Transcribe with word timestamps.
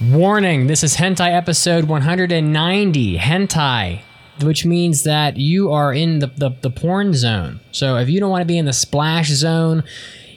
Warning 0.00 0.66
this 0.66 0.84
is 0.84 0.96
Hentai 0.96 1.32
episode 1.32 1.84
190. 1.86 3.16
Hentai, 3.16 4.02
which 4.42 4.66
means 4.66 5.04
that 5.04 5.38
you 5.38 5.72
are 5.72 5.90
in 5.90 6.18
the, 6.18 6.26
the, 6.26 6.50
the 6.60 6.68
porn 6.68 7.14
zone. 7.14 7.60
So 7.72 7.96
if 7.96 8.10
you 8.10 8.20
don't 8.20 8.28
want 8.30 8.42
to 8.42 8.46
be 8.46 8.58
in 8.58 8.66
the 8.66 8.74
splash 8.74 9.28
zone, 9.30 9.84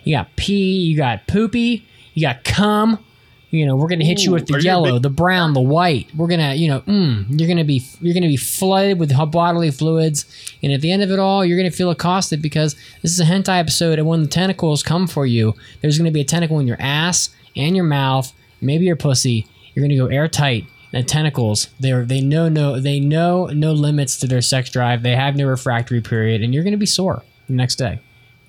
you 0.06 0.16
got 0.16 0.34
pee, 0.38 0.78
you 0.78 0.96
got 0.96 1.28
poopy, 1.28 1.86
you 2.14 2.22
got 2.22 2.46
cum. 2.46 3.04
You 3.50 3.66
know, 3.66 3.76
we're 3.76 3.90
gonna 3.90 4.06
hit 4.06 4.24
you 4.24 4.32
with 4.32 4.46
the 4.46 4.54
are 4.54 4.60
you 4.60 4.62
a 4.62 4.64
yellow, 4.64 4.94
big- 4.94 5.02
the 5.02 5.10
brown, 5.10 5.54
the 5.54 5.60
white. 5.60 6.08
We're 6.16 6.28
gonna, 6.28 6.54
you 6.54 6.70
know, 6.70 6.80
mm, 6.82 7.26
you're 7.38 7.50
gonna 7.50 7.66
be 7.66 7.84
you're 8.00 8.14
gonna 8.14 8.28
be 8.28 8.38
flooded 8.38 8.98
with 8.98 9.12
bodily 9.32 9.72
fluids, 9.72 10.26
and 10.64 10.72
at 10.72 10.80
the 10.80 10.92
end 10.92 11.02
of 11.04 11.12
it 11.12 11.20
all, 11.20 11.44
you're 11.44 11.58
gonna 11.58 11.72
feel 11.72 11.90
accosted 11.90 12.42
because 12.42 12.76
this 13.02 13.12
is 13.12 13.20
a 13.20 13.26
hentai 13.26 13.60
episode, 13.60 13.98
and 14.00 14.08
when 14.08 14.22
the 14.22 14.28
tentacles 14.28 14.84
come 14.84 15.06
for 15.08 15.26
you, 15.26 15.54
there's 15.82 15.98
gonna 15.98 16.12
be 16.12 16.22
a 16.22 16.26
tentacle 16.26 16.60
in 16.60 16.68
your 16.68 16.78
ass 16.80 17.32
and 17.56 17.76
your 17.76 17.86
mouth, 17.86 18.32
maybe 18.62 18.86
your 18.86 18.96
pussy. 18.96 19.48
You're 19.74 19.84
gonna 19.84 19.98
go 19.98 20.08
airtight. 20.08 20.66
And 20.92 21.08
tentacles, 21.08 21.68
they're 21.80 22.04
they 22.04 22.20
know 22.20 22.50
no 22.50 22.80
they 22.80 23.00
know 23.00 23.46
no 23.46 23.74
limits 23.74 24.18
to 24.22 24.28
their 24.28 24.42
sex 24.42 24.72
drive. 24.72 25.04
They 25.04 25.16
have 25.16 25.36
no 25.36 25.46
refractory 25.46 26.02
period, 26.02 26.42
and 26.42 26.52
you're 26.52 26.64
gonna 26.64 26.78
be 26.78 26.88
sore 26.88 27.22
the 27.46 27.54
next 27.54 27.76
day. 27.76 28.00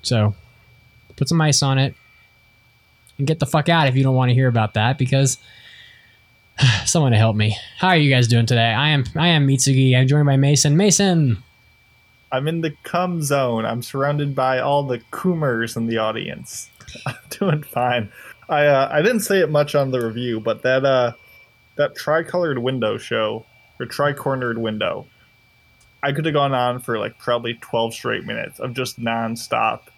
So, 0.01 0.33
put 1.17 1.29
some 1.29 1.39
ice 1.39 1.61
on 1.61 1.77
it 1.77 1.93
and 3.19 3.27
get 3.27 3.37
the 3.37 3.45
fuck 3.45 3.69
out 3.69 3.87
if 3.87 3.95
you 3.95 4.01
don't 4.01 4.15
want 4.15 4.29
to 4.29 4.33
hear 4.33 4.47
about 4.47 4.73
that 4.73 4.97
because 4.97 5.37
someone 6.85 7.11
to 7.11 7.17
help 7.17 7.35
me. 7.35 7.55
How 7.77 7.89
are 7.89 7.97
you 7.97 8.09
guys 8.09 8.27
doing 8.27 8.47
today? 8.47 8.73
I 8.73 8.89
am 8.89 9.05
I 9.15 9.27
am 9.27 9.47
Mitsugi. 9.47 9.95
I'm 9.95 10.07
joined 10.07 10.25
by 10.25 10.37
Mason. 10.37 10.75
Mason, 10.75 11.37
I'm 12.31 12.47
in 12.47 12.61
the 12.61 12.73
cum 12.83 13.21
zone. 13.21 13.65
I'm 13.65 13.81
surrounded 13.81 14.35
by 14.35 14.59
all 14.59 14.83
the 14.83 15.01
coomers 15.11 15.75
in 15.75 15.87
the 15.87 15.97
audience. 15.97 16.69
I'm 17.05 17.15
doing 17.29 17.63
fine. 17.63 18.11
I 18.51 18.65
uh, 18.65 18.89
I 18.91 19.01
didn't 19.01 19.21
say 19.21 19.39
it 19.39 19.49
much 19.49 19.75
on 19.75 19.91
the 19.91 20.05
review, 20.05 20.41
but 20.41 20.61
that 20.63 20.85
uh 20.85 21.13
that 21.77 21.95
tricolored 21.95 22.59
window 22.59 22.97
show 22.97 23.45
or 23.79 23.85
tri-cornered 23.85 24.57
window, 24.57 25.07
I 26.03 26.11
could 26.11 26.25
have 26.25 26.33
gone 26.33 26.53
on 26.53 26.81
for 26.81 26.99
like 26.99 27.17
probably 27.17 27.55
12 27.55 27.93
straight 27.93 28.25
minutes 28.25 28.59
of 28.59 28.73
just 28.73 28.99
non-stop 28.99 29.89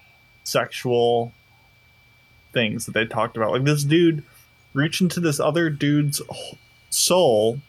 sexual 0.44 1.32
things 2.52 2.86
that 2.86 2.92
they 2.92 3.04
talked 3.04 3.36
about. 3.36 3.50
Like 3.50 3.64
this 3.64 3.82
dude 3.82 4.22
reach 4.72 5.00
into 5.00 5.18
this 5.18 5.40
other 5.40 5.68
dude's 5.68 6.22
soul, 6.90 7.60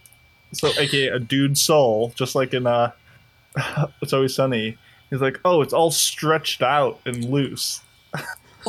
so 0.54 0.68
aka 0.80 1.08
a 1.08 1.20
dude's 1.20 1.62
soul, 1.62 2.14
just 2.16 2.36
like 2.36 2.54
in 2.54 2.68
uh 2.68 2.92
it's 4.04 4.14
always 4.14 4.36
sunny. 4.36 4.78
He's 5.10 5.22
like, 5.22 5.40
oh, 5.46 5.62
it's 5.62 5.74
all 5.74 5.92
stretched 5.92 6.62
out 6.62 7.00
and 7.06 7.26
loose. 7.26 7.82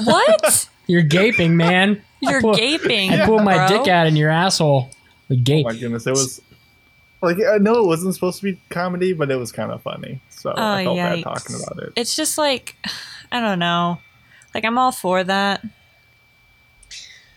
What? 0.05 0.69
You're 0.87 1.03
gaping, 1.03 1.57
man. 1.57 2.03
You're 2.21 2.39
I 2.39 2.41
pull, 2.41 2.55
gaping. 2.55 3.11
I 3.13 3.27
pulled 3.27 3.45
my 3.45 3.57
bro. 3.69 3.69
dick 3.69 3.89
out 3.89 4.07
in 4.07 4.17
your 4.17 4.31
asshole. 4.31 4.91
The 5.29 5.35
Oh 5.35 5.63
my 5.65 5.75
goodness, 5.79 6.07
it 6.07 6.13
was 6.13 6.41
like 7.21 7.37
uh, 7.39 7.53
I 7.53 7.59
know 7.59 7.75
it 7.83 7.87
wasn't 7.87 8.15
supposed 8.15 8.39
to 8.41 8.45
be 8.53 8.59
comedy, 8.71 9.13
but 9.13 9.31
it 9.31 9.37
was 9.37 9.53
kind 9.53 9.71
of 9.71 9.83
funny. 9.83 10.21
So 10.31 10.51
I 10.57 10.83
Oh, 10.83 10.85
felt 10.85 10.97
bad 10.97 11.23
talking 11.23 11.57
about 11.57 11.83
it. 11.85 11.93
It's 11.95 12.17
just 12.17 12.39
like, 12.39 12.77
I 13.33 13.41
don't 13.41 13.59
know. 13.59 14.01
Like 14.55 14.65
I'm 14.65 14.79
all 14.79 14.93
for 14.93 15.23
that. 15.25 15.63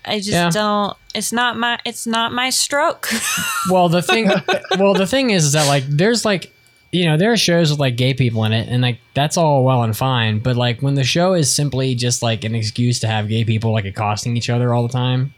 I 0.06 0.18
just 0.20 0.30
Yeah. 0.32 0.50
don't. 0.50 0.96
It's 1.14 1.34
not 1.34 1.58
my. 1.58 1.78
It's 1.86 2.08
not 2.08 2.32
my 2.32 2.50
stroke. 2.50 3.10
Well, 3.70 3.90
the 3.90 4.02
thing, 4.02 4.32
well, 4.80 4.94
the 4.94 5.06
thing 5.06 5.30
is, 5.32 5.44
is 5.46 5.52
that 5.52 5.68
like 5.68 5.84
there's 5.86 6.24
like, 6.26 6.52
you 6.92 7.06
know, 7.06 7.18
there 7.18 7.32
are 7.32 7.38
shows 7.38 7.70
with 7.70 7.80
like 7.80 7.96
gay 7.96 8.14
people 8.14 8.44
in 8.46 8.52
it, 8.52 8.68
and 8.68 8.82
like 8.82 9.00
that's 9.14 9.38
all 9.38 9.64
well 9.64 9.84
and 9.84 9.96
fine. 9.96 10.40
But 10.40 10.56
like 10.56 10.82
when 10.82 10.96
the 10.96 11.04
show 11.04 11.34
is 11.34 11.54
simply 11.54 11.96
just 11.96 12.22
like 12.22 12.44
an 12.44 12.56
excuse 12.56 13.00
to 13.02 13.08
have 13.08 13.28
gay 13.28 13.44
people 13.44 13.72
like 13.72 13.86
accosting 13.86 14.36
each 14.36 14.50
other 14.50 14.74
all 14.74 14.84
the 14.84 14.94
time, 14.94 15.34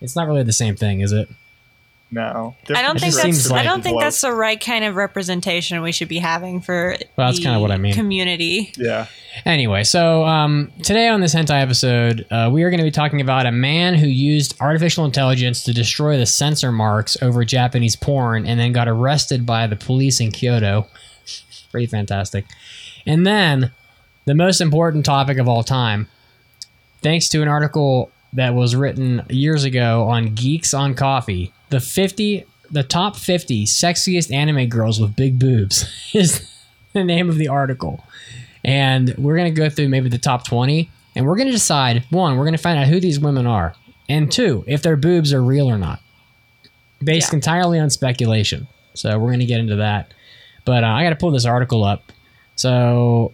it's 0.00 0.16
not 0.16 0.26
really 0.26 0.42
the 0.42 0.52
same 0.52 0.76
thing, 0.76 1.00
is 1.00 1.12
it? 1.12 1.28
No, 2.10 2.56
I 2.74 2.82
don't 2.82 2.98
think 2.98 3.14
that's. 3.14 3.22
seems 3.22 3.50
I 3.50 3.62
don't 3.62 3.82
think 3.82 4.00
that's 4.00 4.22
the 4.22 4.32
right 4.32 4.58
kind 4.58 4.84
of 4.84 4.96
representation 4.96 5.82
we 5.82 5.92
should 5.92 6.08
be 6.08 6.18
having 6.18 6.60
for. 6.60 6.96
Well, 7.16 7.28
that's 7.28 7.38
kinda 7.38 7.60
what 7.60 7.70
I 7.70 7.76
mean. 7.76 7.92
Community. 7.92 8.72
Yeah, 8.76 9.08
Anyway, 9.44 9.84
so 9.84 10.24
um, 10.24 10.72
today 10.82 11.08
on 11.08 11.20
this 11.20 11.34
hentai 11.34 11.62
episode, 11.62 12.26
uh, 12.30 12.50
we 12.52 12.62
are 12.62 12.70
going 12.70 12.78
to 12.78 12.84
be 12.84 12.90
talking 12.90 13.20
about 13.20 13.46
a 13.46 13.52
man 13.52 13.94
who 13.94 14.06
used 14.06 14.60
artificial 14.60 15.04
intelligence 15.04 15.62
to 15.64 15.72
destroy 15.72 16.16
the 16.16 16.26
censor 16.26 16.72
marks 16.72 17.16
over 17.22 17.44
Japanese 17.44 17.96
porn 17.96 18.46
and 18.46 18.58
then 18.58 18.72
got 18.72 18.88
arrested 18.88 19.46
by 19.46 19.66
the 19.66 19.76
police 19.76 20.20
in 20.20 20.30
Kyoto. 20.30 20.86
Pretty 21.70 21.86
fantastic. 21.86 22.46
And 23.06 23.26
then 23.26 23.72
the 24.24 24.34
most 24.34 24.60
important 24.60 25.04
topic 25.04 25.38
of 25.38 25.48
all 25.48 25.62
time, 25.62 26.08
thanks 27.02 27.28
to 27.30 27.42
an 27.42 27.48
article 27.48 28.10
that 28.32 28.54
was 28.54 28.76
written 28.76 29.22
years 29.28 29.64
ago 29.64 30.04
on 30.08 30.34
Geeks 30.34 30.74
on 30.74 30.94
Coffee, 30.94 31.52
the 31.70 31.80
50 31.80 32.44
the 32.70 32.82
top 32.82 33.16
50 33.16 33.64
sexiest 33.64 34.30
anime 34.30 34.68
girls 34.68 35.00
with 35.00 35.16
big 35.16 35.38
boobs 35.38 35.86
is 36.14 36.54
the 36.92 37.02
name 37.02 37.30
of 37.30 37.36
the 37.38 37.48
article. 37.48 38.04
And 38.62 39.14
we're 39.16 39.36
going 39.36 39.52
to 39.54 39.58
go 39.58 39.70
through 39.70 39.88
maybe 39.88 40.10
the 40.10 40.18
top 40.18 40.46
20 40.46 40.90
and 41.16 41.26
we're 41.26 41.36
going 41.36 41.46
to 41.46 41.52
decide 41.52 42.04
one 42.10 42.36
we're 42.36 42.44
going 42.44 42.52
to 42.56 42.62
find 42.62 42.78
out 42.78 42.86
who 42.86 43.00
these 43.00 43.18
women 43.18 43.46
are 43.46 43.74
and 44.08 44.30
two 44.30 44.64
if 44.66 44.82
their 44.82 44.96
boobs 44.96 45.32
are 45.32 45.42
real 45.42 45.66
or 45.70 45.78
not. 45.78 46.00
Based 47.02 47.32
Yeah. 47.32 47.36
entirely 47.36 47.78
on 47.78 47.88
speculation. 47.88 48.66
So 48.92 49.18
we're 49.18 49.28
going 49.28 49.40
to 49.40 49.46
get 49.46 49.60
into 49.60 49.76
that. 49.76 50.12
But 50.66 50.84
uh, 50.84 50.88
i 50.88 51.02
got 51.04 51.10
to 51.10 51.16
pull 51.16 51.30
this 51.30 51.46
article 51.46 51.84
up. 51.84 52.12
So 52.56 53.32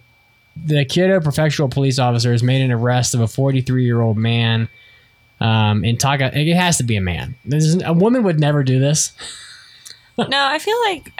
the 0.55 0.85
kyoto 0.85 1.19
prefectural 1.19 1.69
police 1.69 1.99
officers 1.99 2.41
made 2.41 2.61
an 2.61 2.71
arrest 2.71 3.13
of 3.13 3.19
a 3.19 3.27
43 3.27 3.83
year 3.83 3.99
old 3.99 4.15
man 4.17 4.69
um, 5.39 5.83
in 5.83 5.97
Taka. 5.97 6.31
It 6.37 6.53
has 6.55 6.77
to 6.77 6.83
be 6.83 6.95
a 6.95 7.01
man. 7.01 7.35
This 7.45 7.63
is, 7.63 7.81
a 7.83 7.93
woman 7.93 8.23
would 8.23 8.39
never 8.39 8.63
do 8.63 8.79
this. 8.79 9.13
no, 10.17 10.27
I 10.31 10.59
feel 10.59 10.79
like 10.85 11.11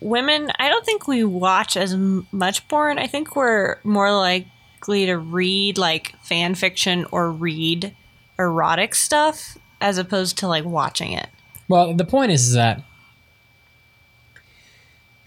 women. 0.00 0.50
I 0.58 0.68
don't 0.68 0.84
think 0.84 1.06
we 1.06 1.24
watch 1.24 1.76
as 1.76 1.96
much 1.96 2.66
porn. 2.68 2.98
I 2.98 3.06
think 3.06 3.36
we're 3.36 3.78
more 3.84 4.12
likely 4.12 5.06
to 5.06 5.16
read 5.16 5.78
like 5.78 6.14
fan 6.22 6.54
fiction 6.54 7.06
or 7.10 7.30
read 7.30 7.94
erotic 8.38 8.94
stuff 8.94 9.58
as 9.80 9.98
opposed 9.98 10.38
to 10.38 10.48
like 10.48 10.64
watching 10.64 11.12
it. 11.12 11.28
Well, 11.68 11.94
the 11.94 12.04
point 12.04 12.32
is, 12.32 12.48
is 12.48 12.54
that 12.54 12.82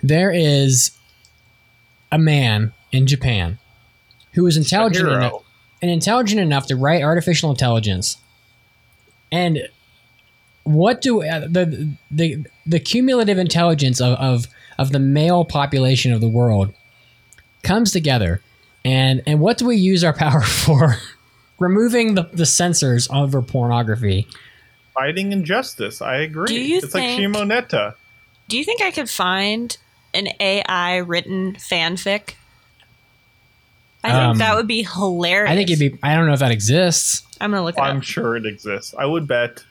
there 0.02 0.32
is 0.32 0.92
a 2.12 2.18
man 2.18 2.74
in 2.92 3.08
Japan 3.08 3.58
who 4.34 4.46
is 4.48 4.58
intelligent 4.58 5.08
enough, 5.10 5.44
and 5.86 5.94
intelligent 5.94 6.42
enough 6.42 6.66
to 6.66 6.76
write 6.76 7.04
artificial 7.04 7.52
intelligence. 7.52 8.18
And 9.32 9.70
what 10.64 11.00
do 11.00 11.22
uh, 11.22 11.42
the 11.42 11.92
the 12.10 12.44
the 12.66 12.80
cumulative 12.80 13.38
intelligence 13.38 14.02
of, 14.02 14.18
of 14.18 14.48
of 14.80 14.92
the 14.92 14.98
male 15.00 15.46
population 15.46 16.12
of 16.12 16.22
the 16.22 16.28
world 16.28 16.74
comes 17.62 17.92
together, 17.92 18.42
and 18.84 19.22
and 19.28 19.40
what 19.40 19.60
do 19.60 19.66
we 19.68 19.76
use 19.76 20.04
our 20.04 20.14
power 20.14 20.42
for? 20.66 20.96
Removing 21.60 22.16
the, 22.16 22.24
the 22.34 22.46
censors 22.46 23.08
over 23.14 23.42
pornography. 23.42 24.28
fighting 24.94 25.32
injustice. 25.32 26.02
I 26.02 26.18
agree. 26.18 26.48
Do 26.48 26.60
you 26.60 26.78
it's 26.80 26.94
like 26.96 27.04
think- 27.04 27.22
Shimoneta. 27.22 27.94
Do 28.48 28.58
you 28.58 28.64
think 28.64 28.82
I 28.82 28.90
could 28.92 29.10
find 29.10 29.78
an 30.14 30.30
AI 30.40 30.98
written 30.98 31.54
fanfic? 31.54 32.34
I 34.06 34.12
think 34.12 34.24
Um, 34.24 34.38
that 34.40 34.56
would 34.56 34.68
be 34.68 34.84
hilarious. 34.84 35.52
I 35.52 35.56
think 35.56 35.70
it'd 35.70 35.94
be. 35.94 36.00
I 36.04 36.16
don't 36.16 36.28
know 36.28 36.34
if 36.34 36.40
that 36.40 36.52
exists. 36.52 37.24
I'm 37.42 37.52
gonna 37.52 37.64
look 37.64 37.78
it 37.78 37.82
I'm 37.82 37.98
up. 37.98 38.04
sure 38.04 38.36
it 38.36 38.46
exists. 38.46 38.94
I 38.98 39.06
would 39.06 39.28
bet 39.28 39.64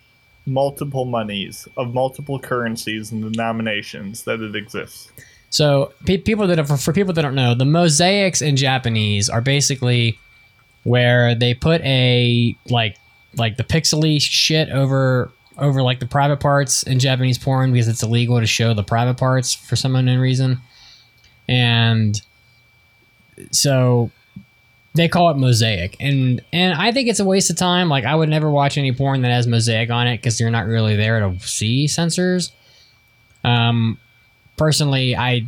multiple 0.47 1.05
monies 1.06 1.67
of 1.77 1.95
multiple 1.95 2.39
currencies 2.39 3.11
and 3.12 3.23
denominations 3.33 4.25
that 4.25 4.41
it 4.41 4.55
exists. 4.55 5.11
So 5.50 5.93
pe- 6.05 6.19
people 6.19 6.47
that 6.49 6.67
for, 6.67 6.77
for 6.77 6.93
people 6.93 7.12
that 7.15 7.23
don't 7.23 7.34
know, 7.34 7.55
the 7.55 7.65
mosaics 7.65 8.43
in 8.43 8.56
Japanese 8.56 9.28
are 9.31 9.41
basically 9.41 10.19
where 10.83 11.34
they 11.34 11.55
put 11.55 11.81
a 11.83 12.56
like 12.69 12.97
like 13.37 13.56
the 13.56 13.65
pixely 13.65 14.21
shit 14.21 14.69
over 14.69 15.31
over 15.56 15.83
like 15.83 16.00
the 16.00 16.06
private 16.06 16.41
parts 16.41 16.83
in 16.83 16.99
Japanese 16.99 17.38
porn 17.38 17.73
because 17.73 17.88
it's 17.88 18.03
illegal 18.03 18.38
to 18.41 18.47
show 18.47 18.75
the 18.75 18.82
private 18.82 19.17
parts 19.17 19.55
for 19.55 19.76
some 19.76 19.94
unknown 19.97 20.19
reason, 20.19 20.59
and 21.49 22.20
so 23.50 24.11
they 24.94 25.08
call 25.08 25.31
it 25.31 25.37
mosaic 25.37 25.96
and 25.99 26.41
and 26.52 26.73
I 26.73 26.93
think 26.93 27.08
it's 27.08 27.20
a 27.20 27.25
waste 27.25 27.50
of 27.50 27.56
time. 27.56 27.88
Like 27.88 28.05
I 28.05 28.14
would 28.14 28.29
never 28.29 28.50
watch 28.50 28.79
any 28.79 28.93
porn 28.93 29.23
that 29.23 29.31
has 29.31 29.46
mosaic 29.46 29.91
on 29.91 30.06
it 30.06 30.19
because 30.19 30.38
you're 30.38 30.50
not 30.50 30.67
really 30.67 30.96
there 30.96 31.20
to 31.20 31.38
see 31.41 31.88
censors. 31.88 32.52
Um, 33.43 33.99
personally, 34.56 35.17
I 35.17 35.46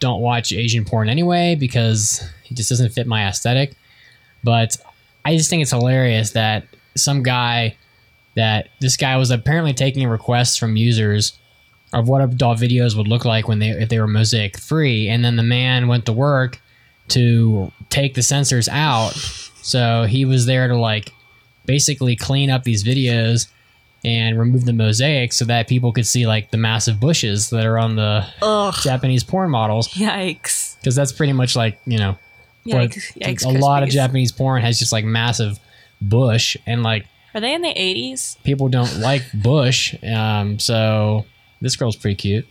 don't 0.00 0.20
watch 0.20 0.52
Asian 0.52 0.84
porn 0.84 1.08
anyway 1.08 1.56
because 1.58 2.22
it 2.50 2.54
just 2.54 2.68
doesn't 2.68 2.90
fit 2.90 3.06
my 3.06 3.26
aesthetic. 3.26 3.74
But 4.44 4.76
I 5.24 5.36
just 5.36 5.50
think 5.50 5.62
it's 5.62 5.70
hilarious 5.70 6.32
that 6.32 6.66
some 6.96 7.22
guy 7.22 7.76
that 8.36 8.68
this 8.80 8.96
guy 8.96 9.16
was 9.16 9.30
apparently 9.30 9.72
taking 9.72 10.06
requests 10.06 10.56
from 10.56 10.76
users 10.76 11.38
of 11.92 12.06
what 12.06 12.20
adult 12.20 12.58
videos 12.58 12.96
would 12.96 13.08
look 13.08 13.24
like 13.24 13.48
when 13.48 13.58
they 13.58 13.70
if 13.70 13.88
they 13.88 13.98
were 13.98 14.06
mosaic 14.06 14.58
free, 14.58 15.08
and 15.08 15.24
then 15.24 15.36
the 15.36 15.42
man 15.42 15.88
went 15.88 16.04
to 16.06 16.12
work 16.12 16.60
to 17.10 17.72
take 17.90 18.14
the 18.14 18.20
sensors 18.20 18.68
out. 18.70 19.12
So 19.62 20.04
he 20.04 20.24
was 20.24 20.46
there 20.46 20.68
to 20.68 20.76
like 20.76 21.12
basically 21.66 22.16
clean 22.16 22.50
up 22.50 22.64
these 22.64 22.82
videos 22.84 23.48
and 24.04 24.38
remove 24.38 24.64
the 24.64 24.72
mosaic 24.72 25.32
so 25.32 25.44
that 25.44 25.66
people 25.68 25.92
could 25.92 26.06
see 26.06 26.26
like 26.26 26.50
the 26.50 26.56
massive 26.56 27.00
bushes 27.00 27.50
that 27.50 27.66
are 27.66 27.78
on 27.78 27.96
the 27.96 28.24
Ugh. 28.40 28.74
Japanese 28.82 29.24
porn 29.24 29.50
models 29.50 29.88
Yikes. 29.88 30.78
because 30.78 30.94
that's 30.94 31.12
pretty 31.12 31.32
much 31.32 31.56
like 31.56 31.80
you 31.84 31.98
know 31.98 32.16
Yikes. 32.64 33.12
Yikes. 33.18 33.44
a 33.44 33.48
lot 33.58 33.82
of 33.82 33.88
Japanese 33.88 34.30
porn 34.30 34.62
has 34.62 34.78
just 34.78 34.92
like 34.92 35.04
massive 35.04 35.58
bush 36.00 36.56
and 36.64 36.82
like 36.84 37.06
Are 37.34 37.40
they 37.40 37.52
in 37.54 37.62
the 37.62 37.74
80s? 37.74 38.40
people 38.44 38.68
don't 38.68 38.98
like 39.00 39.24
bush 39.34 39.94
um 40.04 40.58
so 40.60 41.26
this 41.60 41.74
girl's 41.74 41.96
pretty 41.96 42.14
cute 42.14 42.46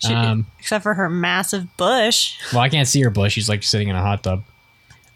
She- 0.00 0.12
um 0.14 0.46
Except 0.58 0.82
for 0.82 0.94
her 0.94 1.08
massive 1.10 1.76
bush. 1.76 2.34
well 2.52 2.62
i 2.62 2.68
can't 2.68 2.88
see 2.88 3.00
her 3.02 3.10
bush. 3.10 3.32
She's 3.34 3.48
like 3.48 3.62
sitting 3.62 3.88
in 3.88 3.96
a 3.96 4.00
hot 4.02 4.22
tub. 4.22 4.42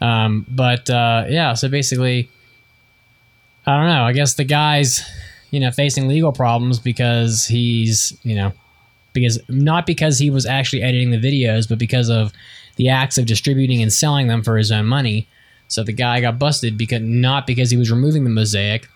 Um 0.01 0.45
but 0.49 0.89
uh 0.89 1.25
yeah 1.29 1.53
so 1.53 1.67
basically 1.69 2.29
i 3.65 3.75
don't 3.77 3.87
know. 3.87 4.03
I 4.03 4.13
guess 4.13 4.35
the 4.35 4.43
guy's 4.43 5.01
you 5.51 5.59
know 5.59 5.71
facing 5.71 6.07
legal 6.07 6.31
problems 6.31 6.79
because 6.79 7.45
he's 7.45 8.17
you 8.23 8.35
know 8.35 8.51
because 9.13 9.39
not 9.49 9.85
because 9.85 10.19
he 10.19 10.29
was 10.29 10.45
actually 10.45 10.81
editing 10.83 11.11
the 11.11 11.17
videos 11.17 11.67
but 11.69 11.79
because 11.79 12.09
of 12.09 12.31
the 12.75 12.89
acts 12.89 13.17
of 13.17 13.25
distributing 13.25 13.81
and 13.81 13.91
selling 13.93 14.27
them 14.27 14.43
for 14.43 14.57
his 14.57 14.69
own 14.71 14.85
money. 14.85 15.27
So 15.69 15.81
the 15.83 15.93
guy 15.93 16.19
got 16.21 16.37
busted 16.37 16.77
because 16.77 17.01
not 17.01 17.47
because 17.47 17.71
he 17.71 17.77
was 17.77 17.89
removing 17.89 18.23
the 18.23 18.29
mosaic 18.29 18.87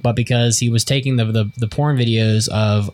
but 0.00 0.16
because 0.16 0.58
he 0.58 0.68
was 0.70 0.84
taking 0.84 1.16
the 1.16 1.26
the, 1.26 1.50
the 1.58 1.68
porn 1.68 1.96
videos 1.96 2.48
of 2.48 2.90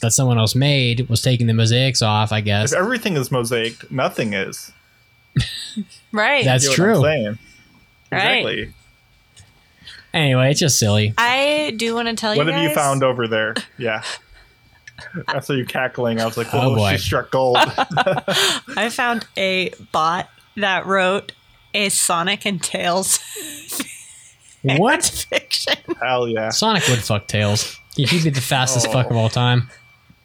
that 0.00 0.12
someone 0.12 0.38
else 0.38 0.54
made 0.54 1.08
was 1.08 1.20
taking 1.20 1.46
the 1.46 1.52
mosaics 1.54 2.00
off 2.02 2.30
i 2.32 2.40
guess 2.40 2.72
If 2.72 2.78
everything 2.78 3.16
is 3.16 3.28
mosaiced, 3.30 3.90
nothing 3.90 4.32
is. 4.34 4.72
Right. 6.12 6.44
That's 6.44 6.62
You 6.64 6.70
know 6.70 6.76
true. 6.76 7.00
What 7.00 7.08
I'm 7.10 7.14
saying? 7.24 7.38
Right. 8.12 8.36
Exactly. 8.38 8.74
Anyway, 10.12 10.50
it's 10.52 10.60
just 10.60 10.78
silly. 10.78 11.12
I 11.18 11.74
do 11.76 11.92
want 11.96 12.06
to 12.06 12.14
tell 12.14 12.30
What 12.36 12.46
you 12.46 12.52
What 12.52 12.54
have 12.54 12.70
you 12.70 12.74
found 12.74 13.02
over 13.02 13.26
there? 13.26 13.54
Yeah. 13.78 14.04
I 15.26 15.40
saw 15.40 15.54
you 15.54 15.66
cackling. 15.66 16.20
I 16.20 16.24
was 16.24 16.36
like, 16.36 16.46
Oh, 16.54 16.70
"Oh, 16.72 16.74
boy. 16.76 16.92
she 16.92 16.98
struck 16.98 17.32
gold." 17.32 17.56
I 17.58 18.90
found 18.92 19.26
a 19.36 19.70
bot 19.90 20.28
that 20.56 20.86
wrote 20.86 21.32
a 21.74 21.88
Sonic 21.88 22.46
and 22.46 22.62
Tails 22.62 23.18
What? 24.64 25.04
fiction. 25.30 25.74
Hell 26.00 26.28
yeah! 26.28 26.50
Sonic 26.50 26.86
would 26.88 27.00
fuck 27.00 27.26
Tails. 27.26 27.78
He'd 27.96 28.24
be 28.24 28.30
the 28.30 28.40
fastest 28.40 28.88
oh. 28.88 28.92
fuck 28.92 29.10
of 29.10 29.16
all 29.16 29.28
time. 29.28 29.70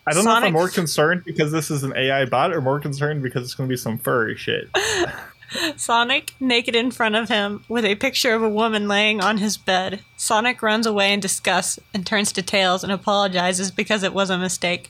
I 0.08 0.14
don't 0.14 0.26
know 0.26 0.38
if 0.38 0.44
I'm 0.44 0.54
more 0.54 0.70
concerned 0.70 1.24
because 1.24 1.52
this 1.52 1.70
is 1.70 1.84
an 1.84 1.94
AI 1.96 2.26
bot, 2.26 2.52
or 2.52 2.62
more 2.62 2.80
concerned 2.80 3.22
because 3.22 3.44
it's 3.44 3.54
going 3.54 3.68
to 3.68 3.72
be 3.72 3.78
some 3.78 4.00
furry 4.00 4.36
shit. 4.36 4.70
Sonic 5.76 6.34
naked 6.40 6.76
in 6.76 6.92
front 6.92 7.16
of 7.16 7.30
him 7.30 7.64
with 7.68 7.86
a 7.86 7.96
picture 7.96 8.34
of 8.34 8.42
a 8.42 8.50
woman 8.50 8.88
laying 8.88 9.22
on 9.22 9.38
his 9.38 9.58
bed. 9.58 10.02
Sonic 10.18 10.62
runs 10.62 10.86
away 10.86 11.14
in 11.14 11.20
disgust 11.20 11.80
and 11.94 12.06
turns 12.06 12.32
to 12.32 12.42
Tails 12.42 12.84
and 12.84 12.92
apologizes 12.92 13.72
because 13.72 14.04
it 14.04 14.14
was 14.14 14.30
a 14.30 14.38
mistake. 14.38 14.90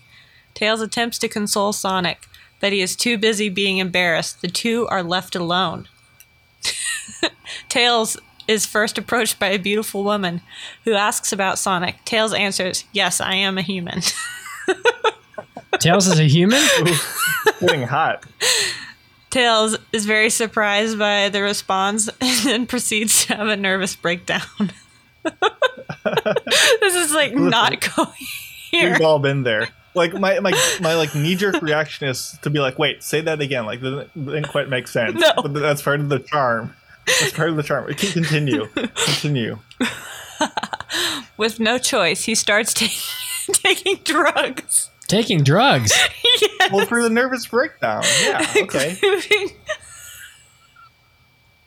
Tails 0.53 0.81
attempts 0.81 1.17
to 1.19 1.27
console 1.27 1.73
Sonic, 1.73 2.27
but 2.59 2.73
he 2.73 2.81
is 2.81 2.95
too 2.95 3.17
busy 3.17 3.49
being 3.49 3.77
embarrassed. 3.77 4.41
The 4.41 4.47
two 4.47 4.87
are 4.87 5.03
left 5.03 5.35
alone. 5.35 5.87
Tails 7.69 8.17
is 8.49 8.65
first 8.65 8.97
approached 8.97 9.37
by 9.37 9.49
a 9.49 9.59
beautiful 9.59 10.03
woman 10.03 10.41
who 10.83 10.93
asks 10.93 11.31
about 11.31 11.59
Sonic. 11.59 12.03
Tails 12.03 12.33
answers, 12.33 12.83
Yes, 12.91 13.21
I 13.21 13.35
am 13.35 13.59
a 13.59 13.61
human. 13.61 14.01
Tails 15.79 16.07
is 16.07 16.19
a 16.19 16.23
human? 16.23 16.61
Getting 17.59 17.83
hot. 17.83 18.25
Tails 19.29 19.77
is 19.93 20.07
very 20.07 20.31
surprised 20.31 20.97
by 20.97 21.29
the 21.29 21.43
response 21.43 22.09
and 22.21 22.37
then 22.43 22.65
proceeds 22.65 23.27
to 23.27 23.35
have 23.35 23.47
a 23.47 23.55
nervous 23.55 23.95
breakdown. 23.95 24.41
this 25.23 26.95
is 26.95 27.13
like 27.13 27.35
not 27.35 27.87
going 27.95 28.09
here. 28.71 28.93
We've 28.93 29.01
all 29.01 29.19
been 29.19 29.43
there. 29.43 29.69
Like 29.93 30.13
my 30.13 30.39
my 30.39 30.51
my 30.81 30.95
like 30.95 31.13
knee 31.13 31.35
jerk 31.35 31.61
reaction 31.61 32.07
is 32.07 32.37
to 32.41 32.49
be 32.49 32.59
like, 32.59 32.79
"Wait, 32.79 33.03
say 33.03 33.21
that 33.21 33.41
again." 33.41 33.65
Like 33.65 33.81
that 33.81 34.09
didn't 34.15 34.47
quite 34.47 34.69
make 34.69 34.87
sense. 34.87 35.19
No. 35.19 35.33
But 35.35 35.53
that's 35.53 35.81
part 35.81 35.99
of 35.99 36.09
the 36.09 36.19
charm. 36.19 36.75
That's 37.19 37.31
part 37.31 37.49
of 37.49 37.55
the 37.55 37.63
charm. 37.63 37.89
It 37.89 37.97
can 37.97 38.11
continue. 38.11 38.67
Continue. 38.67 39.59
With 41.37 41.59
no 41.59 41.77
choice, 41.77 42.23
he 42.25 42.35
starts 42.35 42.73
taking 42.73 42.97
taking 43.53 43.95
drugs. 44.03 44.89
Taking 45.07 45.43
drugs. 45.43 45.91
Well, 46.71 46.85
for 46.85 47.01
the 47.01 47.09
nervous 47.09 47.47
breakdown. 47.47 48.03
Yeah. 48.21 48.45
Okay. 48.57 48.91
Including, 48.91 49.49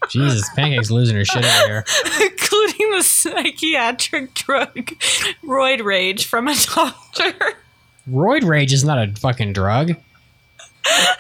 Jesus, 0.09 0.49
Pancake's 0.55 0.93
losing 0.93 1.17
her 1.17 1.25
shit 1.25 1.45
over 1.45 1.67
here. 1.67 1.85
including 2.21 2.91
the 2.93 3.03
psychiatric 3.03 4.33
drug 4.35 4.75
roid 5.43 5.83
rage 5.83 6.27
from 6.27 6.47
a 6.47 6.55
doctor. 6.55 7.35
Roid 8.09 8.45
rage 8.45 8.73
is 8.73 8.85
not 8.85 8.99
a 8.99 9.13
fucking 9.19 9.53
drug. 9.55 9.95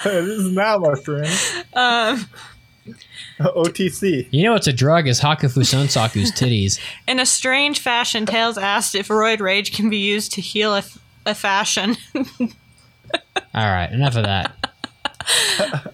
this 0.05 0.07
is 0.07 0.53
now, 0.53 0.79
my 0.79 0.95
friend. 0.95 1.29
Um, 1.75 2.27
OTC. 3.41 4.29
You 4.31 4.45
know 4.45 4.53
what's 4.53 4.67
a 4.67 4.73
drug 4.73 5.07
is 5.07 5.21
Hakufu 5.21 5.63
Sonsaku's 5.63 6.33
titties. 6.39 6.79
in 7.07 7.21
a 7.21 7.27
strange 7.27 7.79
fashion, 7.81 8.27
Tails 8.27 8.59
asked 8.59 8.95
if 8.95 9.09
roid 9.09 9.41
rage 9.41 9.73
can 9.75 9.91
be 9.91 9.99
used 9.99 10.33
to 10.35 10.41
heal 10.41 10.75
a, 10.75 10.83
a 11.27 11.35
fashion. 11.35 11.97
All 13.55 13.71
right, 13.71 13.91
enough 13.93 14.17
of 14.17 14.25
that. 14.25 14.55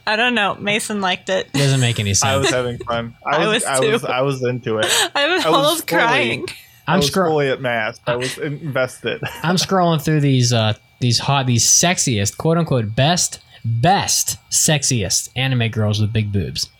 I 0.07 0.17
don't 0.17 0.35
know. 0.35 0.55
Mason 0.55 1.01
liked 1.01 1.29
it. 1.29 1.47
It 1.49 1.53
doesn't 1.59 1.81
make 1.81 1.99
any 2.01 2.15
sense. 2.15 2.25
I 2.33 2.37
was 2.37 2.51
having 2.51 2.79
fun. 2.79 3.15
I 3.27 3.37
I 3.37 3.39
was, 3.49 3.49
was 3.49 3.65
I 3.65 3.81
was, 3.81 4.01
too. 4.03 4.07
I 4.09 4.21
was 4.23 4.43
into 4.45 4.79
it. 4.79 4.87
I 5.15 5.27
was 5.35 5.45
I 5.45 5.49
was 5.51 5.57
almost 5.57 5.91
fully- 5.91 6.01
crying. 6.03 6.47
I 6.87 6.93
I'm 6.95 6.99
was 7.01 7.09
scro- 7.09 7.29
fully 7.29 7.51
at 7.51 7.61
mass. 7.61 8.01
I 8.07 8.17
was 8.17 8.39
invested. 8.39 9.21
I'm 9.43 9.57
scrolling 9.57 10.01
through 10.03 10.21
these 10.21 10.53
uh 10.55 10.73
these 11.01 11.19
hot 11.19 11.47
these 11.47 11.67
sexiest 11.67 12.39
quote 12.39 12.57
unquote 12.57 12.95
best 12.97 13.41
best 13.65 14.39
sexiest 14.51 15.29
anime 15.37 15.69
girls 15.69 16.01
with 16.01 16.13
big 16.13 16.33
boobs. 16.33 16.71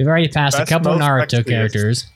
We've 0.00 0.08
already 0.08 0.28
passed 0.28 0.58
a 0.58 0.64
couple 0.64 0.96
most 0.96 1.02
Naruto 1.02 1.46
characters. 1.46 2.06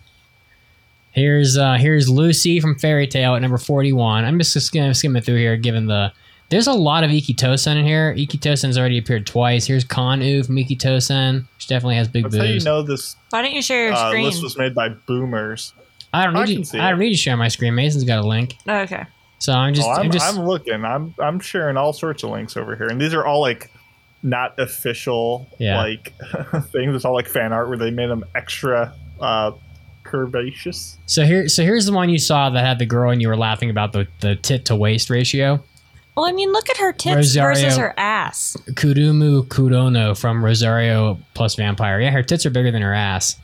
Here's 1.11 1.59
uh 1.59 1.75
here's 1.75 2.09
Lucy 2.09 2.59
from 2.59 2.79
Fairy 2.79 3.07
Tail 3.07 3.35
at 3.35 3.43
number 3.43 3.59
41. 3.59 4.25
I'm 4.25 4.39
just 4.39 4.59
skimming, 4.59 4.95
skimming 4.95 5.21
through 5.21 5.37
here 5.37 5.59
given 5.59 5.85
the 5.85 6.11
there's 6.49 6.67
a 6.67 6.73
lot 6.73 7.05
of 7.05 7.11
Ikki 7.11 7.35
Tousen 7.35 7.77
in 7.77 7.85
here. 7.85 8.15
Ikki 8.17 8.39
Tousen's 8.39 8.79
already 8.79 8.97
appeared 8.97 9.27
twice. 9.27 9.67
Here's 9.67 9.85
Kanu 9.85 10.47
from 10.47 10.57
Ikki 10.57 10.77
Tousen, 10.77 11.47
which 11.57 11.69
definitely 11.69 11.97
has 11.97 12.09
big 12.09 12.23
That's 12.23 12.37
how 12.39 12.45
you 12.45 12.55
boobs. 12.55 12.65
know 12.65 12.83
this 12.83 13.17
Why 13.29 13.43
don't 13.43 13.53
you 13.53 13.61
share 13.61 13.89
your 13.89 13.93
uh, 13.93 14.09
screen? 14.09 14.25
list 14.25 14.43
was 14.43 14.57
made 14.57 14.75
by 14.75 14.89
boomers. 14.89 15.75
I 16.15 16.25
don't 16.25 16.33
need 16.33 16.55
can 16.55 16.63
to, 16.65 16.81
I 16.81 16.89
don't 16.89 17.03
it. 17.03 17.05
need 17.05 17.11
to 17.11 17.19
share 17.19 17.37
my 17.37 17.49
screen. 17.49 17.75
Mason's 17.75 18.05
got 18.05 18.21
a 18.21 18.27
link. 18.27 18.57
Oh, 18.67 18.79
okay. 18.79 19.05
So 19.41 19.53
I'm 19.53 19.75
just 19.75 19.87
oh, 19.87 19.93
I'm, 19.93 20.07
I'm 20.07 20.11
just 20.11 20.27
I'm 20.27 20.47
looking. 20.47 20.87
I'm 20.87 21.15
I'm 21.19 21.39
sharing 21.39 21.77
all 21.77 21.93
sorts 21.93 22.23
of 22.23 22.31
links 22.31 22.57
over 22.57 22.77
here, 22.77 22.87
and 22.87 22.99
these 22.99 23.13
are 23.13 23.27
all 23.27 23.43
like 23.43 23.71
not 24.25 24.59
official 24.59 25.49
Yeah. 25.59 25.79
like 25.79 26.13
things. 26.73 26.97
It's 26.97 27.05
all 27.05 27.15
like 27.15 27.29
fan 27.29 27.53
art 27.53 27.69
where 27.69 27.79
they 27.79 27.91
made 27.91 28.09
them 28.11 28.25
extra 28.35 28.93
uh, 29.21 29.53
curvaceous. 30.05 30.97
So 31.07 31.25
here, 31.25 31.49
so 31.49 31.63
here's 31.63 31.87
the 31.87 31.93
one 31.93 32.09
you 32.09 32.19
saw 32.19 32.51
that 32.51 32.65
had 32.65 32.79
the 32.79 32.87
girl, 32.87 33.11
and 33.11 33.21
you 33.23 33.29
were 33.29 33.37
laughing 33.37 33.71
about 33.71 33.93
the, 33.93 34.09
the 34.21 34.37
tit 34.37 34.65
to 34.67 34.77
waist 34.77 35.11
ratio. 35.11 35.63
Well, 36.17 36.27
I 36.27 36.33
mean, 36.33 36.53
look 36.53 36.71
at 36.71 36.77
her 36.77 36.93
tits 36.93 37.17
Rosario. 37.17 37.55
versus 37.55 37.77
her 37.77 37.93
ass. 37.99 38.57
Kurumu 38.71 39.47
Kurono 39.49 40.17
from 40.17 40.45
Rosario 40.45 41.19
plus 41.35 41.57
Vampire. 41.57 42.01
Yeah, 42.01 42.11
her 42.11 42.23
tits 42.23 42.47
are 42.47 42.51
bigger 42.51 42.71
than 42.71 42.83
her 42.83 42.95
ass. 42.95 43.37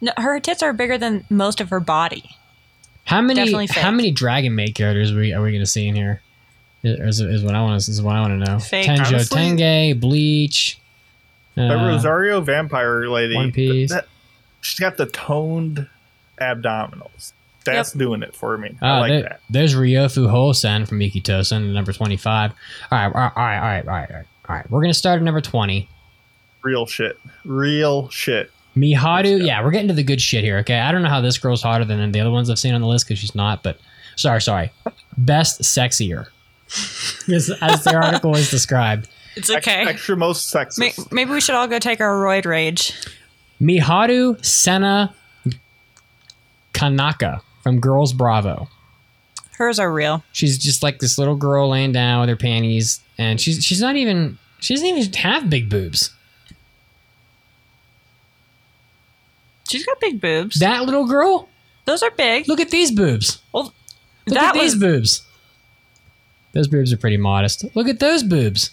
No, 0.00 0.12
her 0.16 0.38
tits 0.38 0.62
are 0.62 0.72
bigger 0.72 0.96
than 0.96 1.24
most 1.28 1.60
of 1.60 1.70
her 1.70 1.80
body. 1.80 2.24
How 3.04 3.20
many? 3.20 3.40
Definitely. 3.40 3.66
How 3.66 3.90
many 3.90 4.10
Dragon 4.12 4.54
Maid 4.54 4.74
characters 4.76 5.12
are 5.12 5.16
we, 5.16 5.32
are 5.32 5.42
we 5.42 5.50
going 5.50 5.62
to 5.62 5.66
see 5.66 5.88
in 5.88 5.94
here? 5.96 6.22
Is, 6.84 7.20
is 7.20 7.42
what 7.42 7.54
I 7.54 7.62
want 7.62 7.80
to 7.80 7.90
is 7.90 8.02
what 8.02 8.14
I 8.14 8.20
want 8.20 8.44
to 8.44 8.50
know. 8.50 8.58
Fake. 8.58 8.86
Tenjo 8.86 9.06
Honestly- 9.06 9.40
Tenge, 9.40 10.00
Bleach. 10.00 10.78
That 11.54 11.70
uh, 11.70 11.86
Rosario 11.86 12.40
vampire 12.40 13.08
lady, 13.08 13.34
One 13.34 13.52
Piece. 13.52 13.90
that- 13.90 14.06
she's 14.60 14.80
got 14.80 14.96
the 14.96 15.06
toned 15.06 15.88
abdominals. 16.40 17.32
That's 17.64 17.92
doing 17.92 18.22
it 18.22 18.34
for 18.34 18.58
me. 18.58 18.76
I 18.82 18.88
ah, 18.88 18.98
like 19.00 19.08
there- 19.10 19.22
that. 19.22 19.40
There's 19.48 19.74
Ryofu 19.74 20.28
Hosen 20.28 20.86
from 20.86 21.00
Ikki 21.00 21.22
Tousen, 21.22 21.72
number 21.72 21.92
25. 21.92 22.50
All 22.50 22.56
right, 22.92 23.04
all 23.06 23.12
right, 23.12 23.32
all 23.34 23.42
right, 23.42 23.56
all 23.56 23.62
right, 23.62 23.86
all 23.86 23.94
right, 23.94 24.10
all 24.10 24.16
right. 24.16 24.26
All 24.46 24.56
right, 24.56 24.70
we're 24.70 24.80
going 24.80 24.92
to 24.92 24.98
start 24.98 25.16
at 25.16 25.22
number 25.22 25.40
20. 25.40 25.88
Real 26.62 26.84
shit. 26.84 27.18
Real 27.46 28.10
shit. 28.10 28.50
Miharu, 28.76 29.46
yeah, 29.46 29.62
we're 29.62 29.70
getting 29.70 29.88
to 29.88 29.94
the 29.94 30.02
good 30.02 30.20
shit 30.20 30.44
here. 30.44 30.58
Okay, 30.58 30.78
I 30.78 30.92
don't 30.92 31.02
know 31.02 31.08
how 31.08 31.20
this 31.20 31.38
girl's 31.38 31.62
hotter 31.62 31.84
than 31.84 32.10
the 32.12 32.20
other 32.20 32.30
ones 32.30 32.50
I've 32.50 32.58
seen 32.58 32.74
on 32.74 32.80
the 32.80 32.86
list 32.86 33.06
because 33.06 33.18
she's 33.18 33.34
not. 33.34 33.62
But 33.62 33.78
sorry, 34.16 34.42
sorry, 34.42 34.72
best 35.16 35.62
sexier, 35.62 36.26
as, 36.68 37.50
as 37.60 37.84
the 37.84 37.94
article 37.94 38.34
is 38.36 38.50
described. 38.50 39.08
It's 39.36 39.50
Ex- 39.50 39.66
okay. 39.66 39.82
extra 39.88 40.16
most 40.16 40.54
May- 40.54 40.64
sexist. 40.64 41.12
Maybe 41.12 41.30
we 41.32 41.40
should 41.40 41.54
all 41.54 41.66
go 41.66 41.78
take 41.78 42.00
our 42.00 42.14
roid 42.14 42.46
rage. 42.46 42.92
Miharu 43.60 44.44
Sena 44.44 45.14
Kanaka 46.72 47.40
from 47.62 47.80
Girls 47.80 48.12
Bravo. 48.12 48.68
Hers 49.58 49.78
are 49.78 49.92
real. 49.92 50.24
She's 50.32 50.58
just 50.58 50.82
like 50.82 50.98
this 50.98 51.16
little 51.18 51.36
girl 51.36 51.68
laying 51.70 51.92
down 51.92 52.20
with 52.20 52.28
her 52.28 52.36
panties, 52.36 53.00
and 53.18 53.40
she's 53.40 53.64
she's 53.64 53.80
not 53.80 53.94
even 53.96 54.38
she 54.60 54.74
doesn't 54.74 54.86
even 54.86 55.12
have 55.14 55.48
big 55.48 55.68
boobs. 55.70 56.10
She's 59.68 59.86
got 59.86 60.00
big 60.00 60.20
boobs. 60.20 60.58
That 60.60 60.84
little 60.84 61.06
girl, 61.06 61.48
Those 61.86 62.02
are 62.02 62.10
big. 62.10 62.48
look 62.48 62.60
at 62.60 62.70
these 62.70 62.90
boobs. 62.90 63.40
Well, 63.52 63.72
Look 64.26 64.34
That 64.38 64.54
at 64.56 64.60
these 64.60 64.74
was- 64.74 64.80
boobs. 64.82 65.22
Those 66.54 66.68
boobs 66.68 66.92
are 66.92 66.96
pretty 66.96 67.16
modest. 67.16 67.64
Look 67.74 67.88
at 67.88 68.00
those 68.00 68.22
boobs. 68.22 68.70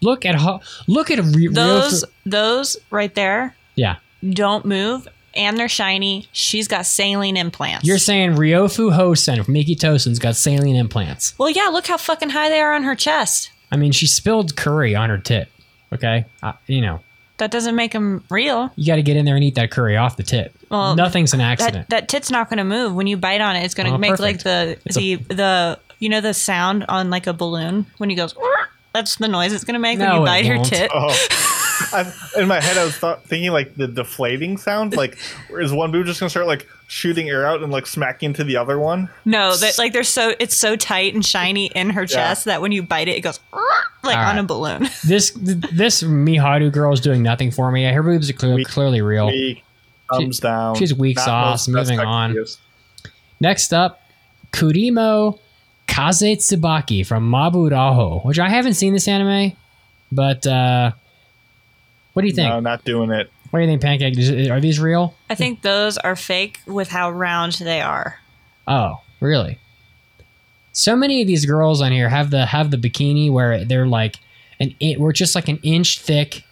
Look 0.00 0.24
at 0.24 0.36
how. 0.36 0.60
Look 0.86 1.10
at 1.10 1.18
a 1.18 1.22
re- 1.22 1.48
Those 1.48 2.02
real- 2.04 2.12
those 2.26 2.76
right 2.90 3.14
there 3.14 3.56
Yeah, 3.74 3.96
don't 4.28 4.64
move 4.64 5.08
and 5.34 5.56
they're 5.58 5.68
shiny. 5.68 6.28
She's 6.32 6.68
got 6.68 6.86
saline 6.86 7.36
implants. 7.36 7.86
you're 7.86 7.98
saying 7.98 8.32
Ryofu 8.32 8.92
Hosen 8.92 9.42
from 9.44 9.56
Ikki 9.56 9.74
Tousen's 9.74 10.18
got 10.18 10.36
saline 10.36 10.76
implants. 10.76 11.34
well, 11.38 11.50
yeah. 11.50 11.66
Look 11.68 11.86
how 11.86 11.96
fucking 11.96 12.30
high 12.30 12.48
they 12.48 12.60
are 12.60 12.74
on 12.74 12.84
her 12.84 12.94
chest. 12.94 13.50
I 13.72 13.76
mean, 13.76 13.92
she 13.92 14.06
spilled 14.06 14.56
curry 14.56 14.94
on 14.94 15.10
her 15.10 15.18
tit. 15.18 15.48
Okay, 15.92 16.26
uh, 16.42 16.52
you 16.66 16.80
know, 16.80 17.00
That 17.38 17.50
doesn't 17.50 17.74
make 17.74 17.92
them 17.92 18.22
real. 18.30 18.70
you 18.76 18.86
got 18.86 18.96
to 18.96 19.02
get 19.02 19.16
in 19.16 19.24
there 19.24 19.34
and 19.36 19.42
eat 19.44 19.54
that 19.56 19.70
curry 19.70 19.96
off 19.96 20.16
the 20.16 20.22
tit. 20.22 20.54
Well, 20.70 20.94
Nothing's 20.96 21.32
an 21.34 21.40
accident. 21.40 21.88
That 21.88 22.02
that 22.02 22.08
tit's 22.08 22.30
not 22.30 22.48
going 22.50 22.58
to 22.58 22.64
move 22.64 22.94
when 22.94 23.06
you 23.06 23.16
bite 23.16 23.40
on 23.40 23.56
it. 23.56 23.64
It's 23.64 23.74
going 23.74 23.88
to 23.88 23.94
Oh, 23.94 23.98
make 23.98 24.18
like 24.18 24.42
the 24.42 24.78
It's 24.84 24.96
a- 24.96 25.00
the 25.16 25.34
the 25.34 25.78
you 25.98 26.08
know 26.08 26.20
the 26.20 26.34
sound 26.34 26.84
on 26.88 27.10
like 27.10 27.26
a 27.26 27.32
balloon 27.32 27.86
when 27.98 28.10
he 28.10 28.16
goes. 28.16 28.34
That's 28.94 29.16
the 29.16 29.28
noise 29.28 29.52
it's 29.52 29.64
going 29.64 29.74
to 29.74 29.80
make 29.80 29.98
when 29.98 30.12
you 30.12 30.20
bite 30.24 30.46
her 30.46 30.56
won't. 30.56 30.66
tit. 30.66 30.90
Oh. 30.94 31.14
I'm, 31.92 32.12
in 32.36 32.48
my 32.48 32.60
head, 32.60 32.76
I 32.76 32.84
was 32.84 32.96
thought, 32.96 33.24
thinking 33.24 33.50
like 33.52 33.74
the 33.76 33.86
deflating 33.86 34.56
sound. 34.56 34.96
Like, 34.96 35.16
is 35.50 35.72
one 35.72 35.92
boob 35.92 36.06
just 36.06 36.18
gonna 36.20 36.30
start 36.30 36.46
like 36.46 36.66
shooting 36.86 37.28
air 37.28 37.46
out 37.46 37.62
and 37.62 37.70
like 37.70 37.86
smacking 37.86 38.28
into 38.28 38.44
the 38.44 38.56
other 38.56 38.78
one? 38.78 39.08
No, 39.24 39.54
that 39.56 39.78
like 39.78 39.92
they're 39.92 40.02
so 40.02 40.34
it's 40.40 40.56
so 40.56 40.74
tight 40.76 41.14
and 41.14 41.24
shiny 41.24 41.66
in 41.66 41.90
her 41.90 42.06
chest 42.06 42.46
that 42.46 42.60
when 42.60 42.72
you 42.72 42.82
bite 42.82 43.08
it, 43.08 43.16
it 43.16 43.20
goes 43.20 43.38
like 44.02 44.18
All 44.18 44.24
on 44.24 44.38
a 44.38 44.42
balloon. 44.42 44.88
this 45.06 45.30
this 45.30 46.02
Miharu 46.02 46.72
girl 46.72 46.92
is 46.92 47.00
doing 47.00 47.22
nothing 47.22 47.50
for 47.50 47.70
me. 47.70 47.84
Her 47.84 48.02
boobs 48.02 48.28
are 48.28 48.32
clear, 48.34 48.54
We- 48.56 48.64
clearly 48.64 49.00
real. 49.00 49.28
Weak, 49.28 49.62
thumbs 50.10 50.40
down. 50.40 50.74
she's 50.74 50.92
weak 50.94 51.16
not 51.16 51.24
sauce, 51.24 51.68
moving 51.68 52.00
on. 52.00 52.36
Next 53.40 53.72
up, 53.72 54.00
Kuriko 54.52 55.38
Kaze 55.88 56.36
Tsubaki 56.38 57.04
from 57.04 57.28
Maburaho, 57.28 58.24
which 58.24 58.38
I 58.38 58.48
haven't 58.48 58.74
seen 58.74 58.92
this 58.92 59.08
anime, 59.08 59.56
but 60.12 60.46
uh, 60.46 60.92
what 62.12 62.22
do 62.22 62.28
you 62.28 62.34
think? 62.34 62.48
No, 62.48 62.60
not 62.60 62.84
doing 62.84 63.10
it. 63.10 63.30
what 63.50 63.58
do 63.58 63.64
you 63.64 63.70
think, 63.70 63.82
Pancake? 63.82 64.50
Are 64.50 64.60
these 64.60 64.78
real? 64.78 65.14
I 65.28 65.34
think 65.34 65.62
those 65.62 65.98
are 65.98 66.14
fake 66.14 66.60
with 66.66 66.88
how 66.88 67.10
round 67.10 67.54
they 67.54 67.80
are. 67.80 68.20
Oh, 68.66 69.00
really? 69.20 69.58
So 70.72 70.94
many 70.94 71.20
of 71.22 71.26
these 71.26 71.44
girls 71.46 71.80
on 71.80 71.90
here 71.90 72.08
have 72.08 72.30
the 72.30 72.46
have 72.46 72.70
the 72.70 72.76
bikini 72.76 73.32
where 73.32 73.64
they're 73.64 73.86
like 73.86 74.16
an 74.60 74.74
in, 74.78 75.00
we're 75.00 75.12
just 75.12 75.34
like 75.34 75.48
an 75.48 75.58
inch 75.62 76.00
thick 76.00 76.44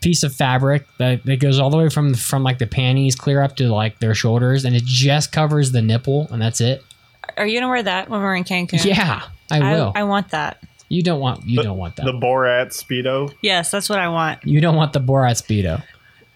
piece 0.00 0.24
of 0.24 0.34
fabric 0.34 0.84
that, 0.98 1.24
that 1.26 1.38
goes 1.38 1.60
all 1.60 1.70
the 1.70 1.76
way 1.76 1.88
from 1.88 2.14
from 2.14 2.42
like 2.42 2.58
the 2.58 2.66
panties 2.66 3.14
clear 3.14 3.40
up 3.40 3.54
to 3.56 3.68
like 3.68 4.00
their 4.00 4.14
shoulders 4.16 4.64
and 4.64 4.74
it 4.74 4.82
just 4.84 5.30
covers 5.30 5.70
the 5.70 5.80
nipple 5.82 6.26
and 6.32 6.42
that's 6.42 6.60
it. 6.60 6.82
Are 7.42 7.46
you 7.46 7.58
gonna 7.58 7.68
wear 7.70 7.82
that 7.82 8.08
when 8.08 8.20
we're 8.20 8.36
in 8.36 8.44
Cancun? 8.44 8.84
Yeah, 8.84 9.22
I 9.50 9.58
will. 9.72 9.90
I, 9.96 10.04
want 10.04 10.28
that. 10.28 10.62
you 10.88 11.02
don't 11.02 11.18
want 11.18 11.44
you 11.44 11.56
The- 11.56 11.64
don't 11.64 11.76
want 11.76 11.96
that. 11.96 12.04
The 12.06 12.12
Borat 12.12 12.68
speedo. 12.68 13.34
Yes, 13.42 13.72
that's 13.72 13.88
what 13.88 13.98
I 13.98 14.06
want. 14.08 14.44
you 14.46 14.60
don't 14.60 14.76
want 14.76 14.92
the 14.92 15.00
Borat 15.00 15.42
speedo. 15.42 15.82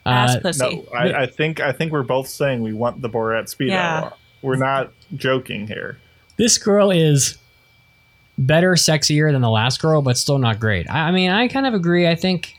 Ass 0.05 0.35
Uh, 0.35 0.41
pussy. 0.41 0.77
No, 0.77 0.85
I, 0.99 1.23
I 1.23 1.27
think 1.27 1.61
I 1.61 1.71
think 1.71 1.93
we're 1.93 2.03
both 2.03 2.27
saying 2.29 2.61
we 2.63 2.73
want 2.73 3.03
the 3.03 3.09
Borat 3.09 3.45
speedo. 3.45 3.69
Yeah. 3.69 4.11
We're 4.43 4.57
not 4.57 4.91
joking 5.15 5.69
here. 5.69 5.99
this 6.39 6.59
girl 6.59 6.91
is 6.91 7.39
better, 8.37 8.73
sexier 8.73 9.31
than 9.33 9.43
the 9.43 9.51
last 9.51 9.81
girl, 9.81 10.03
but 10.03 10.17
still 10.17 10.39
not 10.39 10.59
great. 10.59 10.91
I, 10.91 11.09
I 11.09 11.11
mean, 11.13 11.31
I 11.31 11.47
kind 11.49 11.67
of 11.67 11.75
agree. 11.75 12.09
I 12.09 12.17
think 12.17 12.55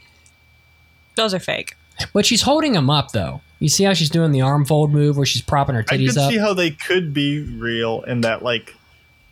Those 1.15 1.33
are 1.33 1.39
fake. 1.39 1.75
But 2.13 2.25
she's 2.25 2.43
holding 2.43 2.75
him 2.75 2.89
up 2.89 3.11
though. 3.11 3.41
You 3.59 3.69
see 3.69 3.83
how 3.83 3.93
she's 3.93 4.09
doing 4.09 4.31
the 4.31 4.41
arm 4.41 4.65
fold 4.65 4.91
move 4.91 5.17
where 5.17 5.25
she's 5.25 5.41
propping 5.41 5.75
her 5.75 5.85
I 5.89 5.95
titties 5.97 6.09
could 6.09 6.17
up? 6.19 6.31
see 6.31 6.37
how 6.37 6.53
they 6.53 6.71
could 6.71 7.13
be 7.13 7.41
real 7.41 8.01
in 8.03 8.21
that 8.21 8.43
like 8.43 8.75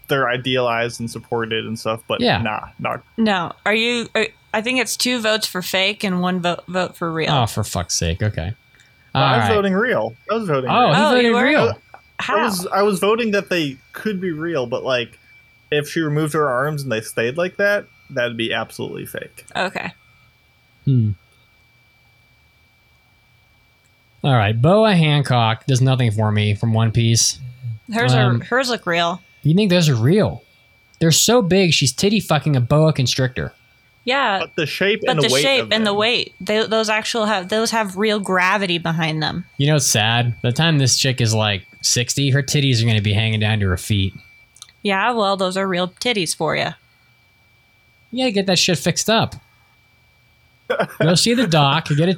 they're 0.08 0.28
idealized 0.30 1.00
and 1.00 1.10
supported 1.10 1.66
and 1.66 1.78
stuff, 1.80 2.02
but 2.08 2.22
Yeah. 2.22 2.42
nah, 2.42 2.70
not 2.80 3.04
No, 3.18 3.52
are 3.66 3.74
you? 3.74 4.08
Are, 4.16 4.28
I 4.54 4.62
think 4.62 4.80
it's 4.80 4.96
two 4.98 5.20
votes 5.22 5.46
for 5.48 5.62
fake 5.62 6.04
and 6.04 6.22
one 6.22 6.42
vote 6.42 6.64
vote 6.68 6.96
for 6.96 7.12
real. 7.12 7.32
oh, 7.32 7.46
for 7.46 7.64
fuck's 7.64 7.98
sake. 7.98 8.22
Okay. 8.24 8.54
All 9.14 9.24
I 9.24 9.38
was 9.38 9.48
right. 9.50 9.56
voting 9.56 9.74
real. 9.74 10.16
I 10.32 10.36
was 10.36 10.48
voting 10.48 10.70
Oh, 10.70 10.80
real. 10.88 10.94
he 10.96 11.02
Oh, 11.02 11.10
voted 11.10 11.24
you 11.26 11.34
were? 11.34 11.44
real. 11.44 11.80
I 11.94 12.00
How? 12.24 12.44
was 12.46 12.68
I 12.68 12.82
was 12.82 13.00
voting 13.00 13.32
that 13.32 13.50
they 13.50 13.78
could 13.94 14.20
be 14.22 14.32
real, 14.32 14.66
but 14.68 14.84
like 14.84 15.20
if 15.72 15.90
she 15.90 16.00
removed 16.02 16.34
her 16.34 16.48
arms 16.50 16.84
and 16.84 16.92
they 16.92 17.02
stayed 17.02 17.38
like 17.38 17.58
that, 17.58 17.86
that'd 18.10 18.38
be 18.38 18.54
absolutely 18.54 19.06
fake. 19.06 19.46
okay. 19.56 19.94
Hmm. 20.86 21.12
All 24.26 24.34
right. 24.34 24.60
Boa 24.60 24.96
Hancock 24.96 25.68
does 25.68 25.82
nothing 25.82 26.10
for 26.10 26.32
me 26.32 26.56
from 26.56 26.74
One 26.74 26.92
Piece. 26.92 27.40
Hers 27.94 28.12
Um, 28.12 28.42
are 28.42 28.46
hers 28.46 28.70
look 28.70 28.88
real. 28.88 29.22
You 29.44 29.54
think 29.54 29.70
those 29.70 29.88
are 29.88 29.96
real? 29.96 30.42
They're 31.00 31.12
so 31.12 31.44
big, 31.44 31.74
she's 31.74 31.94
titty 31.94 32.20
fucking 32.20 32.56
a 32.56 32.60
boa 32.62 32.92
constrictor. 32.92 33.54
Yeah, 34.04 34.40
But 34.40 34.56
the 34.56 34.66
shape 34.66 35.02
but 35.02 35.12
and 35.12 35.20
the, 35.22 35.28
the 35.28 35.34
weight 35.34 35.42
shape 35.44 35.64
of 35.66 35.72
and 35.72 35.86
the 35.86 35.94
weight, 35.94 36.34
they, 36.42 36.66
those 36.66 36.90
actual 36.90 37.26
have 37.28 37.50
those 37.50 37.70
have 37.72 37.98
real 37.98 38.20
gravity 38.20 38.80
behind 38.80 39.22
them. 39.22 39.46
You 39.58 39.68
know, 39.68 39.76
it's 39.76 39.86
sad. 39.86 40.42
By 40.42 40.50
the 40.50 40.56
time 40.56 40.80
this 40.80 40.98
chick 40.98 41.22
is 41.22 41.34
like 41.36 41.68
60, 41.82 42.32
her 42.32 42.42
titties 42.42 42.82
are 42.82 42.86
going 42.86 42.96
to 42.96 43.02
be 43.04 43.14
hanging 43.14 43.40
down 43.40 43.60
to 43.60 43.68
her 43.68 43.78
feet. 43.78 44.16
Yeah, 44.82 45.12
well, 45.12 45.38
those 45.38 45.56
are 45.56 45.68
real 45.68 45.88
titties 45.90 46.36
for 46.36 46.56
you. 46.56 46.70
You 48.12 48.24
got 48.24 48.26
to 48.26 48.32
get 48.32 48.46
that 48.48 48.60
shit 48.60 48.78
fixed 48.80 49.10
up. 49.10 49.36
Go 51.00 51.14
see 51.16 51.34
the 51.36 51.46
doc, 51.46 51.90
get 51.90 52.10
a, 52.10 52.14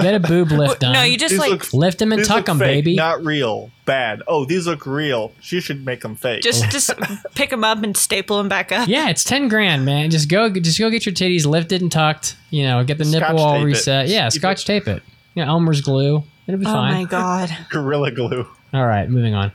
get 0.00 0.14
a 0.14 0.20
boob 0.20 0.50
lift 0.50 0.80
done. 0.80 0.94
No, 0.94 1.02
you 1.02 1.18
just 1.18 1.32
These 1.32 1.38
like 1.40 1.50
look- 1.50 1.72
lift 1.74 1.98
them 1.98 2.12
and 2.12 2.24
tuck 2.24 2.46
them, 2.46 2.58
fake, 2.58 2.84
baby. 2.84 2.96
Not 2.96 3.22
real. 3.24 3.70
Bad. 3.84 4.22
Oh, 4.26 4.44
these 4.46 4.66
look 4.66 4.86
real. 4.86 5.32
She 5.40 5.60
should 5.60 5.84
make 5.84 6.00
them 6.00 6.16
fake. 6.16 6.42
just 6.42 6.64
just 6.70 6.90
pick 7.34 7.50
them 7.50 7.64
up 7.64 7.82
and 7.82 7.94
staple 7.96 8.38
them 8.38 8.48
back 8.48 8.72
up. 8.72 8.88
Yeah, 8.88 9.10
it's 9.10 9.22
ten 9.24 9.48
grand, 9.48 9.84
man. 9.84 10.10
Just 10.10 10.28
go, 10.30 10.48
just 10.50 10.78
go 10.78 10.90
get 10.90 11.04
your 11.06 11.14
titties 11.14 11.44
lifted 11.46 11.82
and 11.82 11.92
tucked. 11.92 12.36
You 12.50 12.64
know, 12.64 12.82
get 12.84 12.96
the 12.98 13.04
Scotch 13.04 13.20
nipple 13.20 13.38
all 13.40 13.52
tape 13.54 13.62
it. 13.62 13.66
reset. 13.66 14.08
Yeah, 14.08 14.30
Keep 14.30 14.40
scotch 14.40 14.64
tape 14.64 14.88
it. 14.88 15.02
You 15.34 15.44
know, 15.44 15.50
Elmer's 15.50 15.82
glue. 15.82 16.24
It'll 16.46 16.58
be 16.58 16.66
Oh 16.66 16.72
fine. 16.72 16.94
Oh 16.94 16.96
my 16.98 17.04
god. 17.04 17.56
Gorilla 17.70 18.10
glue. 18.10 18.46
All 18.72 18.86
right, 18.86 19.08
moving 19.08 19.34
on. 19.34 19.52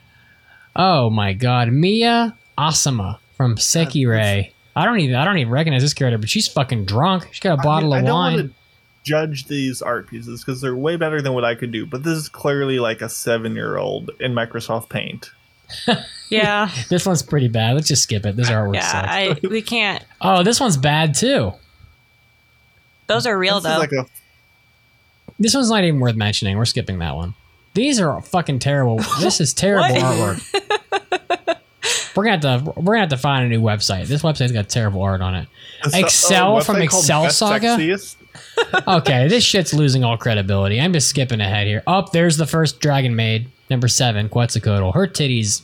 Oh 0.75 1.09
my 1.09 1.33
God, 1.33 1.69
Miya 1.71 2.35
Asama 2.57 3.17
from 3.37 3.55
Sekirei. 3.55 4.51
I 4.75 4.85
don't 4.85 4.99
even, 4.99 5.15
I 5.15 5.23
don't 5.25 5.37
even 5.37 5.51
recognize 5.51 5.81
this 5.81 5.93
character, 5.93 6.17
but 6.17 6.29
she's 6.29 6.47
fucking 6.47 6.85
drunk. 6.85 7.27
She's 7.31 7.39
got 7.39 7.59
a 7.59 7.61
bottle 7.61 7.93
I, 7.93 7.99
of 7.99 8.03
I 8.03 8.07
don't 8.07 8.15
wine. 8.15 8.35
want 8.35 8.47
to 8.49 8.53
judge 9.03 9.45
these 9.45 9.81
art 9.81 10.07
pieces 10.07 10.43
because 10.43 10.61
they're 10.61 10.75
way 10.75 10.95
better 10.95 11.21
than 11.21 11.33
what 11.33 11.45
I 11.45 11.55
could 11.55 11.71
do. 11.71 11.85
But 11.85 12.03
this 12.03 12.17
is 12.17 12.29
clearly 12.29 12.79
like 12.79 13.01
a 13.01 13.09
seven-year-old 13.09 14.11
in 14.19 14.33
Microsoft 14.33 14.89
Paint. 14.89 15.31
Yeah. 16.29 16.71
This 16.89 17.05
one's 17.05 17.21
pretty 17.21 17.47
bad. 17.47 17.75
Let's 17.75 17.87
just 17.87 18.01
skip 18.03 18.25
it. 18.25 18.35
This 18.35 18.49
artwork 18.49 18.73
Yeah, 18.75 18.91
sucks. 18.91 19.07
I 19.07 19.37
we 19.47 19.61
can't. 19.61 20.03
oh, 20.21 20.41
this 20.41 20.59
one's 20.59 20.77
bad 20.77 21.13
too. 21.13 21.51
Those 23.05 23.27
are 23.27 23.37
real 23.37 23.59
This 23.59 23.71
though. 23.71 23.77
like 23.77 23.91
a 23.91 24.05
This 25.37 25.53
one's 25.53 25.69
not 25.69 25.83
even 25.83 25.99
worth 25.99 26.15
mentioning. 26.15 26.57
We're 26.57 26.65
skipping 26.65 26.97
that 26.99 27.15
one. 27.15 27.35
These 27.75 27.99
are 27.99 28.19
fucking 28.21 28.59
terrible. 28.59 28.97
This 29.19 29.39
is 29.41 29.53
terrible 29.53 29.95
artwork. 29.95 30.72
We're 32.15 32.25
gonna 32.25 32.47
have 32.47 32.63
to 32.63 32.71
we're 32.79 32.93
gonna 32.93 32.99
have 33.01 33.09
to 33.09 33.17
find 33.17 33.45
a 33.45 33.49
new 33.49 33.61
website. 33.61 34.07
This 34.07 34.21
website's 34.21 34.51
got 34.51 34.69
terrible 34.69 35.01
art 35.01 35.21
on 35.21 35.35
it. 35.35 35.47
a- 35.93 35.99
Excel 35.99 36.57
a 36.57 36.63
from 36.63 36.81
Excel 36.81 37.29
Saga? 37.29 37.77
Okay, 38.87 39.27
this 39.27 39.43
shit's 39.43 39.73
losing 39.73 40.03
all 40.03 40.17
credibility. 40.17 40.79
I'm 40.79 40.93
just 40.93 41.07
skipping 41.07 41.41
ahead 41.41 41.67
here. 41.67 41.83
Up 41.87 42.11
there's 42.11 42.37
the 42.37 42.45
first 42.47 42.79
Dragon 42.79 43.15
Maid, 43.15 43.49
number 43.69 43.87
seven, 43.87 44.29
Quetzalcoatl. 44.29 44.91
Her 44.93 45.07
titties, 45.07 45.63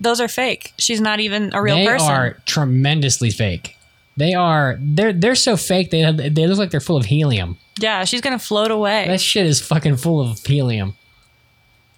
Those 0.00 0.20
are 0.20 0.28
fake. 0.28 0.72
She's 0.78 1.00
not 1.00 1.20
even 1.20 1.52
a 1.54 1.62
real 1.62 1.76
they 1.76 1.86
person. 1.86 2.08
They 2.08 2.12
are 2.14 2.36
tremendously 2.46 3.30
fake. 3.30 3.76
They 4.16 4.34
are 4.34 4.76
they're 4.80 5.12
they're 5.12 5.34
so 5.34 5.56
fake 5.56 5.90
they 5.90 6.00
have, 6.00 6.16
they 6.16 6.46
look 6.46 6.58
like 6.58 6.70
they're 6.70 6.80
full 6.80 6.96
of 6.96 7.06
helium. 7.06 7.58
Yeah, 7.80 8.04
she's 8.04 8.20
gonna 8.20 8.38
float 8.38 8.70
away. 8.70 9.06
That 9.08 9.20
shit 9.20 9.46
is 9.46 9.60
fucking 9.60 9.96
full 9.96 10.20
of 10.20 10.38
helium. 10.44 10.94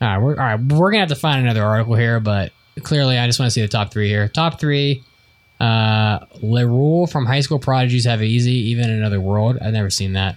All 0.00 0.08
right, 0.08 0.18
we're 0.18 0.30
all 0.36 0.44
right. 0.44 0.60
We're 0.60 0.90
gonna 0.90 1.00
have 1.00 1.08
to 1.10 1.14
find 1.16 1.42
another 1.42 1.64
article 1.64 1.94
here, 1.94 2.20
but 2.20 2.52
clearly, 2.82 3.18
I 3.18 3.26
just 3.26 3.38
want 3.38 3.46
to 3.48 3.50
see 3.50 3.62
the 3.62 3.68
top 3.68 3.92
three 3.92 4.08
here. 4.08 4.28
Top 4.28 4.60
three. 4.60 5.02
Uh, 5.58 6.18
Lyrule 6.42 7.10
from 7.10 7.24
High 7.26 7.40
School 7.40 7.58
Prodigies 7.58 8.04
Have 8.04 8.20
It 8.22 8.26
Easy, 8.26 8.52
Even 8.70 8.90
in 8.90 8.98
Another 8.98 9.20
World. 9.20 9.58
I've 9.62 9.72
never 9.72 9.90
seen 9.90 10.12
that. 10.12 10.36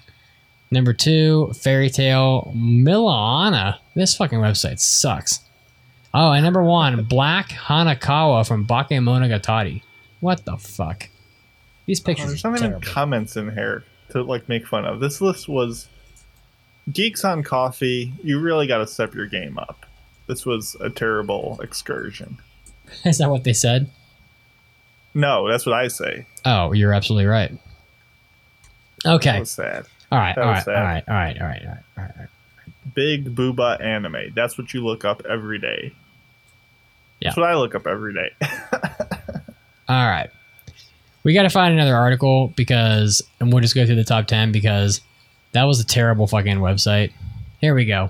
Number 0.71 0.93
two, 0.93 1.51
Fairy 1.59 1.89
Tail 1.89 2.53
Milana. 2.55 3.77
This 3.95 4.15
fucking 4.15 4.39
website 4.39 4.79
sucks. 4.79 5.39
Oh, 6.13 6.31
and 6.31 6.43
number 6.43 6.63
one, 6.63 7.03
Black 7.09 7.49
Hanekawa 7.49 8.47
from 8.47 8.65
Bakemonogatari. 8.65 9.81
What 10.21 10.45
the 10.45 10.57
fuck? 10.57 11.09
These 11.85 12.01
Oh, 12.01 12.05
pictures 12.05 12.27
there's 12.27 12.45
are 12.45 12.51
not 12.51 12.59
even 12.59 12.69
terrible. 12.71 12.87
comments 12.87 13.35
in 13.35 13.51
here 13.51 13.83
to 14.11 14.21
like 14.23 14.47
make 14.47 14.65
fun 14.67 14.85
of. 14.85 14.99
This 14.99 15.21
list 15.21 15.49
was 15.49 15.87
geeks 16.93 17.25
on 17.25 17.43
coffee. 17.43 18.13
You 18.23 18.39
really 18.39 18.67
got 18.67 18.77
to 18.77 18.87
step 18.87 19.13
your 19.15 19.25
game 19.25 19.57
up. 19.57 19.85
This 20.29 20.45
was 20.45 20.75
a 20.79 20.91
terrible 20.91 21.59
excursion. 21.59 22.37
Is 23.03 23.17
that 23.17 23.31
what 23.31 23.43
they 23.43 23.51
said? 23.51 23.89
No, 25.15 25.49
that's 25.49 25.65
what 25.65 25.73
I 25.73 25.87
say. 25.87 26.27
Oh, 26.45 26.71
you're 26.71 26.93
absolutely 26.93 27.25
right. 27.25 27.51
Okay. 29.03 29.31
That 29.31 29.39
was 29.39 29.49
sad. 29.49 29.87
All 30.11 30.19
right, 30.19 30.37
all 30.37 30.45
right, 30.45 30.63
sad. 30.63 30.75
all 30.75 30.83
right, 30.83 31.03
all 31.07 31.15
right, 31.15 31.41
all 31.41 31.47
right, 31.47 31.61
all 31.65 31.71
right, 31.71 31.81
all 31.97 32.03
right. 32.19 32.29
Big 32.93 33.33
booba 33.33 33.83
anime. 33.83 34.31
That's 34.35 34.55
what 34.55 34.71
you 34.71 34.85
look 34.85 35.03
up 35.03 35.23
every 35.27 35.57
day. 35.57 35.93
Yeah. 37.19 37.29
That's 37.29 37.37
what 37.37 37.49
I 37.49 37.55
look 37.55 37.73
up 37.73 37.87
every 37.87 38.13
day. 38.13 38.29
All 39.89 40.07
right. 40.07 40.29
We 41.23 41.33
got 41.33 41.43
to 41.43 41.49
find 41.49 41.73
another 41.73 41.95
article 41.95 42.53
because, 42.55 43.21
and 43.39 43.51
we'll 43.51 43.61
just 43.61 43.75
go 43.75 43.85
through 43.85 43.95
the 43.95 44.03
top 44.03 44.27
10 44.27 44.51
because 44.51 45.01
that 45.51 45.63
was 45.63 45.79
a 45.79 45.85
terrible 45.85 46.27
fucking 46.27 46.57
website. 46.59 47.11
Here 47.59 47.75
we 47.75 47.85
go. 47.85 48.09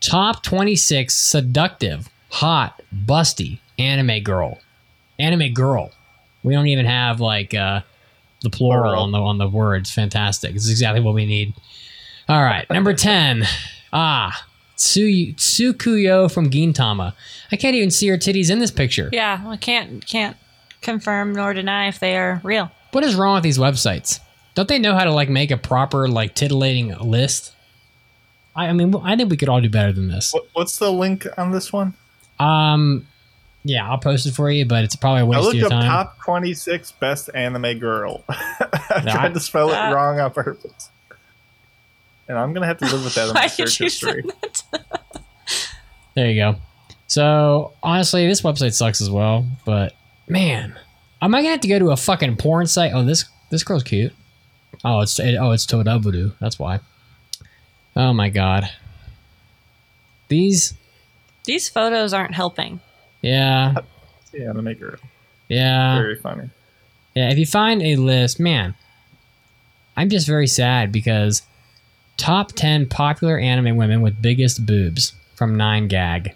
Top 0.00 0.42
26 0.42 1.14
seductive, 1.14 2.08
hot, 2.30 2.80
busty 2.94 3.58
anime 3.78 4.22
girl. 4.22 4.58
Anime 5.18 5.52
girl. 5.52 5.90
We 6.44 6.54
don't 6.54 6.68
even 6.68 6.86
have 6.86 7.20
like 7.20 7.52
uh, 7.54 7.80
the 8.42 8.50
plural 8.50 8.84
Plural. 8.84 9.02
on 9.02 9.12
the 9.12 9.18
on 9.18 9.38
the 9.38 9.48
words. 9.48 9.90
Fantastic. 9.90 10.54
It's 10.54 10.70
exactly 10.70 11.00
what 11.00 11.14
we 11.14 11.26
need. 11.26 11.52
All 12.28 12.42
right, 12.42 12.68
number 12.70 12.94
10. 12.94 13.44
Ah, 13.92 14.44
Tsu- 14.76 15.32
Tsukuyo 15.34 16.30
from 16.32 16.48
Gintama. 16.50 17.14
I 17.50 17.56
can't 17.56 17.74
even 17.74 17.90
see 17.90 18.06
her 18.08 18.16
titties 18.16 18.50
in 18.50 18.60
this 18.60 18.70
picture. 18.70 19.10
Yeah, 19.12 19.42
I 19.46 19.56
can't 19.56 20.06
can't 20.06 20.36
confirm 20.80 21.32
nor 21.34 21.52
deny 21.54 21.88
if 21.88 21.98
they 21.98 22.16
are 22.16 22.40
real. 22.44 22.70
What 22.92 23.02
is 23.02 23.16
wrong 23.16 23.34
with 23.34 23.42
these 23.42 23.58
websites? 23.58 24.20
Don't 24.54 24.68
they 24.68 24.78
know 24.78 24.94
how 24.94 25.04
to 25.04 25.12
like 25.12 25.28
make 25.28 25.50
a 25.50 25.56
proper 25.56 26.06
like 26.08 26.34
titillating 26.36 26.96
list? 26.98 27.52
I, 28.58 28.68
I 28.68 28.72
mean, 28.72 28.94
I 29.02 29.14
think 29.16 29.30
we 29.30 29.36
could 29.36 29.48
all 29.48 29.60
do 29.60 29.68
better 29.70 29.92
than 29.92 30.08
this. 30.08 30.32
What, 30.32 30.48
what's 30.52 30.78
the 30.78 30.92
link 30.92 31.26
on 31.38 31.52
this 31.52 31.72
one? 31.72 31.94
Um, 32.40 33.06
yeah, 33.64 33.88
I'll 33.88 33.98
post 33.98 34.26
it 34.26 34.32
for 34.32 34.50
you, 34.50 34.64
but 34.64 34.84
it's 34.84 34.96
probably 34.96 35.22
a 35.22 35.26
waste 35.26 35.38
of 35.38 35.44
looked 35.44 35.56
your 35.56 35.66
up 35.66 35.70
time. 35.72 35.86
top 35.86 36.18
26 36.24 36.92
best 36.92 37.30
anime 37.34 37.78
girl. 37.78 38.24
I 38.28 39.02
Yeah. 39.04 39.12
tried 39.12 39.34
to 39.34 39.40
spell 39.40 39.70
it 39.70 39.76
Uh, 39.76 39.94
wrong 39.94 40.18
on 40.20 40.30
purpose. 40.32 40.90
And 42.28 42.36
I'm 42.38 42.52
going 42.52 42.62
to 42.62 42.66
have 42.68 42.78
to 42.78 42.84
live 42.86 43.04
with 43.04 43.14
that 43.14 43.28
in 43.28 43.34
my 43.34 43.40
Why 43.42 43.46
search 43.46 43.78
history. 43.78 44.24
There 46.14 46.28
you 46.30 46.34
go. 46.40 46.56
So 47.06 47.72
honestly, 47.82 48.26
this 48.26 48.42
website 48.42 48.74
sucks 48.74 49.00
as 49.00 49.08
well. 49.08 49.46
But 49.64 49.94
man, 50.28 50.76
am 51.22 51.34
I 51.34 51.38
gonna 51.42 51.50
have 51.52 51.60
to 51.60 51.68
go 51.68 51.78
to 51.78 51.90
a 51.92 51.96
fucking 51.96 52.36
porn 52.36 52.66
site? 52.66 52.92
Oh, 52.92 53.04
this 53.04 53.24
this 53.50 53.62
girl's 53.62 53.84
cute. 53.84 54.12
Oh, 54.84 55.00
it's 55.00 55.18
it, 55.20 55.36
oh 55.36 55.52
it's 55.52 55.64
Todabudu. 55.64 56.34
That's 56.40 56.58
why. 56.58 56.80
Oh 57.98 58.12
my 58.12 58.28
god. 58.30 58.70
These, 60.28 60.74
These 61.44 61.68
photos 61.68 62.12
aren't 62.12 62.34
helping. 62.34 62.80
yeah, 63.22 63.74
Yeah, 64.32 64.50
anime 64.50 64.74
girl. 64.74 64.96
yeah. 65.48 65.96
Very 65.98 66.16
funny. 66.16 66.48
Yeah, 67.14 67.30
if 67.30 67.38
you 67.38 67.46
find 67.46 67.82
a 67.82 67.96
list, 67.96 68.38
man, 68.38 68.74
I'm 69.96 70.08
just 70.10 70.26
very 70.26 70.46
sad 70.46 70.92
because 70.92 71.42
top 72.16 72.52
10 72.52 72.86
popular 72.86 73.38
anime 73.38 73.76
women 73.76 74.00
with 74.02 74.22
biggest 74.22 74.64
boobs 74.64 75.14
from 75.34 75.56
9gag. 75.56 76.34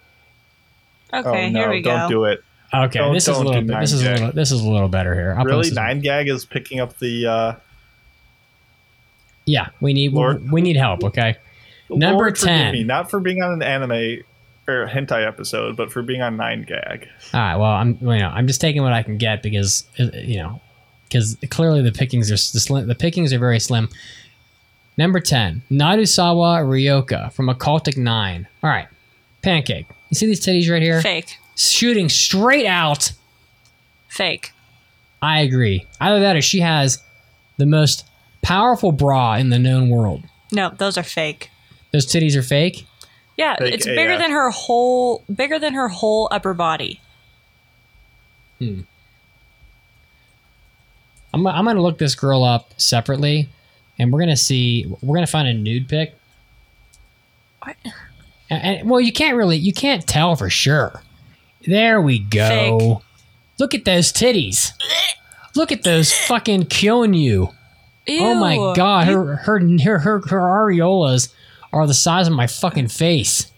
Okay, 1.14 1.46
oh, 1.46 1.50
no, 1.50 1.60
here 1.60 1.70
we 1.70 1.82
go. 1.82 1.90
don't 1.90 2.00
go. 2.00 2.08
do 2.08 2.24
it. 2.24 2.42
Okay, 2.74 2.98
Don't- 2.98 3.12
this 3.14 3.24
is 3.24 3.28
a 3.28 3.32
don't 3.34 3.44
little 3.46 3.60
do 3.60 3.66
bit, 3.68 3.80
this 3.80 3.92
is 3.92 4.02
a 4.02 4.10
little 4.12 4.32
this 4.32 4.50
is 4.50 4.60
a 4.62 4.68
little 4.68 4.88
better 4.88 5.14
here. 5.14 5.34
I'll 5.38 5.44
really? 5.44 5.58
post 5.58 5.70
this- 5.74 5.78
9gag 5.78 6.28
is 6.30 6.44
picking 6.46 6.80
up 6.80 6.98
the. 6.98 7.26
Uh, 7.26 7.54
Yeah, 9.44 9.68
we 9.80 9.92
need 9.92 10.12
Lord. 10.14 10.50
we 10.50 10.62
need 10.62 10.76
help, 10.76 11.04
okay? 11.04 11.36
Number 11.96 12.24
Lord 12.24 12.36
10. 12.36 12.72
Me, 12.72 12.84
not 12.84 13.10
for 13.10 13.20
being 13.20 13.42
on 13.42 13.52
an 13.52 13.62
anime 13.62 14.22
or 14.68 14.86
hentai 14.86 15.26
episode, 15.26 15.76
but 15.76 15.92
for 15.92 16.02
being 16.02 16.22
on 16.22 16.36
9gag. 16.36 17.06
All 17.34 17.40
right, 17.40 17.56
well, 17.56 17.70
I'm 17.70 17.98
you 18.00 18.18
know, 18.18 18.28
I'm 18.28 18.46
just 18.46 18.60
taking 18.60 18.82
what 18.82 18.92
I 18.92 19.02
can 19.02 19.18
get 19.18 19.42
because 19.42 19.84
uh, 19.98 20.04
you 20.14 20.38
know, 20.38 20.60
cuz 21.10 21.36
clearly 21.50 21.82
the 21.82 21.92
pickings 21.92 22.30
are 22.30 22.34
the, 22.34 22.60
slim, 22.60 22.86
the 22.86 22.94
pickings 22.94 23.32
are 23.32 23.38
very 23.38 23.60
slim. 23.60 23.88
Number 24.98 25.20
10, 25.20 25.62
Narusawa 25.70 26.64
Ryoka 26.64 27.32
from 27.32 27.46
Occultic 27.46 27.96
9. 27.96 28.46
All 28.62 28.70
right. 28.70 28.88
Pancake. 29.40 29.86
You 30.10 30.14
see 30.14 30.26
these 30.26 30.44
titties 30.44 30.70
right 30.70 30.82
here? 30.82 31.00
Fake. 31.00 31.38
shooting 31.56 32.08
straight 32.08 32.66
out. 32.66 33.12
Fake. 34.08 34.52
I 35.22 35.40
agree. 35.40 35.86
Either 36.00 36.20
that 36.20 36.36
or 36.36 36.42
she 36.42 36.60
has 36.60 37.02
the 37.56 37.66
most 37.66 38.04
powerful 38.42 38.92
bra 38.92 39.34
in 39.34 39.48
the 39.48 39.58
known 39.58 39.88
world. 39.88 40.24
No, 40.50 40.70
those 40.76 40.98
are 40.98 41.02
fake. 41.02 41.50
Those 41.92 42.06
titties 42.06 42.36
are 42.36 42.42
fake. 42.42 42.86
Yeah, 43.36 43.56
Fake 43.56 43.74
it's 43.74 43.86
bigger 43.86 44.12
AF. 44.14 44.20
than 44.20 44.30
her 44.30 44.50
whole 44.50 45.24
bigger 45.34 45.58
than 45.58 45.74
her 45.74 45.88
whole 45.88 46.28
upper 46.30 46.54
body. 46.54 47.00
Hmm. 48.58 48.80
I'm, 51.34 51.46
I'm 51.46 51.64
going 51.64 51.76
to 51.76 51.82
look 51.82 51.98
this 51.98 52.14
girl 52.14 52.44
up 52.44 52.70
separately 52.78 53.48
and 53.98 54.12
we're 54.12 54.18
going 54.18 54.28
to 54.30 54.36
see, 54.36 54.86
we're 55.00 55.16
going 55.16 55.26
to 55.26 55.30
find 55.32 55.48
a 55.48 55.54
nude 55.54 55.88
pic. 55.88 56.14
What? 57.62 57.76
And, 58.50 58.62
and- 58.80 58.90
well, 58.90 59.00
you 59.00 59.12
can't 59.12 59.36
really, 59.36 59.56
you 59.56 59.72
can't 59.72 60.06
tell 60.06 60.36
for 60.36 60.50
sure. 60.50 61.02
There 61.66 62.00
we 62.02 62.18
go. 62.18 62.78
Fake. 62.98 62.98
Look 63.58 63.74
at 63.74 63.84
those 63.84 64.12
titties. 64.12 64.72
Look 65.54 65.70
at 65.72 65.84
those 65.84 66.12
fucking 66.12 66.66
killing 66.66 67.14
you. 67.14 67.50
Oh 68.08 68.34
my 68.34 68.56
god, 68.74 69.06
her 69.06 69.36
her 69.36 69.60
her 69.60 69.98
her, 70.00 70.20
her 70.26 70.40
areolas 70.40 71.32
are 71.72 71.86
the 71.86 71.94
size 71.94 72.26
of 72.28 72.34
my 72.34 72.46
fucking 72.46 72.88
face. 72.88 73.50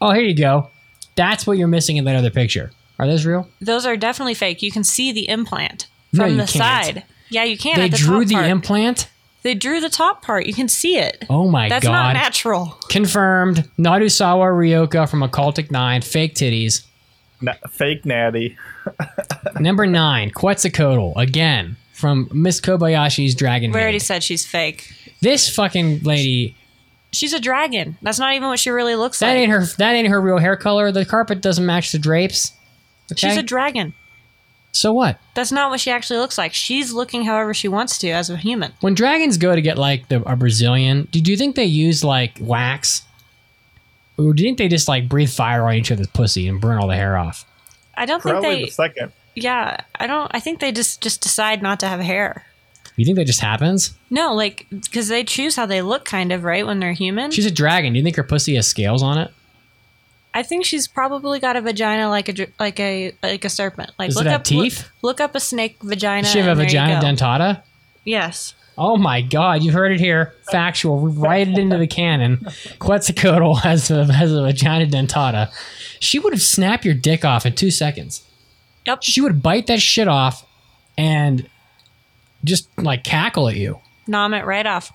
Oh, 0.00 0.12
here 0.12 0.22
you 0.22 0.34
go. 0.34 0.70
That's 1.16 1.46
what 1.46 1.58
you're 1.58 1.68
missing 1.68 1.96
in 1.96 2.04
that 2.04 2.16
other 2.16 2.30
picture. 2.30 2.70
Are 2.98 3.06
those 3.06 3.24
real? 3.24 3.48
those 3.60 3.86
are 3.86 3.96
definitely 3.96 4.34
fake. 4.34 4.62
You 4.62 4.70
can 4.70 4.84
see 4.84 5.10
the 5.12 5.28
implant 5.28 5.86
No, 6.12 6.24
from 6.24 6.32
you 6.32 6.36
the 6.38 6.46
can't. 6.46 6.84
side. 6.86 7.04
Yeah, 7.30 7.44
you 7.44 7.56
can. 7.56 7.76
they 7.76 7.84
at 7.86 7.90
the 7.92 7.96
drew 7.96 8.20
top 8.20 8.28
the 8.28 8.34
part. 8.34 8.46
implant. 8.46 9.08
They 9.42 9.54
drew 9.54 9.80
the 9.80 9.88
top 9.88 10.22
part. 10.22 10.44
You 10.46 10.52
can 10.52 10.68
see 10.68 10.98
it. 10.98 11.24
Oh 11.30 11.48
my 11.50 11.68
That's 11.70 11.84
god. 11.86 11.92
That's 11.94 12.02
not 12.04 12.12
natural. 12.12 12.66
Confirmed. 12.90 13.68
Narusawa 13.78 14.50
Ryoka 14.52 15.08
from 15.08 15.20
Occultic 15.20 15.70
9, 15.70 16.02
fake 16.02 16.34
titties. 16.34 16.84
Na- 17.40 17.54
fake 17.70 18.04
natty. 18.04 18.58
Number 19.60 19.86
9, 19.86 20.30
Quetzalcoatl, 20.32 21.18
again, 21.18 21.76
from 21.94 22.28
Miss 22.34 22.60
Kobayashi's 22.60 23.34
Dragon 23.34 23.72
We 23.72 23.80
already 23.80 23.94
Maid. 23.94 24.02
said 24.02 24.22
she's 24.22 24.44
fake. 24.44 24.92
This 25.22 25.54
fucking 25.54 26.02
lady, 26.02 26.54
She's 27.12 27.32
a 27.32 27.40
dragon. 27.40 27.98
That's 28.02 28.18
not 28.18 28.34
even 28.34 28.48
what 28.48 28.58
she 28.58 28.70
really 28.70 28.94
looks 28.94 29.18
that 29.18 29.28
like. 29.30 29.38
ain't 29.38 29.50
her 29.50 29.64
that 29.78 29.94
ain't 29.94 30.08
her 30.08 30.20
real 30.20 30.38
hair 30.38 30.56
color. 30.56 30.92
The 30.92 31.04
carpet 31.04 31.40
doesn't 31.40 31.64
match 31.66 31.92
the 31.92 31.98
drapes. 31.98 32.52
Okay? 33.10 33.28
She's 33.28 33.36
a 33.36 33.42
dragon. 33.42 33.94
so 34.72 34.92
what? 34.92 35.18
That's 35.34 35.50
not 35.50 35.70
what 35.70 35.80
she 35.80 35.90
actually 35.90 36.20
looks 36.20 36.38
like. 36.38 36.54
She's 36.54 36.92
looking 36.92 37.24
however 37.24 37.52
she 37.52 37.66
wants 37.66 37.98
to 37.98 38.10
as 38.10 38.30
a 38.30 38.36
human. 38.36 38.72
When 38.80 38.94
dragons 38.94 39.36
go 39.38 39.54
to 39.54 39.60
get 39.60 39.76
like 39.78 40.08
the 40.08 40.22
a 40.22 40.36
Brazilian, 40.36 41.08
do, 41.10 41.20
do 41.20 41.32
you 41.32 41.36
think 41.36 41.56
they 41.56 41.64
use 41.64 42.04
like 42.04 42.38
wax? 42.40 43.02
Or 44.16 44.32
do 44.32 44.42
you 44.42 44.48
think 44.48 44.58
they 44.58 44.68
just 44.68 44.86
like 44.86 45.08
breathe 45.08 45.30
fire 45.30 45.64
on 45.66 45.74
each 45.74 45.90
other's 45.90 46.06
pussy 46.08 46.46
and 46.46 46.60
burn 46.60 46.78
all 46.78 46.86
the 46.88 46.94
hair 46.94 47.16
off? 47.16 47.44
I 47.96 48.06
don't 48.06 48.20
Probably 48.20 48.40
think 48.40 48.42
they. 48.42 48.48
Probably 48.48 48.64
the 48.66 48.70
second. 48.70 49.12
Yeah, 49.34 49.80
I 49.96 50.06
don't. 50.06 50.30
I 50.32 50.40
think 50.40 50.60
they 50.60 50.70
just 50.72 51.00
just 51.00 51.20
decide 51.22 51.62
not 51.62 51.80
to 51.80 51.88
have 51.88 52.00
hair. 52.00 52.44
You 52.96 53.04
think 53.04 53.16
that 53.16 53.26
just 53.26 53.40
happens? 53.40 53.94
No, 54.10 54.34
like 54.34 54.66
because 54.70 55.08
they 55.08 55.24
choose 55.24 55.56
how 55.56 55.66
they 55.66 55.82
look, 55.82 56.04
kind 56.04 56.32
of 56.32 56.44
right 56.44 56.66
when 56.66 56.80
they're 56.80 56.92
human. 56.92 57.30
She's 57.30 57.46
a 57.46 57.50
dragon. 57.50 57.92
Do 57.92 57.98
you 57.98 58.04
think 58.04 58.16
her 58.16 58.22
pussy 58.22 58.56
has 58.56 58.66
scales 58.66 59.02
on 59.02 59.18
it? 59.18 59.32
I 60.32 60.42
think 60.42 60.64
she's 60.64 60.86
probably 60.86 61.40
got 61.40 61.56
a 61.56 61.60
vagina 61.60 62.08
like 62.08 62.28
a 62.28 62.46
like 62.58 62.78
a 62.78 63.12
like 63.22 63.44
a 63.44 63.48
serpent. 63.48 63.90
Like 63.98 64.10
Does 64.10 64.16
look 64.16 64.26
up 64.26 64.44
teeth? 64.44 64.88
Look, 65.02 65.20
up 65.20 65.34
a 65.34 65.40
snake 65.40 65.78
vagina. 65.82 66.22
Does 66.22 66.32
she 66.32 66.38
have 66.38 66.46
a 66.46 66.50
and 66.50 66.60
there 66.60 66.66
you 66.66 66.72
vagina 66.72 67.00
dentata? 67.00 67.62
Yes. 68.04 68.54
Oh 68.78 68.96
my 68.96 69.20
god, 69.20 69.62
you 69.62 69.72
heard 69.72 69.92
it 69.92 70.00
here. 70.00 70.34
Factual. 70.50 71.08
Write 71.08 71.48
it 71.48 71.58
into 71.58 71.76
the 71.76 71.86
canon. 71.86 72.46
Quetzalcoatl 72.78 73.54
has 73.56 73.90
a, 73.90 74.10
has 74.10 74.32
a 74.32 74.42
vagina 74.42 74.86
dentata. 74.86 75.52
She 75.98 76.18
would 76.18 76.32
have 76.32 76.40
snapped 76.40 76.84
your 76.84 76.94
dick 76.94 77.24
off 77.24 77.44
in 77.44 77.54
two 77.54 77.70
seconds. 77.70 78.24
Yep. 78.86 79.02
She 79.02 79.20
would 79.20 79.42
bite 79.42 79.66
that 79.66 79.82
shit 79.82 80.08
off 80.08 80.46
and 80.96 81.49
just 82.44 82.68
like 82.78 83.04
cackle 83.04 83.48
at 83.48 83.56
you. 83.56 83.78
Nom 84.06 84.34
it 84.34 84.44
right 84.44 84.66
off. 84.66 84.92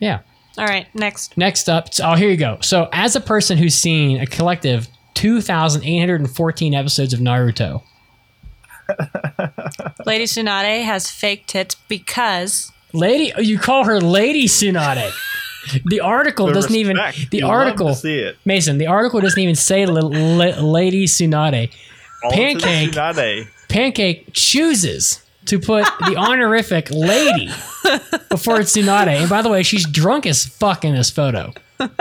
Yeah. 0.00 0.20
All 0.58 0.64
right. 0.66 0.86
Next. 0.94 1.36
Next 1.36 1.68
up, 1.68 1.88
oh, 2.02 2.14
here 2.14 2.30
you 2.30 2.36
go. 2.36 2.58
So, 2.62 2.88
as 2.92 3.14
a 3.16 3.20
person 3.20 3.58
who's 3.58 3.74
seen 3.74 4.18
a 4.20 4.26
collective 4.26 4.88
2,814 5.14 6.74
episodes 6.74 7.12
of 7.12 7.20
Naruto, 7.20 7.82
Lady 10.06 10.24
Tsunade 10.24 10.84
has 10.84 11.10
fake 11.10 11.46
tits 11.46 11.74
because 11.88 12.72
Lady, 12.92 13.32
you 13.42 13.58
call 13.58 13.84
her 13.84 14.00
Lady 14.00 14.46
Tsunade. 14.46 15.12
The 15.84 16.00
article 16.00 16.46
The 16.46 16.52
doesn't 16.54 16.74
even. 16.74 16.96
The 16.96 17.26
You 17.32 17.40
love 17.42 17.50
article, 17.50 17.88
to 17.88 17.94
see 17.96 18.18
it. 18.20 18.36
Mason. 18.44 18.78
The 18.78 18.86
article 18.86 19.20
doesn't 19.20 19.38
even 19.38 19.56
say 19.56 19.84
li- 19.84 20.00
li- 20.00 20.54
Lady 20.60 21.06
Tsunade. 21.06 21.72
All 22.22 22.30
Pancake. 22.30 22.92
Tsunade. 22.92 23.48
Pancake 23.68 24.28
chooses 24.32 25.22
to 25.46 25.58
put 25.58 25.84
the 26.06 26.16
honorific 26.16 26.90
lady 26.90 27.46
before 28.28 28.58
Tsunade. 28.58 29.08
And 29.08 29.28
by 29.30 29.42
the 29.42 29.48
way, 29.48 29.62
she's 29.62 29.86
drunk 29.88 30.26
as 30.26 30.44
fuck 30.44 30.84
in 30.84 30.94
this 30.94 31.10
photo. 31.10 31.52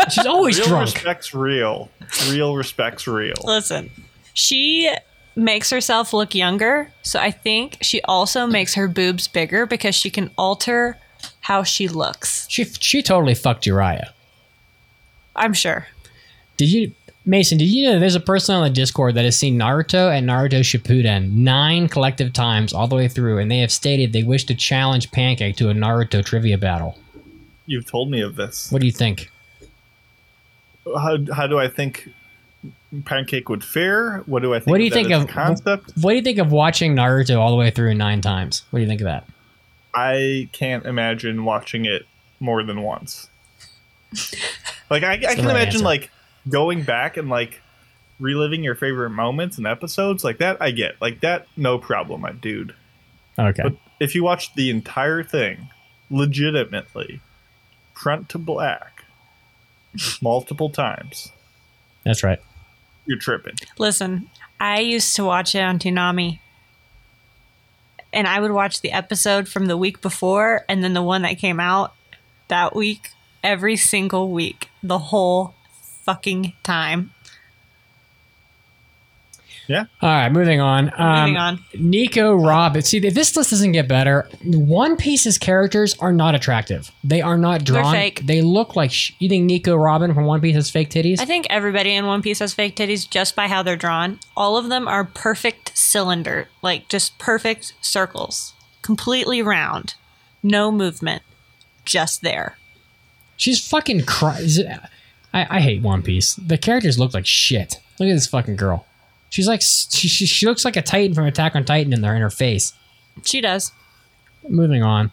She's 0.10 0.26
always 0.26 0.58
Real 0.60 0.68
drunk. 0.70 0.94
respect's 0.94 1.34
real. 1.34 1.90
Real 2.30 2.56
respect's 2.56 3.08
real. 3.08 3.36
listen, 3.44 3.90
she 4.34 4.90
makes 5.36 5.70
herself 5.70 6.14
look 6.14 6.34
younger. 6.34 6.92
So 7.02 7.20
I 7.20 7.32
think 7.32 7.78
she 7.82 8.02
also 8.04 8.48
makes 8.48 8.76
her 8.76 8.88
boobs 8.88 9.28
bigger 9.28 9.66
because 9.66 9.94
she 9.96 10.10
can 10.10 10.32
alter 10.38 10.98
how 11.42 11.64
she 11.64 11.88
looks. 11.88 12.48
She 12.50 12.64
she 12.66 13.02
totally 13.02 13.36
fucked 13.36 13.66
Jiraiya. 13.66 14.10
I'm 15.36 15.54
sure. 15.54 15.88
Did 16.58 16.70
you? 16.72 16.94
Mason, 17.28 17.58
did 17.58 17.66
you 17.66 17.88
know 17.88 18.00
there's 18.00 18.16
a 18.16 18.20
person 18.20 18.56
on 18.56 18.64
the 18.64 18.70
Discord 18.70 19.16
that 19.16 19.26
has 19.26 19.36
seen 19.36 19.58
Naruto 19.58 20.16
and 20.16 20.30
Naruto 20.30 20.60
Shippuden 20.60 21.32
nine 21.32 21.88
collective 21.90 22.34
times 22.34 22.72
all 22.72 22.88
the 22.88 22.96
way 22.96 23.08
through, 23.08 23.40
and 23.40 23.50
they 23.50 23.60
have 23.60 23.72
stated 23.72 24.14
they 24.14 24.22
wish 24.22 24.44
to 24.46 24.56
challenge 24.56 25.12
Pancake 25.12 25.56
to 25.58 25.70
a 25.70 25.74
Naruto 25.74 26.24
trivia 26.24 26.58
battle. 26.58 27.00
You've 27.66 27.88
told 27.88 28.12
me 28.12 28.22
of 28.22 28.36
this. 28.36 28.72
What 28.72 28.80
do 28.82 28.86
you 28.86 28.94
think? 28.94 29.32
How, 30.86 31.18
how 31.34 31.48
do 31.48 31.58
I 31.58 31.68
think 31.68 32.10
Pancake 33.06 33.50
would 33.50 33.64
fare? 33.64 34.20
What 34.28 34.44
do 34.44 34.54
I 34.54 34.60
think? 34.60 34.68
What 34.68 34.78
do 34.78 34.84
you 34.84 34.92
that 34.92 34.96
think 34.96 35.12
of 35.12 35.28
concept? 35.28 35.94
What 36.00 36.12
do 36.12 36.18
you 36.18 36.22
think 36.22 36.38
of 36.38 36.52
watching 36.52 36.96
Naruto 36.96 37.40
all 37.40 37.50
the 37.50 37.58
way 37.58 37.72
through 37.72 37.96
nine 37.96 38.22
times? 38.22 38.64
What 38.70 38.78
do 38.78 38.84
you 38.84 38.88
think 38.88 39.02
of 39.02 39.06
that? 39.06 39.28
I 39.96 40.48
can't 40.52 40.86
imagine 40.86 41.44
watching 41.44 41.86
it 41.86 42.06
more 42.40 42.62
than 42.62 42.84
once. 42.84 43.30
like 44.92 45.02
I, 45.02 45.14
I 45.14 45.36
can 45.36 45.46
imagine 45.46 45.78
answer. 45.78 45.84
like 45.84 46.12
going 46.50 46.84
back 46.84 47.18
and 47.18 47.30
like 47.30 47.62
reliving 48.20 48.64
your 48.64 48.76
favorite 48.76 49.10
moments 49.10 49.58
and 49.58 49.68
episodes 49.68 50.24
like 50.24 50.38
that. 50.38 50.62
I 50.62 50.72
get 50.72 51.00
like 51.02 51.22
that, 51.22 51.48
no 51.58 51.78
problem, 51.78 52.22
my 52.22 52.32
dude. 52.32 52.74
Okay. 53.38 53.64
But 53.64 53.76
if 54.00 54.16
you 54.16 54.24
watch 54.24 54.54
the 54.56 54.70
entire 54.70 55.24
thing, 55.24 55.70
legitimately, 56.10 57.22
front 57.94 58.30
to 58.30 58.38
black, 58.38 59.04
multiple 60.22 60.70
times, 60.70 61.32
That's 62.04 62.24
right. 62.24 62.40
you're 63.06 63.20
tripping. 63.20 63.56
Listen, 63.78 64.30
I 64.60 64.80
used 64.80 65.16
to 65.18 65.26
watch 65.26 65.56
it 65.56 65.60
on 65.62 65.80
Toonami. 65.80 66.40
And 68.14 68.28
I 68.28 68.40
would 68.40 68.52
watch 68.52 68.80
the 68.80 68.94
episode 68.94 69.50
from 69.50 69.66
the 69.66 69.76
week 69.76 70.00
before 70.00 70.64
and 70.70 70.82
then 70.82 70.94
the 70.94 71.02
one 71.02 71.24
that 71.24 71.38
came 71.38 71.60
out 71.60 71.94
that 72.48 72.74
week 72.74 73.10
every 73.44 73.76
single 73.76 74.32
week, 74.32 74.70
the 74.82 74.98
whole 74.98 75.54
fucking 76.06 76.54
time. 76.64 77.12
Yeah. 79.68 79.86
All 80.00 80.10
right, 80.10 80.32
moving 80.32 80.62
on. 80.62 80.92
Um, 80.96 81.20
Moving 81.22 81.38
on. 81.38 81.60
Nico 81.74 82.36
Robin. 82.36 82.84
See, 82.84 82.98
if 83.00 83.16
this 83.16 83.36
list 83.36 83.50
doesn't 83.50 83.72
get 83.72 83.88
better, 83.88 84.30
One 84.44 84.96
Piece's 84.96 85.40
characters 85.40 85.96
are 86.00 86.14
not 86.14 86.36
attractive. 86.36 86.92
They 87.04 87.20
are 87.22 87.36
not 87.36 87.66
They're 87.66 87.82
drawn. 87.82 87.92
fake. 87.92 88.22
They 88.28 88.44
look 88.44 88.76
like. 88.76 88.92
Sh- 88.92 89.14
you 89.18 89.28
think 89.28 89.46
Nico 89.46 89.76
Robin 89.76 90.14
from 90.14 90.26
One 90.26 90.40
Piece 90.40 90.54
has 90.54 90.70
fake 90.70 90.92
titties? 90.92 91.20
I 91.20 91.26
think 91.26 91.48
everybody 91.50 91.96
in 91.96 92.06
One 92.06 92.22
Piece 92.22 92.38
has 92.40 92.54
fake 92.54 92.76
titties 92.76 93.10
just 93.10 93.36
by 93.36 93.48
how 93.48 93.64
they're 93.64 93.76
drawn. 93.76 94.20
All 94.38 94.56
of 94.56 94.70
them 94.70 94.88
are 94.88 95.04
perfect 95.04 95.76
cylinder, 95.76 96.48
like 96.62 96.88
just 96.88 97.18
perfect 97.18 97.74
circles, 97.82 98.54
completely 98.84 99.42
round, 99.42 99.96
no 100.44 100.72
movement, 100.72 101.24
just 101.86 102.22
there. 102.22 102.58
She's 103.36 103.68
fucking 103.68 104.06
crazy. 104.06 104.68
I, 105.36 105.58
I 105.58 105.60
hate 105.60 105.82
One 105.82 106.02
Piece. 106.02 106.36
The 106.36 106.58
characters 106.58 106.98
look 106.98 107.14
like 107.14 107.26
shit. 107.26 107.76
Look 108.00 108.10
at 108.10 108.14
this 108.14 108.26
fucking 108.28 108.56
girl. 108.56 108.88
She's 109.30 109.48
like 109.48 109.62
she, 109.62 110.08
she, 110.08 110.26
she 110.26 110.46
looks 110.46 110.64
like 110.64 110.78
a 110.78 110.82
Titan 110.82 111.14
from 111.14 111.26
Attack 111.26 111.56
on 111.56 111.66
Titan 111.66 111.94
in 111.94 112.02
there 112.02 112.16
in 112.16 112.22
her 112.22 112.30
face. 112.30 112.74
She 113.24 113.42
does. 113.42 113.72
Moving 114.48 114.82
on. 114.82 115.12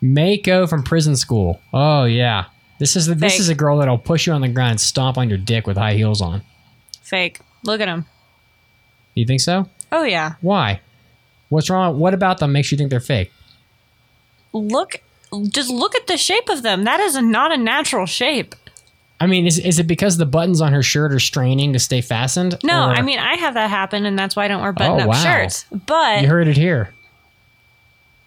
Mako 0.00 0.66
from 0.66 0.82
Prison 0.82 1.16
School. 1.16 1.60
Oh 1.72 2.04
yeah. 2.04 2.46
This 2.78 2.96
is 2.96 3.06
the, 3.06 3.14
this 3.14 3.34
Fake. 3.34 3.40
is 3.40 3.48
a 3.48 3.54
girl 3.54 3.78
that'll 3.78 3.96
push 3.96 4.26
you 4.26 4.32
on 4.32 4.40
the 4.40 4.48
ground 4.48 4.72
and 4.72 4.80
stomp 4.80 5.16
on 5.16 5.28
your 5.28 5.38
dick 5.38 5.66
with 5.66 5.76
high 5.76 5.94
heels 5.94 6.20
on. 6.20 6.42
Fake. 7.00 7.40
Look 7.64 7.80
at 7.80 7.88
him. 7.88 8.06
You 9.14 9.24
think 9.24 9.40
so? 9.40 9.68
Oh, 9.92 10.02
yeah. 10.02 10.34
Why? 10.40 10.80
What's 11.48 11.70
wrong? 11.70 11.98
What 12.00 12.12
about 12.12 12.38
them 12.38 12.50
makes 12.50 12.72
you 12.72 12.78
think 12.78 12.90
they're 12.90 12.98
fake? 12.98 13.30
Look, 14.52 15.00
just 15.48 15.70
look 15.70 15.94
at 15.94 16.08
the 16.08 16.16
shape 16.16 16.48
of 16.48 16.62
them. 16.62 16.82
That 16.84 16.98
is 16.98 17.14
a, 17.14 17.22
not 17.22 17.52
a 17.52 17.56
natural 17.56 18.06
shape. 18.06 18.56
I 19.22 19.26
mean, 19.26 19.46
is, 19.46 19.58
is 19.58 19.78
it 19.78 19.86
because 19.86 20.16
the 20.16 20.26
buttons 20.26 20.60
on 20.60 20.72
her 20.72 20.82
shirt 20.82 21.12
are 21.12 21.20
straining 21.20 21.72
to 21.74 21.78
stay 21.78 22.00
fastened? 22.00 22.58
No, 22.64 22.88
Or- 22.88 22.92
I 22.92 23.02
mean, 23.02 23.20
I 23.20 23.36
have 23.36 23.54
that 23.54 23.70
happen, 23.70 24.04
and 24.04 24.18
that's 24.18 24.34
why 24.34 24.46
I 24.46 24.48
don't 24.48 24.60
wear 24.62 24.72
button 24.72 25.00
up 25.00 25.06
Oh, 25.06 25.08
wow. 25.10 25.22
shirts. 25.22 25.64
But 25.86 26.22
you 26.22 26.28
heard 26.28 26.48
it 26.48 26.56
here. 26.56 26.92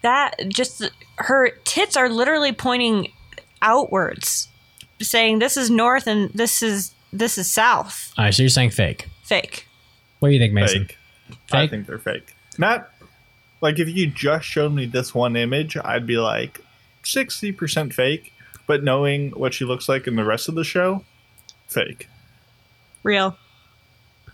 that 0.02 0.36
just 0.48 0.88
her 1.18 1.50
tits 1.64 1.96
are 1.96 2.08
literally 2.08 2.52
pointing 2.52 3.08
outwards 3.62 4.48
saying 5.00 5.38
this 5.38 5.56
is 5.56 5.70
north 5.70 6.06
and 6.06 6.30
this 6.30 6.62
is 6.62 6.92
this 7.12 7.36
is 7.38 7.50
south 7.50 8.12
All 8.16 8.24
right, 8.24 8.34
so 8.34 8.42
you're 8.42 8.48
saying 8.50 8.70
fake. 8.70 9.08
fake 9.22 9.66
What 10.20 10.28
do 10.28 10.34
you 10.34 10.40
think, 10.40 10.52
Mason? 10.52 10.86
Fake. 10.86 10.96
I 11.52 11.66
think 11.66 11.86
they're 11.86 11.98
fake. 11.98 12.34
Not 12.58 12.90
like 13.60 13.78
if 13.78 13.88
you 13.88 14.06
just 14.06 14.46
showed 14.46 14.72
me 14.72 14.86
this 14.86 15.14
one 15.14 15.36
image, 15.36 15.76
I'd 15.76 16.06
be 16.06 16.16
like 16.18 16.60
sixty 17.02 17.52
percent 17.52 17.92
fake. 17.92 18.32
But 18.66 18.82
knowing 18.82 19.30
what 19.30 19.54
she 19.54 19.64
looks 19.64 19.88
like 19.88 20.06
in 20.06 20.16
the 20.16 20.24
rest 20.24 20.48
of 20.48 20.54
the 20.54 20.64
show, 20.64 21.04
fake. 21.68 22.08
real 23.02 23.36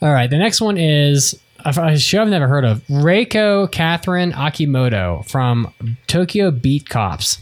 All 0.01 0.13
right, 0.13 0.29
the 0.31 0.39
next 0.39 0.61
one 0.61 0.79
is 0.79 1.39
a 1.65 1.75
a 1.79 1.99
show 1.99 2.23
I've 2.23 2.29
never 2.29 2.49
heard 2.49 2.65
of. 2.65 2.83
Reiko 2.89 3.71
Catherine 3.71 4.33
Akimoto 4.33 5.29
from 5.29 5.73
Tokyo 6.07 6.51
Beat 6.51 6.89
Cops. 6.89 7.39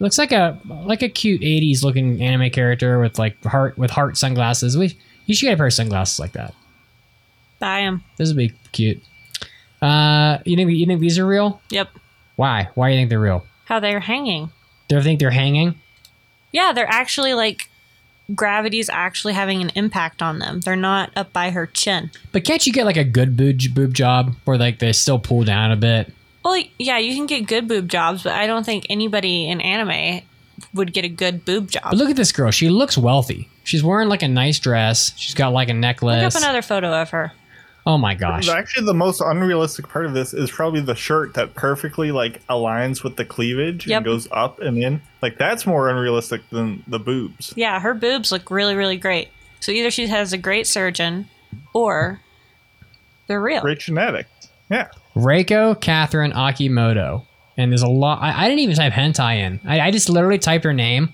Looks 0.00 0.18
like 0.18 0.32
a 0.32 0.58
like 0.66 1.02
a 1.02 1.08
cute 1.08 1.40
'80s 1.42 1.82
looking 1.82 2.22
anime 2.22 2.50
character 2.50 3.00
with 3.00 3.18
like 3.18 3.42
heart 3.44 3.76
with 3.76 3.90
heart 3.90 4.16
sunglasses. 4.16 4.76
We 4.78 4.96
you 5.26 5.34
should 5.34 5.46
get 5.46 5.54
a 5.54 5.56
pair 5.56 5.66
of 5.66 5.72
sunglasses 5.74 6.18
like 6.18 6.32
that. 6.32 6.54
Buy 7.58 7.80
them. 7.80 8.02
This 8.16 8.28
would 8.28 8.36
be 8.36 8.52
cute. 8.72 9.02
Uh, 9.82 10.38
you 10.44 10.56
think 10.56 10.70
you 10.70 10.86
think 10.86 11.00
these 11.00 11.18
are 11.18 11.26
real? 11.26 11.60
yep 11.70 11.88
Why? 12.36 12.68
Why 12.74 12.88
do 12.88 12.94
you 12.94 13.00
think 13.00 13.10
they're 13.10 13.20
real? 13.20 13.46
how 13.66 13.78
they're 13.80 14.00
hanging 14.00 14.50
Do 14.88 14.96
you 14.96 15.02
think 15.02 15.20
they're 15.20 15.30
hanging? 15.30 15.78
Yeah 16.52 16.72
they're 16.72 16.88
actually 16.90 17.34
like 17.34 17.68
gravity's 18.34 18.90
actually 18.90 19.32
having 19.32 19.62
an 19.62 19.70
impact 19.74 20.20
on 20.20 20.38
them 20.38 20.60
they're 20.60 20.76
not 20.76 21.10
up 21.16 21.32
by 21.32 21.50
her 21.50 21.66
chin 21.66 22.10
But 22.32 22.44
can't 22.44 22.66
you 22.66 22.72
get 22.72 22.84
like 22.84 22.96
a 22.98 23.04
good 23.04 23.36
boob 23.36 23.58
boob 23.74 23.94
job 23.94 24.34
where 24.44 24.58
like 24.58 24.78
they 24.80 24.92
still 24.92 25.18
pull 25.18 25.44
down 25.44 25.70
a 25.72 25.76
bit? 25.76 26.12
well 26.44 26.62
yeah 26.78 26.98
you 26.98 27.14
can 27.14 27.26
get 27.26 27.46
good 27.46 27.66
boob 27.68 27.88
jobs 27.88 28.22
but 28.22 28.32
i 28.32 28.46
don't 28.46 28.64
think 28.64 28.86
anybody 28.90 29.48
in 29.48 29.60
anime 29.60 30.22
would 30.74 30.92
get 30.92 31.04
a 31.04 31.08
good 31.08 31.44
boob 31.44 31.70
job 31.70 31.84
But 31.84 31.96
look 31.96 32.10
at 32.10 32.16
this 32.16 32.32
girl. 32.32 32.50
She 32.50 32.68
looks 32.68 32.98
wealthy. 32.98 33.48
She's 33.62 33.82
wearing 33.84 34.08
like 34.08 34.22
a 34.24 34.28
nice 34.28 34.58
dress. 34.58 35.12
She's 35.16 35.34
got 35.34 35.52
like 35.52 35.68
a 35.68 35.72
necklace. 35.72 36.34
look 36.34 36.42
up 36.42 36.42
another 36.48 36.62
photo 36.62 36.92
of 37.00 37.10
her 37.10 37.32
oh 37.88 37.98
my 37.98 38.14
gosh. 38.14 38.48
Actually, 38.48 38.86
the 38.86 38.94
most 38.94 39.20
unrealistic 39.20 39.88
part 39.88 40.06
of 40.06 40.12
this 40.14 40.32
is 40.32 40.50
probably 40.50 40.80
the 40.80 40.94
shirt 40.94 41.34
that 41.34 41.54
perfectly 41.54 42.12
like 42.12 42.46
aligns 42.46 43.02
with 43.02 43.16
the 43.16 43.24
cleavage 43.24 43.86
Yep. 43.88 43.96
and 43.96 44.04
goes 44.04 44.28
up 44.30 44.60
and 44.60 44.78
in. 44.78 45.02
Like 45.22 45.38
that's 45.38 45.66
more 45.66 45.88
unrealistic 45.88 46.42
than 46.50 46.84
the 46.86 47.00
boobs. 47.00 47.52
Yeah, 47.56 47.80
her 47.80 47.94
boobs 47.94 48.30
look 48.30 48.50
really, 48.50 48.76
really 48.76 48.96
great. 48.96 49.28
So 49.60 49.72
either 49.72 49.90
she 49.90 50.06
has 50.06 50.32
a 50.32 50.38
great 50.38 50.66
surgeon 50.68 51.28
or 51.74 52.20
they're 53.26 53.40
real. 53.42 53.62
Great 53.62 53.80
genetics. 53.80 54.28
Yeah. 54.70 54.88
Reiko 55.16 55.78
Catherine 55.80 56.32
Akimoto. 56.32 57.24
And 57.56 57.72
there's 57.72 57.82
a 57.82 57.88
lot. 57.88 58.22
I, 58.22 58.44
I 58.44 58.48
didn't 58.48 58.60
even 58.60 58.76
type 58.76 58.92
hentai 58.92 59.38
in. 59.38 59.60
I, 59.64 59.80
I 59.80 59.90
just 59.90 60.08
literally 60.08 60.38
typed 60.38 60.64
her 60.64 60.72
name, 60.72 61.12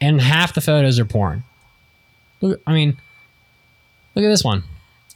and 0.00 0.18
half 0.18 0.54
the 0.54 0.62
photos 0.62 0.98
are 0.98 1.04
porn. 1.04 1.44
Look, 2.40 2.62
I 2.66 2.72
mean, 2.72 2.96
look 4.14 4.24
at 4.24 4.28
this 4.28 4.42
one. 4.42 4.62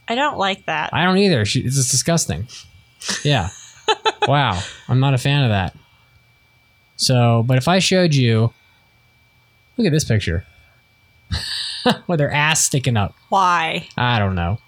I 0.09 0.15
don't 0.15 0.37
like 0.37 0.65
that. 0.65 0.89
I 0.91 1.05
don't 1.05 1.17
either. 1.17 1.45
She, 1.45 1.61
it's 1.61 1.75
just 1.75 1.91
disgusting. 1.91 2.47
Yeah. 3.23 3.49
wow. 4.27 4.61
I'm 4.87 4.99
not 4.99 5.13
a 5.13 5.17
fan 5.17 5.43
of 5.43 5.49
that. 5.49 5.75
So, 6.97 7.43
but 7.45 7.57
if 7.57 7.67
I 7.67 7.79
showed 7.79 8.13
you, 8.13 8.51
look 9.77 9.85
at 9.87 9.93
this 9.93 10.03
picture 10.03 10.45
with 12.07 12.19
her 12.19 12.29
ass 12.29 12.63
sticking 12.63 12.97
up. 12.97 13.15
Why? 13.29 13.87
I 13.95 14.19
don't 14.19 14.35
know. 14.35 14.59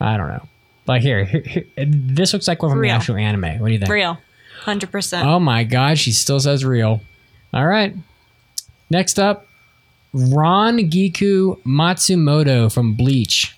I 0.00 0.16
don't 0.16 0.28
know. 0.28 0.46
But 0.84 1.00
here, 1.00 1.24
here, 1.24 1.42
here 1.42 1.64
this 1.78 2.32
looks 2.32 2.46
like 2.46 2.62
one 2.62 2.70
from 2.70 2.80
Real. 2.80 2.92
the 2.92 2.96
actual 2.96 3.16
anime. 3.16 3.58
What 3.60 3.68
do 3.68 3.72
you 3.72 3.78
think? 3.78 3.90
Real. 3.90 4.18
100%. 4.64 5.24
Oh 5.24 5.40
my 5.40 5.64
god, 5.64 5.98
she 5.98 6.12
still 6.12 6.38
says 6.38 6.64
real. 6.64 7.02
All 7.52 7.66
right. 7.66 7.94
Next 8.90 9.18
up, 9.18 9.46
Ron 10.12 10.78
Giku 10.90 11.60
Matsumoto 11.62 12.72
from 12.72 12.94
Bleach. 12.94 13.56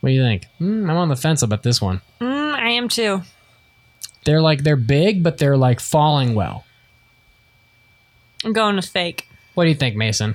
What 0.00 0.10
do 0.10 0.14
you 0.14 0.22
think? 0.22 0.46
Hmm, 0.58 0.88
I'm 0.88 0.96
on 0.96 1.08
the 1.08 1.16
fence 1.16 1.42
about 1.42 1.62
this 1.62 1.80
one. 1.80 2.00
Mm, 2.20 2.54
I 2.54 2.70
am 2.70 2.88
too. 2.88 3.22
They're 4.24 4.40
like 4.42 4.62
they're 4.64 4.76
big, 4.76 5.22
but 5.22 5.38
they're 5.38 5.56
like 5.56 5.80
falling 5.80 6.34
well. 6.34 6.64
I'm 8.44 8.52
going 8.52 8.76
with 8.76 8.86
fake. 8.86 9.28
What 9.54 9.64
do 9.64 9.70
you 9.70 9.76
think, 9.76 9.96
Mason? 9.96 10.34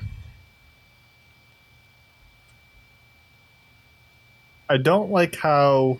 I 4.69 4.77
don't 4.77 5.11
like 5.11 5.35
how 5.37 5.99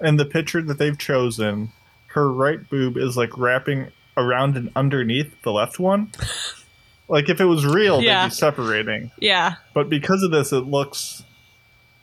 in 0.00 0.16
the 0.16 0.24
picture 0.24 0.62
that 0.62 0.78
they've 0.78 0.96
chosen, 0.98 1.72
her 2.08 2.30
right 2.32 2.68
boob 2.68 2.96
is 2.96 3.16
like 3.16 3.36
wrapping 3.36 3.88
around 4.16 4.56
and 4.56 4.70
underneath 4.76 5.32
the 5.42 5.52
left 5.52 5.78
one. 5.78 6.10
Like 7.08 7.28
if 7.28 7.40
it 7.40 7.44
was 7.44 7.64
real, 7.64 8.02
Yeah. 8.02 8.22
they'd 8.24 8.30
be 8.30 8.34
separating. 8.34 9.12
Yeah. 9.20 9.54
But 9.74 9.88
because 9.88 10.24
of 10.24 10.32
this, 10.32 10.52
it 10.52 10.62
looks 10.66 11.22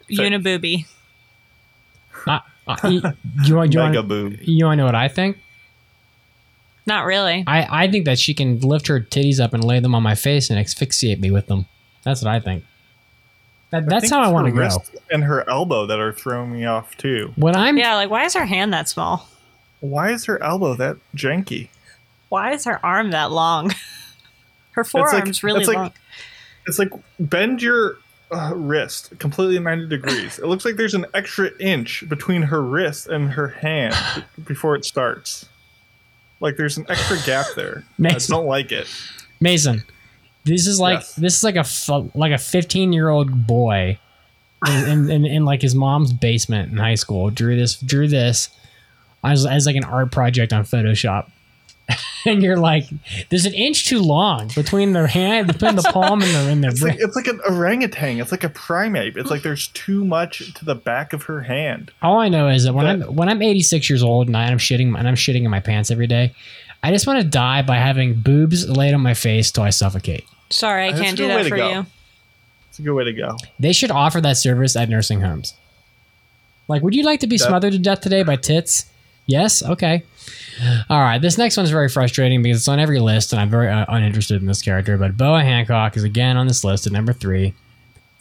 Unibooby. 0.09 0.85
Uh, 2.27 2.39
uh, 2.67 2.75
you, 2.89 3.01
you, 3.45 3.55
want- 3.55 3.73
you, 3.73 3.79
mega 3.79 4.01
want, 4.03 4.47
you 4.47 4.65
want 4.65 4.73
to 4.73 4.75
know 4.77 4.85
what 4.85 4.95
I 4.95 5.07
think? 5.07 5.37
Not 6.85 7.05
really. 7.05 7.43
I, 7.47 7.83
I 7.85 7.91
think 7.91 8.05
that 8.05 8.19
she 8.19 8.33
can 8.33 8.59
lift 8.59 8.87
her 8.87 8.99
titties 8.99 9.39
up 9.39 9.53
and 9.53 9.63
lay 9.63 9.79
them 9.79 9.95
on 9.95 10.03
my 10.03 10.15
face 10.15 10.49
and 10.49 10.59
asphyxiate 10.59 11.19
me 11.19 11.31
with 11.31 11.47
them. 11.47 11.65
That's 12.03 12.21
what 12.21 12.33
I 12.33 12.39
think. 12.39 12.65
That, 13.71 13.87
that's 13.87 14.03
think 14.03 14.13
how 14.13 14.21
I 14.21 14.27
want 14.29 14.47
to 14.47 14.53
her 14.53 14.69
go. 14.69 14.77
And 15.09 15.23
her 15.23 15.49
elbow 15.49 15.85
that 15.87 15.99
are 15.99 16.11
throwing 16.13 16.51
me 16.51 16.65
off 16.65 16.95
too. 16.97 17.33
When 17.37 17.55
I'm 17.55 17.77
Yeah, 17.77 17.95
like 17.95 18.09
why 18.09 18.25
is 18.25 18.33
her 18.33 18.45
hand 18.45 18.73
that 18.73 18.87
small? 18.89 19.27
Why 19.79 20.11
is 20.11 20.25
her 20.25 20.41
elbow 20.43 20.75
that 20.75 20.97
janky? 21.15 21.69
Why 22.29 22.51
is 22.53 22.65
her 22.65 22.83
arm 22.85 23.11
that 23.11 23.31
long? 23.31 23.71
Her 24.71 24.81
like- 24.81 24.87
forearm's 24.89 25.43
really 25.43 25.59
it's 25.61 25.67
like- 25.67 25.77
long. 25.77 25.91
It's 26.65 26.79
like 26.79 26.89
bend 27.19 27.61
your 27.61 27.97
uh, 28.33 28.53
wrist 28.55 29.17
completely 29.19 29.59
90 29.59 29.87
degrees. 29.87 30.39
It 30.39 30.45
looks 30.47 30.65
like 30.65 30.75
there's 30.75 30.93
an 30.93 31.05
extra 31.13 31.51
inch 31.59 32.03
between 32.09 32.41
her 32.43 32.61
wrist 32.61 33.07
and 33.07 33.31
her 33.31 33.47
hand 33.49 33.95
before 34.45 34.75
it 34.75 34.85
starts. 34.85 35.47
Like 36.39 36.57
there's 36.57 36.77
an 36.77 36.85
extra 36.89 37.17
gap 37.25 37.45
there. 37.55 37.83
I 37.87 38.01
Mason. 38.01 38.35
don't 38.35 38.45
like 38.47 38.71
it. 38.71 38.87
Mason, 39.39 39.83
this 40.45 40.67
is 40.67 40.79
like 40.79 40.99
Yes. 40.99 41.15
this 41.15 41.35
is 41.37 41.43
like 41.43 41.55
a 41.55 41.65
like 42.17 42.31
a 42.33 42.37
15 42.37 42.91
year 42.91 43.09
old 43.09 43.47
boy 43.47 43.97
in, 44.67 44.89
in, 44.89 45.09
in, 45.11 45.25
in 45.25 45.45
like 45.45 45.61
his 45.61 45.75
mom's 45.75 46.11
basement 46.13 46.71
in 46.71 46.77
high 46.77 46.95
school 46.95 47.29
drew 47.29 47.55
this 47.55 47.75
drew 47.79 48.07
this 48.07 48.49
as, 49.23 49.45
as 49.45 49.65
like 49.65 49.75
an 49.77 49.83
art 49.85 50.11
project 50.11 50.51
on 50.53 50.63
Photoshop. 50.63 51.29
and 52.25 52.41
you're 52.41 52.57
like, 52.57 52.85
there's 53.29 53.45
an 53.45 53.53
inch 53.53 53.87
too 53.87 53.99
long 54.01 54.49
between 54.55 54.93
their 54.93 55.07
hand, 55.07 55.47
between 55.47 55.75
the 55.75 55.81
palm 55.83 56.21
and 56.21 56.31
the 56.33 56.51
and 56.51 56.65
It's 56.65 56.79
the 56.79 56.87
like, 56.87 56.99
it's 56.99 57.15
like 57.15 57.27
an 57.27 57.41
orangutan. 57.47 58.19
It's 58.19 58.31
like 58.31 58.43
a 58.45 58.49
primate. 58.49 59.17
It's 59.17 59.29
like 59.29 59.41
there's 59.43 59.67
too 59.69 60.05
much 60.05 60.53
to 60.53 60.63
the 60.65 60.75
back 60.75 61.11
of 61.13 61.23
her 61.23 61.41
hand. 61.41 61.91
All 62.01 62.19
I 62.19 62.29
know 62.29 62.47
is 62.47 62.63
that 62.63 62.73
when 62.73 62.85
That- 62.99 63.07
I'm 63.07 63.15
when 63.15 63.27
I'm 63.29 63.41
86 63.41 63.89
years 63.89 64.01
old 64.03 64.27
and 64.27 64.37
I'm 64.37 64.57
shitting 64.57 64.97
and 64.97 65.07
I'm 65.07 65.15
shitting 65.15 65.43
in 65.43 65.49
my 65.51 65.59
pants 65.59 65.91
every 65.91 66.07
day, 66.07 66.33
I 66.81 66.91
just 66.91 67.05
want 67.05 67.19
to 67.21 67.27
die 67.27 67.61
by 67.61 67.75
having 67.77 68.13
boobs 68.15 68.67
laid 68.69 68.93
on 68.93 69.01
my 69.01 69.13
face 69.13 69.51
till 69.51 69.63
I 69.63 69.69
suffocate. 69.71 70.25
Sorry, 70.49 70.85
I 70.87 70.91
That's 70.91 71.01
can't 71.03 71.17
do 71.17 71.27
that 71.27 71.47
for 71.47 71.57
go. 71.57 71.69
you. 71.69 71.85
It's 72.69 72.79
a 72.79 72.81
good 72.81 72.93
way 72.93 73.03
to 73.03 73.13
go. 73.13 73.37
They 73.59 73.73
should 73.73 73.91
offer 73.91 74.21
that 74.21 74.37
service 74.37 74.75
at 74.75 74.87
nursing 74.89 75.21
homes. 75.21 75.53
Like, 76.67 76.81
would 76.81 76.95
you 76.95 77.03
like 77.03 77.19
to 77.19 77.27
be 77.27 77.37
That- 77.37 77.45
smothered 77.47 77.73
to 77.73 77.79
death 77.79 78.01
today 78.01 78.23
by 78.23 78.35
tits? 78.37 78.85
Yes. 79.25 79.61
Okay. 79.63 80.03
All 80.89 81.01
right. 81.01 81.21
This 81.21 81.37
next 81.37 81.57
one's 81.57 81.69
very 81.71 81.89
frustrating 81.89 82.41
because 82.41 82.59
it's 82.59 82.67
on 82.67 82.79
every 82.79 82.99
list, 82.99 83.33
and 83.33 83.41
I'm 83.41 83.49
very 83.49 83.69
uh, 83.69 83.85
uninterested 83.87 84.41
in 84.41 84.47
this 84.47 84.61
character. 84.61 84.97
But 84.97 85.17
Boa 85.17 85.41
Hancock 85.41 85.97
is 85.97 86.03
again 86.03 86.37
on 86.37 86.47
this 86.47 86.63
list 86.63 86.87
at 86.87 86.93
number 86.93 87.13
three. 87.13 87.53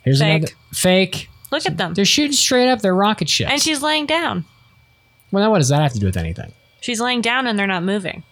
Here's 0.02 0.18
Fake. 0.18 0.42
another 0.42 0.52
fake. 0.72 1.28
Look 1.50 1.66
at 1.66 1.76
them. 1.76 1.94
They're 1.94 2.04
shooting 2.04 2.32
straight 2.32 2.68
up 2.68 2.80
They're 2.80 2.94
rocket 2.94 3.28
ships. 3.28 3.50
And 3.50 3.60
she's 3.60 3.82
laying 3.82 4.06
down. 4.06 4.46
well, 5.30 5.44
now 5.44 5.50
what 5.50 5.58
does 5.58 5.68
that 5.68 5.82
have 5.82 5.92
to 5.92 5.98
do 5.98 6.06
with 6.06 6.16
anything? 6.16 6.52
She's 6.80 7.00
laying 7.00 7.20
down 7.20 7.46
and 7.46 7.58
they're 7.58 7.66
not 7.66 7.84
moving. 7.84 8.24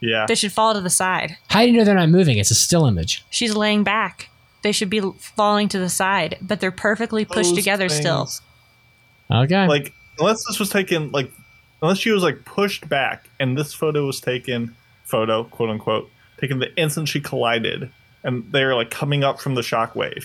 Yeah. 0.00 0.26
They 0.26 0.36
should 0.36 0.52
fall 0.52 0.72
to 0.72 0.80
the 0.80 0.90
side. 0.90 1.36
How 1.48 1.62
do 1.62 1.66
you 1.70 1.76
know 1.76 1.84
they're 1.84 1.94
not 1.94 2.08
moving? 2.08 2.38
It's 2.38 2.50
a 2.50 2.54
still 2.54 2.86
image. 2.86 3.24
She's 3.28 3.54
laying 3.56 3.82
back. 3.82 4.30
They 4.62 4.72
should 4.72 4.88
be 4.88 5.00
falling 5.18 5.68
to 5.68 5.78
the 5.78 5.88
side, 5.88 6.38
but 6.40 6.60
they're 6.60 6.70
perfectly 6.70 7.24
pushed 7.24 7.50
Those 7.50 7.58
together 7.58 7.88
still. 7.88 8.30
Okay. 9.30 9.66
Like 9.66 9.92
unless 10.18 10.44
this 10.46 10.58
was 10.58 10.70
taken 10.70 11.10
like 11.10 11.30
unless 11.86 11.98
she 11.98 12.10
was 12.10 12.24
like 12.24 12.44
pushed 12.44 12.88
back 12.88 13.30
and 13.38 13.56
this 13.56 13.72
photo 13.72 14.04
was 14.04 14.20
taken 14.20 14.74
photo 15.04 15.44
quote 15.44 15.70
unquote 15.70 16.10
taken 16.40 16.58
the 16.58 16.74
instant 16.76 17.08
she 17.08 17.20
collided 17.20 17.90
and 18.24 18.44
they're 18.50 18.74
like 18.74 18.90
coming 18.90 19.22
up 19.22 19.40
from 19.40 19.54
the 19.54 19.60
shockwave. 19.60 20.24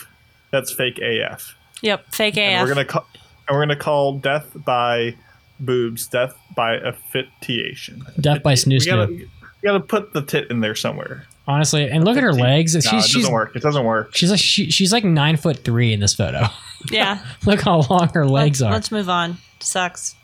That's 0.50 0.74
fake 0.74 1.00
AF. 1.00 1.56
Yep, 1.82 2.14
fake 2.14 2.34
AF. 2.36 2.40
And 2.40 2.68
we're 2.68 2.74
gonna 2.74 2.86
call 2.86 3.06
and 3.48 3.56
we're 3.56 3.62
gonna 3.62 3.76
call 3.76 4.18
death 4.18 4.50
by 4.56 5.16
boobs 5.60 6.08
death 6.08 6.34
by 6.56 6.78
asphyxiation. 6.78 8.04
Death 8.20 8.42
by 8.42 8.54
snoo 8.54 8.80
We 8.80 8.86
gotta, 8.86 9.08
snoo. 9.08 9.18
we 9.20 9.30
gotta 9.62 9.80
put 9.80 10.14
the 10.14 10.24
tit 10.24 10.50
in 10.50 10.62
there 10.62 10.76
somewhere. 10.76 11.28
Honestly, 11.48 11.90
and 11.90 12.04
look 12.04 12.18
at 12.18 12.24
her 12.24 12.34
legs. 12.34 12.74
No, 12.74 12.82
she's 12.82 13.10
it 13.10 13.18
doesn't 13.20 13.32
work. 13.32 13.56
It 13.56 13.62
doesn't 13.62 13.86
work. 13.86 14.16
she's 14.16 14.32
like 14.32 14.40
she, 14.40 14.72
she's 14.72 14.92
like 14.92 15.04
nine 15.04 15.38
foot 15.38 15.64
three 15.64 15.94
in 15.94 16.00
this 16.00 16.16
photo. 16.16 16.48
yeah. 16.92 17.24
look 17.46 17.62
how 17.62 17.82
long 17.90 18.10
her 18.14 18.26
legs 18.26 18.62
let's, 18.62 18.68
are. 18.70 18.74
let's 18.74 18.92
move 18.92 19.10
on. 19.10 19.38
Sucks. 19.60 20.16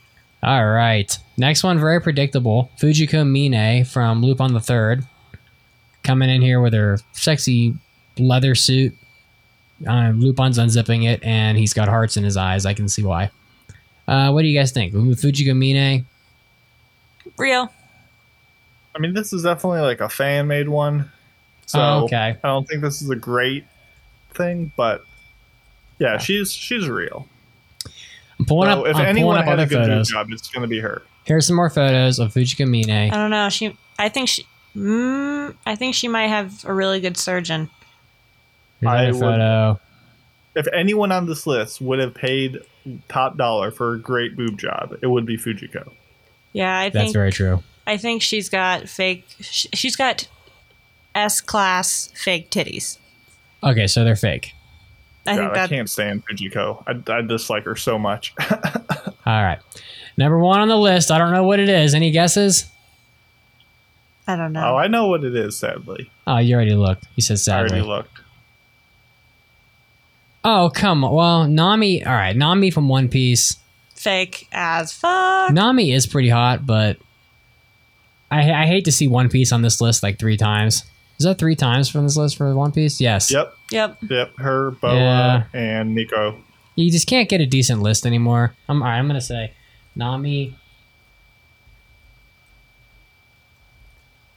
All 0.42 0.66
right. 0.66 1.18
Next 1.38 1.64
one, 1.64 1.80
very 1.80 2.02
predictable. 2.02 2.72
Fujiko 2.80 3.24
Mine 3.26 3.86
from 3.86 4.24
Lupin 4.24 4.54
the 4.54 4.60
Third, 4.60 5.06
coming 6.04 6.30
in 6.30 6.42
here 6.42 6.60
with 6.60 6.74
her 6.74 6.98
sexy 7.14 7.76
leather 8.18 8.56
suit. 8.56 8.96
Uh, 9.88 10.10
Lupin's 10.16 10.58
unzipping 10.58 11.08
it, 11.08 11.24
and 11.24 11.58
he's 11.58 11.74
got 11.74 11.88
hearts 11.88 12.18
in 12.18 12.24
his 12.24 12.38
eyes. 12.38 12.66
I 12.66 12.74
can 12.74 12.90
see 12.90 13.04
why. 13.04 13.30
Uh, 14.08 14.32
what 14.32 14.42
do 14.42 14.48
you 14.48 14.58
guys 14.58 14.72
think? 14.72 14.94
Fujiko 14.94 15.56
Mine? 15.56 16.06
Real. 17.38 17.72
I 18.96 19.00
mean, 19.00 19.14
this 19.14 19.32
is 19.32 19.44
definitely 19.44 19.82
like 19.82 20.02
a 20.02 20.10
fan 20.10 20.48
made 20.48 20.70
one. 20.70 21.12
So 21.68 21.80
Oh, 21.80 22.04
okay. 22.06 22.38
I 22.44 22.48
don't 22.48 22.68
think 22.68 22.82
this 22.82 23.02
is 23.02 23.10
a 23.12 23.16
great 23.16 23.66
thing, 24.34 24.72
but 24.76 25.04
yeah, 26.00 26.18
she's 26.18 26.52
she's 26.52 26.88
real. 26.90 27.28
I'm 28.48 28.56
pulling 28.56 28.72
So 28.72 28.82
up. 28.82 28.88
if 28.88 28.96
I'm 28.96 29.06
anyone 29.06 29.36
pulling 29.36 29.40
up 29.40 29.46
had 29.46 29.54
other 29.60 29.64
a 29.64 29.68
good 29.68 29.88
photos. 29.92 30.10
job, 30.10 30.28
it's 30.32 30.48
going 30.50 30.62
to 30.62 30.68
be 30.68 30.80
her. 30.80 31.02
Here's 31.26 31.46
some 31.48 31.56
more 31.56 31.70
photos 31.70 32.20
of 32.20 32.34
Fujiko 32.34 32.66
Mine. 32.68 33.12
I 33.12 33.16
don't 33.16 33.30
know. 33.32 33.50
She. 33.50 33.76
I 34.00 34.10
think 34.10 34.30
she. 34.30 34.46
Mm, 34.76 35.56
I 35.66 35.76
think 35.76 35.96
she 35.96 36.08
might 36.08 36.28
have 36.28 36.64
a 36.66 36.74
really 36.74 37.00
good 37.02 37.18
surgeon. 37.18 37.70
Here's 38.80 38.90
I 38.92 39.04
another 39.04 39.14
would- 39.14 39.20
photo. 39.20 39.80
If 40.56 40.68
anyone 40.74 41.12
on 41.12 41.28
this 41.28 41.46
list 41.46 41.82
would 41.82 42.00
have 42.00 42.16
paid 42.16 42.58
top 43.10 43.38
dollar 43.38 43.70
for 43.70 43.94
a 43.94 44.00
great 44.00 44.36
boob 44.36 44.58
job, 44.58 44.98
it 45.04 45.08
would 45.08 45.26
be 45.26 45.38
Fujiko. 45.38 45.92
Yeah, 46.54 46.80
I 46.80 46.84
think 46.86 46.94
That's 46.94 47.14
very 47.14 47.32
true. 47.32 47.62
I 47.86 47.98
think 47.98 48.24
she's 48.24 48.50
got 48.50 48.90
fake. 48.90 49.26
She's 49.40 49.96
got 49.96 50.28
S 51.14 51.42
class 51.42 52.10
fake 52.16 52.50
titties. 52.50 52.98
Okay, 53.64 53.86
so 53.86 54.04
they're 54.04 54.16
fake. 54.16 54.54
I 55.28 55.36
God, 55.36 55.42
think 55.54 55.58
I 55.58 55.68
can't 55.68 55.90
stand 55.90 56.24
Fujiko. 56.26 56.84
I, 56.88 57.12
I 57.14 57.22
dislike 57.22 57.66
her 57.66 57.76
so 57.76 57.98
much. 58.00 58.34
All 58.52 59.44
right. 59.44 59.60
Number 60.18 60.40
one 60.40 60.60
on 60.60 60.68
the 60.68 60.78
list. 60.78 61.12
I 61.12 61.18
don't 61.18 61.32
know 61.32 61.44
what 61.44 61.60
it 61.60 61.70
is. 61.70 61.94
Any 61.94 62.12
guesses? 62.12 62.66
I 64.28 64.36
don't 64.36 64.52
know. 64.54 64.74
oh, 64.74 64.76
I 64.76 64.88
know 64.88 65.08
what 65.08 65.24
it 65.24 65.36
is. 65.36 65.56
Sadly, 65.58 66.12
Oh, 66.26 66.38
you 66.38 66.56
already 66.56 66.74
looked. 66.74 67.06
You 67.16 67.22
said 67.22 67.40
sadly. 67.40 67.78
I 67.78 67.82
already 67.82 67.88
looked. 67.88 68.20
Oh, 70.44 70.72
come 70.74 71.04
on. 71.04 71.14
Well, 71.14 71.48
Nami. 71.48 72.06
All 72.06 72.14
right, 72.14 72.36
Nami 72.36 72.72
from 72.72 72.88
One 72.90 73.10
Piece. 73.10 73.58
fake 73.96 74.48
as 74.52 74.92
fuck. 74.94 75.52
Nami 75.52 75.92
is 75.92 76.06
pretty 76.08 76.30
hot, 76.30 76.66
but 76.66 76.98
I, 78.32 78.52
I 78.52 78.66
hate 78.66 78.86
to 78.86 78.92
see 78.92 79.08
One 79.08 79.30
Piece 79.30 79.52
on 79.52 79.62
this 79.62 79.82
list 79.82 80.04
like 80.04 80.20
three 80.20 80.38
times. 80.38 80.84
Is 81.20 81.26
that 81.26 81.38
three 81.40 81.56
times 81.56 81.90
from 81.90 82.04
this 82.04 82.16
list 82.16 82.38
for 82.38 82.54
One 82.56 82.72
Piece? 82.72 83.02
Yes. 83.02 83.32
Yep, 83.32 83.54
Yep. 83.72 83.98
yep. 84.10 84.38
Her, 84.38 84.72
Boa, 84.72 84.94
Yeah. 84.94 85.44
and 85.54 85.96
Nico. 85.96 86.38
You 86.76 86.92
just 86.92 87.08
can't 87.08 87.28
get 87.28 87.42
a 87.42 87.46
decent 87.48 87.82
list 87.82 88.06
anymore. 88.06 88.54
I'm 88.70 88.84
all 88.84 88.88
right, 88.88 88.98
I'm 89.00 89.08
gonna 89.08 89.20
say 89.22 89.54
Nami. 89.96 90.56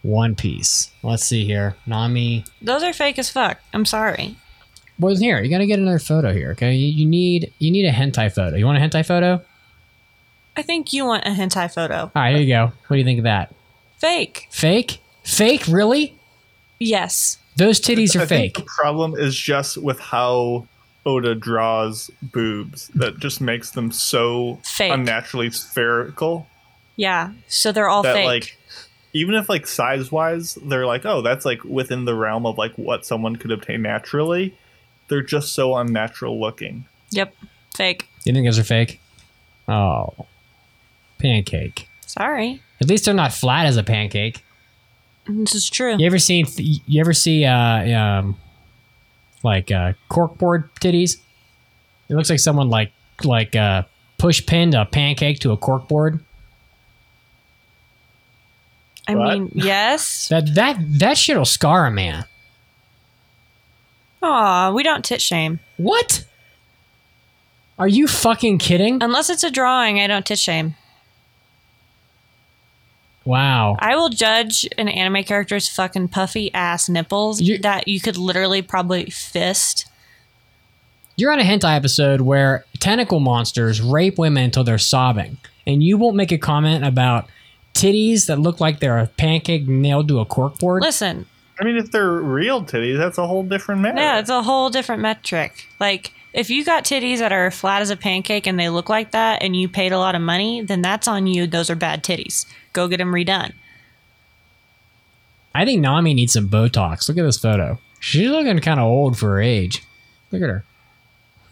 One 0.03 0.35
Piece. 0.35 0.91
Let's 1.03 1.25
see 1.27 1.45
here. 1.45 1.77
Nami. 1.87 2.45
Those 2.63 2.83
are 2.83 2.93
fake 2.95 3.19
as 3.19 3.29
fuck. 3.29 3.61
I'm 3.75 3.85
sorry. 3.85 4.37
Well, 4.99 5.15
here 5.17 5.43
you 5.43 5.51
gotta 5.51 5.67
get 5.67 5.79
another 5.79 5.99
photo 5.99 6.33
here. 6.33 6.53
Okay, 6.53 6.75
you, 6.75 6.87
you 6.87 7.07
need 7.07 7.53
you 7.59 7.71
need 7.71 7.87
a 7.87 7.93
hentai 7.93 8.33
photo. 8.33 8.57
You 8.57 8.65
want 8.67 8.79
a 8.79 8.81
hentai 8.81 9.05
photo? 9.05 9.43
I 10.57 10.63
think 10.63 10.93
you 10.95 11.05
want 11.05 11.27
a 11.27 11.31
hentai 11.31 11.73
photo. 11.73 12.05
All 12.05 12.11
right, 12.15 12.35
here 12.35 12.43
you 12.43 12.49
go. 12.55 12.67
What 12.87 12.97
do 12.97 12.99
you 12.99 13.05
think 13.05 13.19
of 13.19 13.25
that? 13.25 13.55
Fake. 13.99 14.47
Fake? 14.51 14.99
Fake? 15.23 15.67
Really? 15.69 16.15
Yes. 16.81 17.39
Those 17.57 17.81
titties 17.81 18.17
are 18.17 18.23
I 18.23 18.27
think 18.27 18.57
fake. 18.57 18.65
the 18.65 18.71
problem 18.71 19.15
is 19.15 19.37
just 19.37 19.77
with 19.77 20.01
how 20.01 20.67
Oda 21.07 21.35
draws 21.35 22.11
boobs 22.23 22.89
that 22.95 23.19
just 23.19 23.41
makes 23.41 23.71
them 23.71 23.93
so 23.93 24.59
Fake. 24.65 24.93
unnaturally 24.93 25.51
spherical 25.51 26.49
Yeah. 26.97 27.33
So 27.49 27.71
they're 27.71 27.89
all 27.89 28.03
that 28.03 28.15
fake. 28.15 28.27
like 28.27 28.57
even 29.13 29.35
if 29.35 29.49
like 29.49 29.67
size 29.67 30.11
wise 30.13 30.55
they're 30.65 30.87
like 30.87 31.05
oh 31.05 31.21
that's 31.23 31.45
like 31.45 31.63
within 31.65 32.05
the 32.05 32.15
realm 32.15 32.47
of 32.47 32.57
like 32.59 32.73
what 32.77 33.05
someone 33.05 33.37
could 33.37 33.51
obtain 33.51 33.83
naturally 33.83 34.57
they're 35.09 35.23
just 35.23 35.53
so 35.55 35.75
unnatural 35.77 36.39
looking 36.41 36.85
yep. 37.11 37.35
Fake. 37.77 38.09
You 38.25 38.33
think 38.33 38.47
those 38.47 38.59
are 38.59 38.65
fake? 38.65 39.01
Oh, 39.69 40.27
pancake. 41.19 41.89
Sorry. 42.07 42.61
At 42.81 42.89
least 42.89 43.05
they're 43.05 43.15
not 43.15 43.33
flat 43.33 43.67
as 43.67 43.77
a 43.77 43.83
pancake. 43.83 44.43
This 45.27 45.55
is 45.55 45.71
true. 45.71 45.97
You 45.99 46.07
ever 46.07 46.19
seen? 46.19 46.47
You 46.57 47.01
ever 47.01 47.13
see? 47.13 47.45
Uh, 47.45 47.99
um, 47.99 48.37
like 49.43 49.71
uh, 49.71 49.93
corkboard 50.11 50.69
titties. 50.81 51.17
It 52.09 52.15
looks 52.15 52.31
like 52.31 52.41
someone 52.41 52.69
like 52.69 52.93
like 53.23 53.55
uh, 53.55 53.83
push 54.19 54.45
pinned 54.45 54.75
a 54.75 54.85
pancake 54.85 55.39
to 55.41 55.53
a 55.53 55.57
corkboard. 55.57 56.21
I 59.09 59.15
What? 59.15 59.39
mean, 59.39 59.51
yes. 59.55 60.29
That 60.31 60.55
that 60.55 60.77
that 60.99 61.19
shit'll 61.19 61.45
scar 61.45 61.87
a 61.87 61.91
man. 61.91 62.25
Aw, 64.23 64.73
we 64.73 64.83
don't 64.83 65.05
tit 65.05 65.21
shame. 65.23 65.61
What? 65.77 66.25
Are 67.79 67.89
you 67.89 68.07
fucking 68.07 68.59
kidding? 68.59 69.03
Unless 69.03 69.31
it's 69.31 69.43
a 69.45 69.51
drawing, 69.51 69.99
I 70.01 70.07
don't 70.07 70.27
tit 70.27 70.39
shame. 70.39 70.75
Wow. 73.25 73.77
I 73.79 73.97
will 73.97 74.09
judge 74.09 74.67
an 74.79 74.89
anime 74.89 75.25
character's 75.25 75.69
fucking 75.69 76.09
puffy 76.09 76.53
ass 76.55 76.89
nipples 76.89 77.41
You- 77.41 77.59
that 77.59 77.87
you 77.89 78.01
could 78.01 78.17
literally 78.17 78.63
probably 78.63 79.11
fist. 79.11 79.87
You're 81.17 81.33
on 81.33 81.39
a 81.39 81.45
hentai 81.45 81.77
episode 81.77 82.23
where 82.23 82.65
tentacle 82.79 83.21
monsters 83.21 83.81
rape 83.83 84.19
women 84.19 84.45
until 84.45 84.65
they're 84.65 84.79
sobbing, 84.79 85.37
and 85.67 85.83
you 85.83 85.99
won't 85.99 86.17
make 86.17 86.33
a 86.33 86.39
comment 86.39 86.85
about 86.85 87.29
titties 87.75 88.27
that 88.27 88.39
look 88.39 88.59
like 88.59 88.81
they're 88.81 88.99
a 88.99 89.07
pancake 89.07 89.69
nailed 89.69 90.09
to 90.09 90.19
a 90.21 90.25
corkboard. 90.27 90.81
Listen, 90.81 91.27
I 91.61 91.65
mean, 91.65 91.77
if 91.77 91.91
they're 91.91 92.11
real 92.13 92.65
titties, 92.65 92.97
that's 92.97 93.19
a 93.19 93.27
whole 93.27 93.43
different 93.43 93.83
matter. 93.83 94.01
yeah, 94.01 94.19
it's 94.19 94.31
a 94.31 94.43
whole 94.43 94.71
different 94.71 95.03
metric. 95.03 95.67
Like, 95.79 96.13
if 96.33 96.51
you 96.51 96.65
got 96.65 96.85
titties 96.85 97.19
that 97.19 97.33
are 97.33 97.51
flat 97.51 97.83
as 97.83 97.91
a 97.91 97.97
pancake 97.97 98.47
and 98.47 98.59
they 98.59 98.69
look 98.69 98.89
like 98.89 99.11
that 99.13 99.43
and 99.43 99.57
you 99.57 99.69
paid 99.69 99.93
a 99.93 99.99
lot 99.99 100.15
of 100.15 100.23
money, 100.23 100.63
then 100.63 100.83
that's 100.83 101.09
on 101.09 101.27
you. 101.27 101.47
Those 101.47 101.71
are 101.71 101.75
bad 101.75 102.05
titties. 102.05 102.47
Go 102.73 102.89
get 102.89 102.99
them 102.99 103.13
redone. 103.13 103.53
I 105.55 105.65
think 105.65 105.81
Nami 105.81 106.15
needs 106.15 106.33
some 106.33 106.49
Botox. 106.49 107.09
Look 107.09 107.19
at 107.19 107.25
this 107.25 107.39
photo. 107.39 107.79
She's 107.99 108.31
looking 108.31 108.59
kind 108.61 108.79
of 108.79 108.87
old 108.87 109.19
for 109.19 109.31
her 109.31 109.41
age. 109.41 109.83
Look 110.31 110.43
at 110.43 110.49
her. 110.49 110.65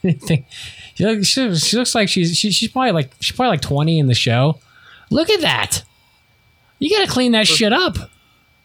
she, 0.03 1.05
looks, 1.05 1.27
she, 1.27 1.77
looks 1.77 1.95
like 1.95 2.09
she's 2.09 2.37
she, 2.37 2.53
she's 2.53 2.71
probably 2.71 2.93
like 2.93 3.13
she's 3.21 3.35
probably 3.37 3.51
like 3.51 3.61
twenty 3.61 3.99
in 3.99 4.07
the 4.07 4.15
show. 4.15 4.61
Look 5.11 5.29
at 5.29 5.41
that. 5.41 5.83
You 6.79 6.97
gotta 6.97 7.11
clean 7.11 7.33
that 7.33 7.49
shit 7.49 7.73
up. 7.73 7.97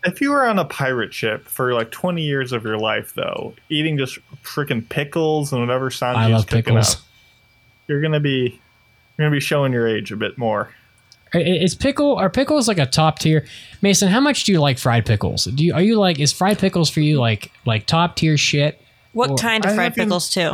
If 0.06 0.20
you 0.22 0.32
were 0.32 0.46
on 0.46 0.60
a 0.60 0.66
pirate 0.66 1.14
ship 1.14 1.48
for 1.48 1.74
like 1.74 1.92
20 1.92 2.22
years 2.22 2.52
of 2.52 2.64
your 2.64 2.78
life, 2.78 3.14
though, 3.16 3.54
eating 3.70 3.98
just 3.98 4.20
freaking 4.44 4.88
pickles 4.88 5.52
and 5.54 5.62
whatever 5.62 5.90
sounds 5.90 6.18
I 6.18 6.28
love 6.28 6.46
picking 6.48 6.74
pickles. 6.76 6.96
up, 6.96 7.02
you're 7.88 8.02
gonna 8.02 8.20
be 8.20 8.60
you're 9.18 9.28
gonna 9.28 9.36
be 9.36 9.40
showing 9.40 9.72
your 9.74 9.88
age 9.88 10.12
a 10.12 10.18
bit 10.18 10.38
more. 10.38 10.74
I- 11.34 11.40
Is 11.40 11.74
pickle 11.74 12.16
are 12.18 12.30
pickles 12.30 12.68
like 12.68 12.78
a 12.80 12.86
top 12.86 13.20
tier? 13.20 13.46
Mason, 13.82 14.08
how 14.10 14.20
much 14.20 14.44
do 14.44 14.52
you 14.52 14.60
like 14.60 14.78
fried 14.78 15.06
pickles? 15.06 15.46
Do 15.46 15.64
you 15.64 15.74
are 15.74 15.82
you 15.82 15.98
like 15.98 16.20
is 16.20 16.34
fried 16.34 16.60
pickles 16.60 16.90
for 16.90 17.00
you 17.00 17.20
like 17.20 17.52
like 17.66 17.86
top 17.86 18.16
tier 18.18 18.38
shit? 18.38 18.80
What 19.14 19.30
Well, 19.30 19.38
kind 19.38 19.64
of 19.66 19.72
I 19.72 19.76
fried 19.76 19.96
pickles, 19.96 20.30
too? 20.30 20.54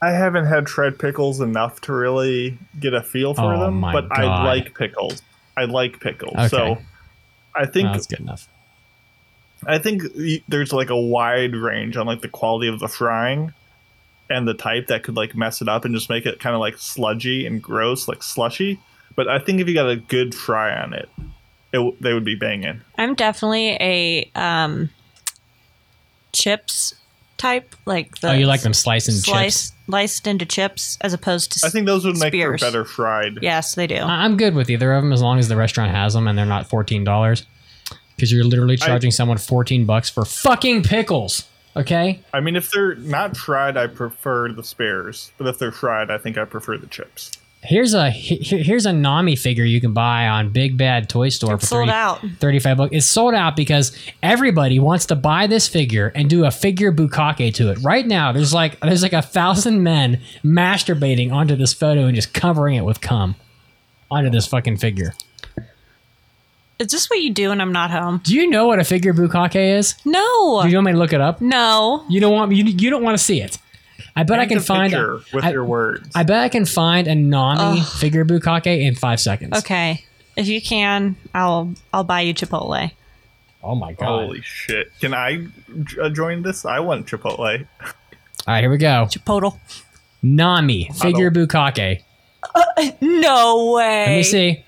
I 0.00 0.10
haven't 0.10 0.46
had 0.46 0.68
fried 0.68 0.98
pickles 0.98 1.40
enough 1.40 1.80
to 1.82 1.92
really 1.92 2.58
get 2.80 2.94
a 2.94 3.02
feel 3.02 3.34
for 3.34 3.54
Oh 3.54 3.60
them, 3.60 3.74
my 3.80 3.92
but 3.92 4.10
I 4.10 4.44
like 4.44 4.74
pickles. 4.76 5.22
I 5.56 5.64
like 5.66 6.00
pickles. 6.00 6.34
Okay. 6.34 6.48
So 6.48 6.78
I 7.54 7.66
think 7.66 7.90
Oh, 7.90 7.92
that's 7.92 8.06
good 8.06 8.20
enough. 8.20 8.48
I 9.66 9.78
think 9.78 10.02
there's 10.48 10.72
like 10.72 10.90
a 10.90 11.00
wide 11.00 11.54
range 11.54 11.96
on 11.96 12.06
like 12.06 12.20
the 12.20 12.28
quality 12.28 12.68
of 12.68 12.80
the 12.80 12.88
frying 12.88 13.52
and 14.28 14.48
the 14.48 14.54
type 14.54 14.88
that 14.88 15.02
could 15.02 15.16
like 15.16 15.36
mess 15.36 15.60
it 15.62 15.68
up 15.68 15.84
and 15.84 15.94
just 15.94 16.08
make 16.10 16.26
it 16.26 16.40
kind 16.40 16.54
of 16.54 16.60
like 16.60 16.78
sludgy 16.78 17.46
and 17.46 17.62
gross, 17.62 18.08
like 18.08 18.22
slushy. 18.22 18.80
But 19.14 19.28
I 19.28 19.38
think 19.38 19.60
if 19.60 19.68
you 19.68 19.74
got 19.74 19.88
a 19.90 19.96
good 19.96 20.34
fry 20.34 20.74
on 20.74 20.94
it, 20.94 21.08
it 21.72 22.02
they 22.02 22.12
would 22.12 22.24
be 22.24 22.34
banging. 22.34 22.80
I'm 22.96 23.14
definitely 23.14 23.76
a 23.80 24.30
um, 24.34 24.90
chips 26.32 26.94
type. 27.36 27.74
Like 27.84 28.18
the 28.18 28.30
Oh, 28.30 28.32
you 28.32 28.46
like 28.46 28.62
them 28.62 28.74
sliced 28.74 29.08
in 29.08 29.14
slice, 29.14 29.70
chips? 29.70 29.78
sliced 29.86 30.26
into 30.26 30.46
chips 30.46 30.98
as 31.02 31.12
opposed 31.12 31.52
to 31.52 31.66
I 31.66 31.70
think 31.70 31.86
those 31.86 32.04
would 32.04 32.18
make 32.18 32.32
Spears. 32.32 32.60
for 32.60 32.66
better 32.66 32.84
fried. 32.84 33.38
Yes, 33.42 33.74
they 33.74 33.86
do. 33.86 33.96
I'm 33.96 34.36
good 34.36 34.54
with 34.54 34.70
either 34.70 34.92
of 34.92 35.02
them 35.02 35.12
as 35.12 35.20
long 35.22 35.38
as 35.38 35.48
the 35.48 35.56
restaurant 35.56 35.90
has 35.92 36.14
them 36.14 36.26
and 36.26 36.38
they're 36.38 36.46
not 36.46 36.68
fourteen 36.68 37.04
dollars. 37.04 37.46
Because 38.16 38.32
you're 38.32 38.44
literally 38.44 38.76
charging 38.76 39.10
someone 39.10 39.38
fourteen 39.38 39.84
bucks 39.84 40.08
for 40.10 40.24
fucking 40.24 40.82
pickles. 40.82 41.48
Okay. 41.76 42.20
I 42.34 42.40
mean, 42.40 42.56
if 42.56 42.70
they're 42.70 42.96
not 42.96 43.36
fried, 43.36 43.76
I 43.76 43.86
prefer 43.86 44.52
the 44.52 44.62
spares. 44.62 45.32
But 45.38 45.46
if 45.46 45.58
they're 45.58 45.72
fried, 45.72 46.10
I 46.10 46.18
think 46.18 46.36
I 46.36 46.44
prefer 46.44 46.76
the 46.76 46.86
chips. 46.86 47.32
Here's 47.64 47.94
a 47.94 48.10
here's 48.10 48.86
a 48.86 48.92
Nami 48.92 49.36
figure 49.36 49.64
you 49.64 49.80
can 49.80 49.92
buy 49.92 50.26
on 50.26 50.50
Big 50.50 50.76
Bad 50.76 51.08
Toy 51.08 51.28
Store 51.28 51.54
It's 51.54 51.62
for 51.62 51.68
sold 51.68 51.88
30 51.88 51.92
out. 51.92 52.20
35 52.40 52.76
bucks. 52.76 52.90
It's 52.92 53.06
sold 53.06 53.34
out 53.34 53.54
because 53.54 53.96
everybody 54.20 54.80
wants 54.80 55.06
to 55.06 55.14
buy 55.14 55.46
this 55.46 55.68
figure 55.68 56.10
and 56.16 56.28
do 56.28 56.44
a 56.44 56.50
figure 56.50 56.92
bukkake 56.92 57.54
to 57.54 57.70
it. 57.70 57.78
Right 57.80 58.04
now, 58.04 58.32
there's 58.32 58.52
like 58.52 58.80
there's 58.80 59.04
like 59.04 59.12
a 59.12 59.22
thousand 59.22 59.84
men 59.84 60.20
masturbating 60.44 61.32
onto 61.32 61.54
this 61.54 61.72
photo 61.72 62.06
and 62.06 62.16
just 62.16 62.34
covering 62.34 62.74
it 62.74 62.84
with 62.84 63.00
cum 63.00 63.36
onto 64.10 64.28
this 64.28 64.48
fucking 64.48 64.78
figure. 64.78 65.14
Is 66.82 66.88
this 66.88 67.08
what 67.08 67.20
you 67.20 67.32
do 67.32 67.50
when 67.50 67.60
I'm 67.60 67.70
not 67.70 67.92
home? 67.92 68.20
Do 68.24 68.34
you 68.34 68.50
know 68.50 68.66
what 68.66 68.80
a 68.80 68.84
figure 68.84 69.14
bukkake 69.14 69.78
is? 69.78 69.94
No. 70.04 70.62
Do 70.62 70.68
you 70.68 70.76
want 70.76 70.86
me 70.86 70.92
to 70.92 70.98
look 70.98 71.12
it 71.12 71.20
up? 71.20 71.40
no. 71.40 72.04
You 72.08 72.18
don't 72.20 72.32
want 72.32 72.50
you, 72.52 72.64
you 72.64 72.90
don't 72.90 73.04
want 73.04 73.16
to 73.16 73.22
see 73.22 73.40
it. 73.40 73.56
I 74.16 74.24
bet 74.24 74.40
I 74.40 74.46
can 74.46 74.58
a 74.58 74.60
find 74.60 74.92
picture 74.92 75.20
with 75.32 75.44
I, 75.44 75.52
your 75.52 75.64
words. 75.64 76.10
I 76.12 76.24
bet 76.24 76.40
I 76.40 76.48
can 76.48 76.64
find 76.64 77.06
a 77.06 77.14
Nami 77.14 77.80
figure 77.82 78.24
bukkake 78.24 78.82
in 78.82 78.96
five 78.96 79.20
seconds. 79.20 79.56
Okay. 79.58 80.04
If 80.36 80.48
you 80.48 80.60
can, 80.60 81.14
I'll 81.32 81.72
I'll 81.92 82.02
buy 82.02 82.22
you 82.22 82.34
Chipotle. 82.34 82.90
Oh 83.62 83.76
my 83.76 83.92
god! 83.92 84.06
Holy 84.06 84.42
shit! 84.42 84.90
Can 85.00 85.14
I 85.14 85.46
uh, 86.00 86.08
join 86.08 86.42
this? 86.42 86.64
I 86.64 86.80
want 86.80 87.06
Chipotle. 87.06 87.38
All 87.38 87.92
right, 88.48 88.60
here 88.60 88.70
we 88.70 88.78
go. 88.78 89.06
Chipotle. 89.08 89.56
Nami 90.20 90.90
figure 90.96 91.30
bukkake. 91.30 92.02
No 93.00 93.72
way. 93.72 94.06
Let 94.06 94.16
me 94.16 94.22
see. 94.24 94.64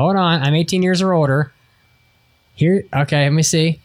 Hold 0.00 0.16
on, 0.16 0.40
I'm 0.42 0.54
18 0.54 0.82
years 0.82 1.02
or 1.02 1.12
older. 1.12 1.52
Here, 2.54 2.84
okay, 2.94 3.24
let 3.24 3.32
me 3.34 3.42
see. 3.42 3.80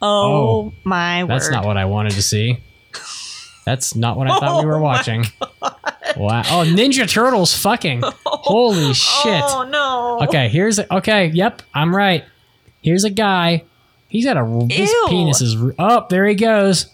Oh, 0.00 0.70
Oh, 0.70 0.72
my 0.84 1.24
word. 1.24 1.30
That's 1.30 1.50
not 1.50 1.64
what 1.64 1.76
I 1.76 1.84
wanted 1.86 2.12
to 2.12 2.22
see. 2.22 2.58
That's 3.64 3.96
not 3.96 4.16
what 4.16 4.30
I 4.30 4.38
thought 4.38 4.60
we 4.62 4.66
were 4.70 4.76
Oh 4.76 4.80
watching. 4.80 5.24
Wow. 6.16 6.42
Oh, 6.46 6.64
Ninja 6.64 7.10
Turtles 7.10 7.56
fucking. 7.56 8.02
Holy 8.24 8.94
shit. 8.94 9.42
Oh 9.44 9.68
no. 9.68 10.24
Okay, 10.28 10.48
here's 10.48 10.78
a, 10.78 10.94
okay. 10.98 11.26
Yep, 11.26 11.62
I'm 11.74 11.92
right. 11.94 12.24
Here's 12.80 13.02
a 13.02 13.10
guy. 13.10 13.64
He's 14.08 14.24
got 14.26 14.36
a 14.36 14.66
his 14.72 14.94
penis 15.08 15.40
is 15.40 15.56
oh 15.78 16.06
there 16.08 16.24
he 16.24 16.36
goes. 16.36 16.86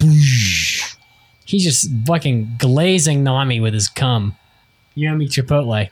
He's 0.00 1.64
just 1.64 1.90
fucking 2.06 2.54
glazing 2.58 3.24
Nami 3.24 3.58
with 3.58 3.74
his 3.74 3.88
cum. 3.88 4.36
Yummy 4.94 5.26
Chipotle. 5.26 5.90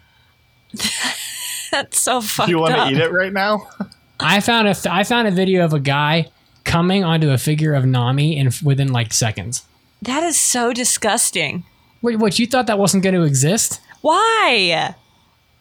That's 1.71 2.01
so 2.01 2.21
fucked 2.21 2.49
Do 2.49 2.53
you 2.53 2.59
want 2.61 2.75
up. 2.75 2.89
to 2.89 2.95
eat 2.95 3.01
it 3.01 3.13
right 3.13 3.33
now? 3.33 3.69
I 4.21 4.41
found 4.41 4.69
a 4.69 4.77
I 4.91 5.05
found 5.05 5.27
a 5.29 5.31
video 5.31 5.65
of 5.65 5.73
a 5.73 5.81
guy 5.81 6.29
coming 6.65 7.03
onto 7.03 7.31
a 7.31 7.39
figure 7.39 7.75
of 7.75 7.85
Nami 7.85 8.37
in 8.37 8.51
within 8.63 8.93
like 8.93 9.13
seconds. 9.13 9.65
That 10.03 10.23
is 10.23 10.39
so 10.39 10.73
disgusting. 10.73 11.65
Wait, 12.03 12.19
what 12.19 12.39
you 12.39 12.47
thought 12.47 12.67
that 12.67 12.79
wasn't 12.79 13.03
going 13.05 13.15
to 13.15 13.23
exist? 13.23 13.81
Why? 14.01 14.95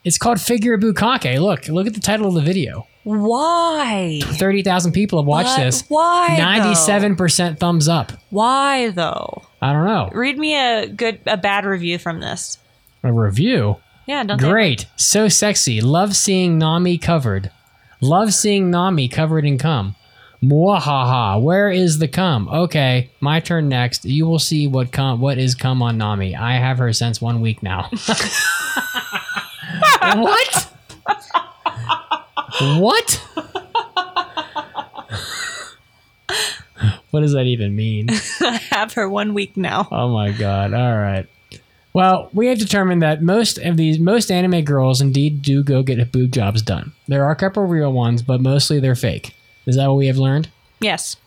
It's 0.04 0.18
called 0.18 0.42
Figure 0.42 0.78
Bukkake. 0.78 1.40
Look, 1.40 1.68
look 1.68 1.86
at 1.86 1.94
the 1.94 2.00
title 2.00 2.28
of 2.28 2.34
the 2.34 2.42
video. 2.42 2.88
Why? 3.04 4.20
Thirty 4.24 4.62
thousand 4.64 4.92
people 4.92 5.20
have 5.22 5.28
watched 5.28 5.50
What? 5.50 5.64
this. 5.64 5.84
Why? 5.88 6.36
Ninety-seven 6.38 7.16
percent 7.16 7.60
thumbs 7.60 7.88
up. 7.88 8.12
Why 8.30 8.90
though? 8.90 9.44
I 9.62 9.74
don't 9.74 9.86
know. 9.86 10.10
Read 10.14 10.38
me 10.38 10.56
a 10.56 10.88
good, 10.88 11.20
a 11.26 11.38
bad 11.38 11.66
review 11.66 11.98
from 11.98 12.20
this. 12.20 12.58
A 13.04 13.12
review. 13.12 13.78
Yeah, 14.12 14.24
don't 14.26 14.42
Great. 14.42 14.88
So 14.98 15.30
sexy. 15.30 15.80
Love 15.80 16.18
seeing 16.18 16.58
Nami 16.58 16.98
covered. 16.98 17.50
Love 18.02 18.34
seeing 18.34 18.70
Nami 18.70 19.08
covered 19.08 19.46
in 19.46 19.58
cum. 19.58 19.96
Mwahaha. 20.44 21.42
Where 21.42 21.72
is 21.72 22.00
the 22.00 22.10
cum? 22.10 22.50
Okay, 22.50 23.10
my 23.22 23.40
turn 23.40 23.70
next. 23.70 24.04
You 24.04 24.28
will 24.28 24.38
see 24.38 24.68
what 24.68 24.92
cum 24.92 25.22
what 25.22 25.38
is 25.38 25.56
cum 25.56 25.82
on 25.82 25.98
Nami. 25.98 26.36
I 26.36 26.56
have 26.56 26.80
her 26.80 26.92
since 26.92 27.22
one 27.22 27.40
week 27.40 27.64
now. 27.64 27.90
what? 30.02 30.68
what? 32.60 33.24
what 37.12 37.22
does 37.22 37.32
that 37.32 37.46
even 37.46 37.78
mean? 37.78 38.10
I 38.42 38.60
have 38.72 38.92
her 38.96 39.08
one 39.08 39.34
week 39.34 39.56
now. 39.56 39.88
Oh 39.90 40.10
my 40.10 40.34
god. 40.34 40.74
All 40.74 40.98
right. 40.98 41.30
Well, 41.94 42.30
we 42.34 42.48
have 42.48 42.58
determined 42.58 43.02
that 43.02 43.22
most 43.22 43.58
of 43.58 43.76
these 43.78 44.00
most 44.00 44.32
anime 44.32 44.64
girls 44.64 45.02
indeed 45.02 45.42
do 45.42 45.64
go 45.64 45.84
get 45.84 46.12
boob 46.12 46.32
jobs 46.32 46.62
done. 46.62 46.94
There 47.08 47.26
are 47.26 47.32
a 47.32 47.36
couple 47.36 47.66
real 47.66 47.92
ones, 47.92 48.22
but 48.22 48.42
mostly 48.42 48.80
they're 48.80 48.96
fake. 48.96 49.36
Is 49.66 49.76
that 49.76 49.88
what 49.88 49.98
we 49.98 50.08
have 50.08 50.18
learned? 50.18 50.50
Yes. 50.80 51.18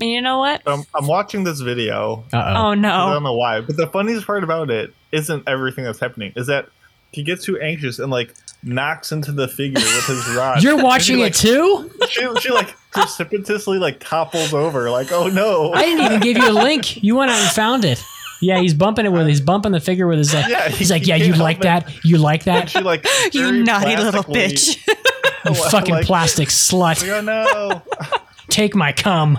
And 0.00 0.10
you 0.10 0.20
know 0.20 0.38
what? 0.38 0.66
Um, 0.66 0.84
I'm 0.94 1.06
watching 1.06 1.44
this 1.44 1.60
video. 1.60 2.24
Uh 2.32 2.36
Oh 2.36 2.66
oh. 2.66 2.70
I 2.70 3.12
don't 3.12 3.22
know 3.22 3.34
why, 3.34 3.60
but 3.60 3.76
the 3.76 3.86
funniest 3.88 4.26
part 4.26 4.44
about 4.44 4.70
it 4.70 4.94
isn't 5.10 5.48
everything 5.48 5.84
that's 5.84 5.98
happening. 5.98 6.32
Is 6.36 6.46
that 6.46 6.68
he 7.12 7.22
gets 7.22 7.44
too 7.44 7.58
anxious 7.58 7.98
and 7.98 8.10
like 8.10 8.34
knocks 8.62 9.10
into 9.10 9.32
the 9.32 9.48
figure 9.48 9.80
with 9.80 10.06
his 10.06 10.28
rod. 10.36 10.62
You're 10.62 10.82
watching 10.82 11.16
she, 11.16 11.22
it 11.22 11.34
too? 11.34 11.90
She, 12.08 12.28
she 12.40 12.50
like 12.50 12.74
precipitously 12.92 13.78
like 13.78 13.98
topples 14.00 14.52
over. 14.52 14.90
Like, 14.90 15.10
oh 15.12 15.28
no! 15.28 15.72
I 15.72 15.82
didn't 15.82 16.04
even 16.04 16.20
give 16.20 16.36
you 16.36 16.48
a 16.48 16.52
link. 16.52 17.02
You 17.02 17.16
went 17.16 17.30
out 17.30 17.40
and 17.40 17.50
found 17.50 17.84
it. 17.84 18.04
Yeah, 18.42 18.60
he's 18.60 18.74
bumping 18.74 19.06
it 19.06 19.12
with 19.12 19.26
he's 19.26 19.40
bumping 19.40 19.72
the 19.72 19.80
figure 19.80 20.06
with 20.06 20.18
his 20.18 20.34
like 20.34 20.48
Yeah, 20.48 20.68
he's 20.68 20.90
like, 20.90 21.06
Yeah, 21.06 21.16
you 21.16 21.26
can't 21.32 21.38
like 21.38 21.62
help 21.64 21.84
that? 21.86 22.04
You 22.04 22.18
like 22.18 22.46
And 22.46 22.56
that? 22.62 22.70
she 22.70 22.80
like 22.80 23.06
You 23.32 23.64
naughty 23.64 23.96
little 23.96 24.24
bitch. 24.24 24.78
Oh, 25.48 25.50
you 25.50 25.70
fucking 25.70 25.94
like, 25.94 26.06
plastic 26.06 26.48
slut. 26.48 27.00
like, 27.02 27.08
oh 27.08 27.20
no! 27.20 27.82
Take 28.48 28.74
my 28.74 28.90
cum. 28.90 29.38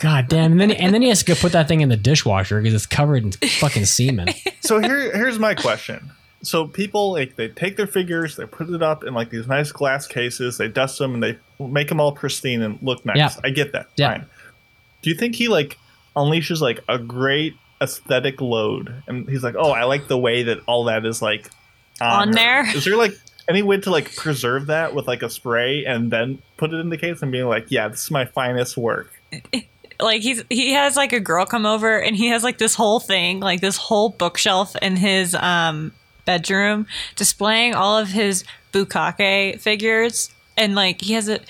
God 0.00 0.28
damn. 0.28 0.52
And 0.52 0.60
then 0.60 0.70
and 0.70 0.94
then 0.94 1.02
he 1.02 1.08
has 1.08 1.20
to 1.20 1.24
go 1.24 1.34
put 1.34 1.52
that 1.52 1.66
thing 1.68 1.80
in 1.80 1.88
the 1.88 1.96
dishwasher 1.96 2.60
because 2.60 2.74
it's 2.74 2.86
covered 2.86 3.22
in 3.24 3.32
fucking 3.32 3.84
semen. 3.86 4.28
so 4.60 4.78
here 4.80 5.10
here's 5.16 5.38
my 5.38 5.54
question 5.54 6.10
so 6.42 6.66
people 6.68 7.12
like 7.12 7.36
they 7.36 7.48
take 7.48 7.76
their 7.76 7.86
figures 7.86 8.36
they 8.36 8.44
put 8.44 8.68
it 8.68 8.82
up 8.82 9.02
in 9.02 9.14
like 9.14 9.30
these 9.30 9.46
nice 9.48 9.72
glass 9.72 10.06
cases 10.06 10.58
they 10.58 10.68
dust 10.68 10.98
them 10.98 11.14
and 11.14 11.22
they 11.22 11.38
make 11.58 11.88
them 11.88 11.98
all 12.00 12.12
pristine 12.12 12.60
and 12.60 12.78
look 12.82 13.02
nice 13.06 13.16
Yeah. 13.16 13.30
i 13.42 13.48
get 13.50 13.72
that 13.72 13.88
Yeah. 13.96 14.10
fine 14.18 14.26
do 15.00 15.08
you 15.10 15.16
think 15.16 15.36
he 15.36 15.48
like 15.48 15.78
unleashes 16.16 16.60
like 16.60 16.80
a 16.88 16.98
great 16.98 17.54
aesthetic 17.80 18.40
load, 18.40 19.02
and 19.06 19.28
he's 19.28 19.42
like, 19.42 19.54
"Oh, 19.58 19.70
I 19.70 19.84
like 19.84 20.08
the 20.08 20.18
way 20.18 20.44
that 20.44 20.58
all 20.66 20.84
that 20.84 21.04
is 21.04 21.20
like 21.20 21.50
On 22.00 22.28
her." 22.28 22.34
there? 22.34 22.76
Is 22.76 22.84
there 22.84 22.96
like 22.96 23.14
any 23.48 23.62
way 23.62 23.78
to 23.80 23.90
like 23.90 24.14
preserve 24.16 24.66
that 24.66 24.94
with 24.94 25.06
like 25.06 25.22
a 25.22 25.30
spray 25.30 25.84
and 25.84 26.10
then 26.10 26.40
put 26.56 26.72
it 26.72 26.76
in 26.76 26.88
the 26.88 26.98
case 26.98 27.22
and 27.22 27.30
being 27.30 27.46
like, 27.46 27.66
"Yeah, 27.70 27.88
this 27.88 28.04
is 28.04 28.10
my 28.10 28.24
finest 28.24 28.76
work." 28.76 29.12
like 30.00 30.22
he's 30.22 30.42
he 30.50 30.72
has 30.72 30.96
like 30.96 31.12
a 31.12 31.20
girl 31.20 31.46
come 31.46 31.66
over 31.66 31.98
and 31.98 32.16
he 32.16 32.28
has 32.28 32.42
like 32.42 32.58
this 32.58 32.74
whole 32.74 33.00
thing 33.00 33.40
like 33.40 33.60
this 33.60 33.76
whole 33.76 34.10
bookshelf 34.10 34.74
in 34.82 34.96
his 34.96 35.34
um 35.36 35.92
bedroom 36.24 36.86
displaying 37.16 37.74
all 37.74 37.96
of 37.98 38.08
his 38.08 38.44
bukkake 38.72 39.60
figures 39.60 40.30
and 40.56 40.74
like 40.74 41.00
he 41.00 41.12
has 41.12 41.28
it 41.28 41.44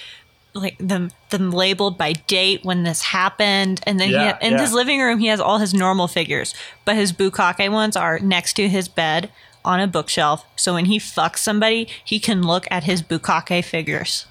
like 0.55 0.77
them 0.79 1.11
them 1.31 1.51
labeled 1.51 1.99
by 1.99 2.13
date 2.13 2.61
when 2.65 2.85
this 2.85 3.03
happened 3.03 3.81
and 3.87 3.99
then 3.99 4.09
he 4.09 4.15
Yeah, 4.15 4.39
in 4.41 4.53
yeah. 4.53 4.61
his 4.61 4.73
living 4.73 5.01
room 5.01 5.19
he 5.19 5.27
has 5.27 5.41
all 5.41 5.59
his 5.59 5.75
normal 5.75 6.07
figures 6.09 6.55
but 6.85 6.95
his 6.95 7.13
bukkake 7.13 7.71
ones 7.73 7.97
are 7.97 8.19
next 8.21 8.53
to 8.55 8.69
his 8.69 8.87
bed 8.89 9.31
on 9.65 9.81
a 9.81 9.87
bookshelf 9.89 10.45
so 10.57 10.75
when 10.75 10.85
he 10.85 10.99
fucks 10.99 11.39
somebody 11.39 11.89
he 12.05 12.21
can 12.21 12.43
look 12.43 12.67
at 12.71 12.85
his 12.85 13.03
bukkake 13.03 13.65
figures 13.65 14.27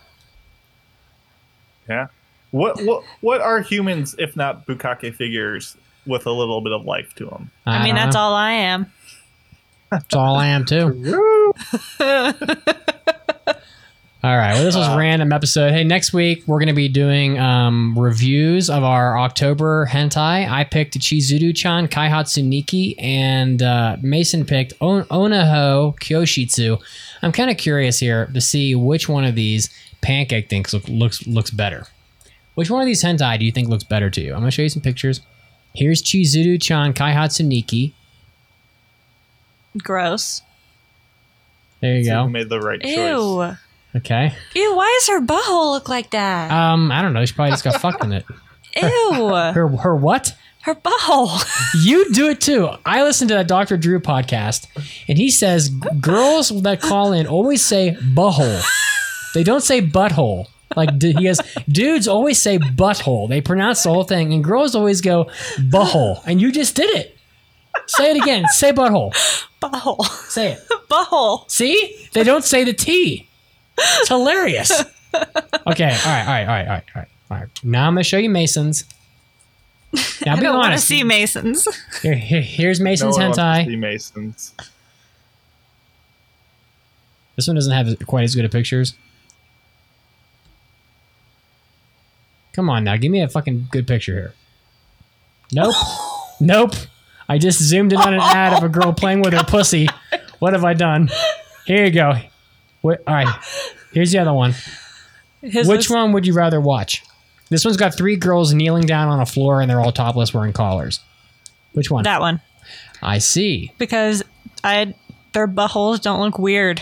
Yeah. 1.89 2.07
What 2.51 2.81
what 2.83 3.03
what 3.21 3.41
are 3.41 3.59
humans 3.61 4.15
if 4.17 4.35
not 4.37 4.65
bukkake 4.65 5.13
figures 5.15 5.75
with 6.05 6.25
a 6.25 6.31
little 6.31 6.61
bit 6.61 6.71
of 6.71 6.85
life 6.85 7.13
to 7.15 7.25
them? 7.25 7.51
i, 7.65 7.83
mean 7.83 7.95
that's 7.95 8.15
uh-huh. 8.15 8.25
all 8.25 8.33
i 8.33 8.51
am 8.51 8.91
That's 9.91 10.15
all 10.15 10.35
I 10.37 10.47
am 10.47 10.65
too. 10.65 11.53
All 14.23 14.37
right. 14.37 14.53
Well, 14.53 14.63
this 14.63 14.75
was 14.77 14.87
a 14.87 14.97
random 14.97 15.33
episode. 15.33 15.73
Hey, 15.73 15.83
next 15.83 16.13
week 16.13 16.43
we're 16.47 16.59
going 16.59 16.67
to 16.69 16.73
be 16.73 16.87
doing 16.87 17.37
um, 17.39 17.93
reviews 17.99 18.69
of 18.69 18.81
our 18.81 19.19
October 19.19 19.85
hentai. 19.91 20.49
I 20.49 20.63
picked 20.63 20.97
Chizuru-chan, 20.97 21.89
Kaihatsu 21.89 22.41
Nikki, 22.45 22.97
and 22.99 23.61
uh, 23.61 23.97
Mason 24.01 24.45
picked 24.45 24.71
On- 24.79 25.03
Onaho 25.05 25.99
Kyoshitsu. 25.99 26.81
I'm 27.21 27.33
kind 27.33 27.49
of 27.51 27.57
curious 27.57 27.99
here 27.99 28.27
to 28.27 28.39
see 28.39 28.75
which 28.75 29.09
one 29.09 29.25
of 29.25 29.35
these 29.35 29.69
Pancake 30.01 30.49
thinks 30.49 30.71
look, 30.73 30.87
looks 30.87 31.27
looks 31.27 31.49
better. 31.51 31.87
Which 32.55 32.69
one 32.69 32.79
of 32.81 32.85
these 32.85 33.03
hentai 33.03 33.37
do 33.39 33.43
you 33.45 33.51
think 33.51 33.67
looks 33.67 33.83
better 33.83 34.09
to 34.09 34.21
you? 34.21 34.31
I'm 34.33 34.39
going 34.39 34.51
to 34.51 34.55
show 34.55 34.61
you 34.61 34.69
some 34.69 34.81
pictures. 34.81 35.19
Here's 35.75 36.01
Chizuru-chan, 36.01 36.93
Kaihatsu 36.93 37.43
Nikki. 37.45 37.93
gross 39.79 40.43
There 41.81 41.95
you 41.97 42.05
So 42.05 42.11
go. 42.11 42.23
who 42.23 42.29
made 42.29 42.47
the 42.47 42.61
right 42.61 42.79
choice? 42.81 42.95
ew 42.97 43.57
Okay. 43.95 44.33
Ew, 44.55 44.75
why 44.75 44.97
does 44.99 45.07
her 45.09 45.21
butthole 45.21 45.71
look 45.73 45.87
like 45.89 46.11
that? 46.11 46.51
Um, 46.51 46.91
I 46.91 47.01
don't 47.01 47.13
know. 47.13 47.23
She 47.25 47.33
probably 47.33 47.51
just 47.51 47.63
got 47.63 47.79
fucked 47.79 48.03
in 48.03 48.11
it. 48.13 48.25
Ew. 48.81 49.27
Her 49.29 49.67
her 49.67 49.95
what? 49.95 50.35
Her 50.61 50.75
butthole. 50.75 51.29
You 51.85 52.11
do 52.13 52.29
it 52.29 52.39
too. 52.39 52.69
I 52.85 53.03
listened 53.03 53.29
to 53.29 53.35
that 53.35 53.47
Dr. 53.47 53.77
Drew 53.77 53.99
podcast, 53.99 54.67
and 55.07 55.17
he 55.17 55.29
says 55.29 55.69
girls 55.99 56.49
that 56.63 56.81
call 56.81 57.11
in 57.13 57.27
always 57.27 57.63
say 57.63 57.97
butthole. 57.99 58.63
They 59.33 59.43
don't 59.43 59.61
say 59.63 59.81
butthole. 59.81 60.47
Like 60.75 60.97
d- 60.97 61.13
he 61.17 61.25
goes, 61.25 61.39
dudes 61.67 62.07
always 62.07 62.41
say 62.41 62.57
butthole. 62.59 63.27
They 63.29 63.41
pronounce 63.41 63.83
the 63.83 63.89
whole 63.89 64.03
thing, 64.05 64.33
and 64.33 64.43
girls 64.43 64.75
always 64.75 65.01
go 65.01 65.25
butthole. 65.57 66.21
And 66.25 66.39
you 66.41 66.51
just 66.51 66.75
did 66.75 66.89
it. 66.95 67.17
Say 67.87 68.11
it 68.11 68.17
again. 68.21 68.45
Say 68.49 68.71
butthole. 68.71 69.13
Butthole. 69.61 70.03
Say 70.29 70.53
it. 70.53 70.59
Butthole. 70.89 71.49
See? 71.49 72.07
They 72.13 72.23
don't 72.23 72.43
say 72.43 72.63
the 72.63 72.73
T. 72.73 73.27
It's 73.77 74.07
hilarious. 74.09 74.71
Okay. 74.71 74.83
All 75.15 75.67
right. 75.67 75.67
All 75.67 76.11
right. 76.11 76.25
All 76.25 76.47
right. 76.47 76.47
All 76.47 76.47
right. 76.47 76.67
All 76.67 76.75
right. 76.95 77.07
All 77.31 77.37
right. 77.37 77.49
Now 77.63 77.87
I'm 77.87 77.93
gonna 77.93 78.03
show 78.03 78.17
you 78.17 78.29
Mason's. 78.29 78.85
Now 80.25 80.33
I 80.33 80.35
be 80.37 80.41
don't 80.41 80.55
want 80.55 80.65
to 80.65 80.69
honest. 80.71 80.87
see 80.87 81.03
Masons. 81.03 81.67
Here, 82.01 82.15
here- 82.15 82.41
here's 82.41 82.79
No 82.79 82.85
Mason's 82.85 83.15
one 83.15 83.25
wants 83.25 83.37
to 83.37 83.43
hentai. 83.43 83.65
see 83.67 83.75
Masons. 83.75 84.53
This 87.35 87.47
one 87.47 87.55
doesn't 87.55 87.71
have 87.73 87.95
quite 88.07 88.23
as 88.23 88.33
good 88.33 88.43
of 88.45 88.51
pictures. 88.51 88.95
Come 92.53 92.69
on 92.69 92.83
now, 92.83 92.97
give 92.97 93.11
me 93.11 93.21
a 93.21 93.27
fucking 93.27 93.67
good 93.71 93.87
picture 93.87 94.13
here. 94.13 94.33
Nope. 95.51 95.75
nope. 96.39 96.73
I 97.29 97.37
just 97.37 97.59
zoomed 97.61 97.93
in 97.93 97.99
on 97.99 98.13
an 98.13 98.19
ad 98.21 98.53
of 98.53 98.63
a 98.63 98.69
girl 98.69 98.93
playing 98.93 99.21
with 99.21 99.33
her 99.33 99.39
oh 99.41 99.43
pussy. 99.43 99.87
What 100.39 100.53
have 100.53 100.63
I 100.63 100.73
done? 100.73 101.09
Here 101.65 101.85
you 101.85 101.91
go. 101.91 102.13
What, 102.81 103.01
all 103.07 103.13
right. 103.15 103.27
Here's 103.93 104.11
the 104.11 104.19
other 104.19 104.33
one. 104.33 104.53
His 105.41 105.67
Which 105.67 105.77
was- 105.77 105.89
one 105.89 106.11
would 106.13 106.25
you 106.25 106.33
rather 106.33 106.59
watch? 106.61 107.03
This 107.49 107.63
one's 107.65 107.77
got 107.77 107.95
three 107.95 108.15
girls 108.15 108.53
kneeling 108.53 108.85
down 108.85 109.09
on 109.09 109.19
a 109.19 109.25
floor 109.25 109.61
and 109.61 109.69
they're 109.69 109.81
all 109.81 109.91
topless 109.91 110.33
wearing 110.33 110.53
collars. 110.53 110.99
Which 111.73 111.91
one? 111.91 112.03
That 112.03 112.21
one. 112.21 112.41
I 113.01 113.17
see. 113.19 113.71
Because 113.77 114.23
I 114.63 114.95
their 115.33 115.47
buttholes 115.47 116.01
don't 116.01 116.21
look 116.21 116.39
weird. 116.39 116.81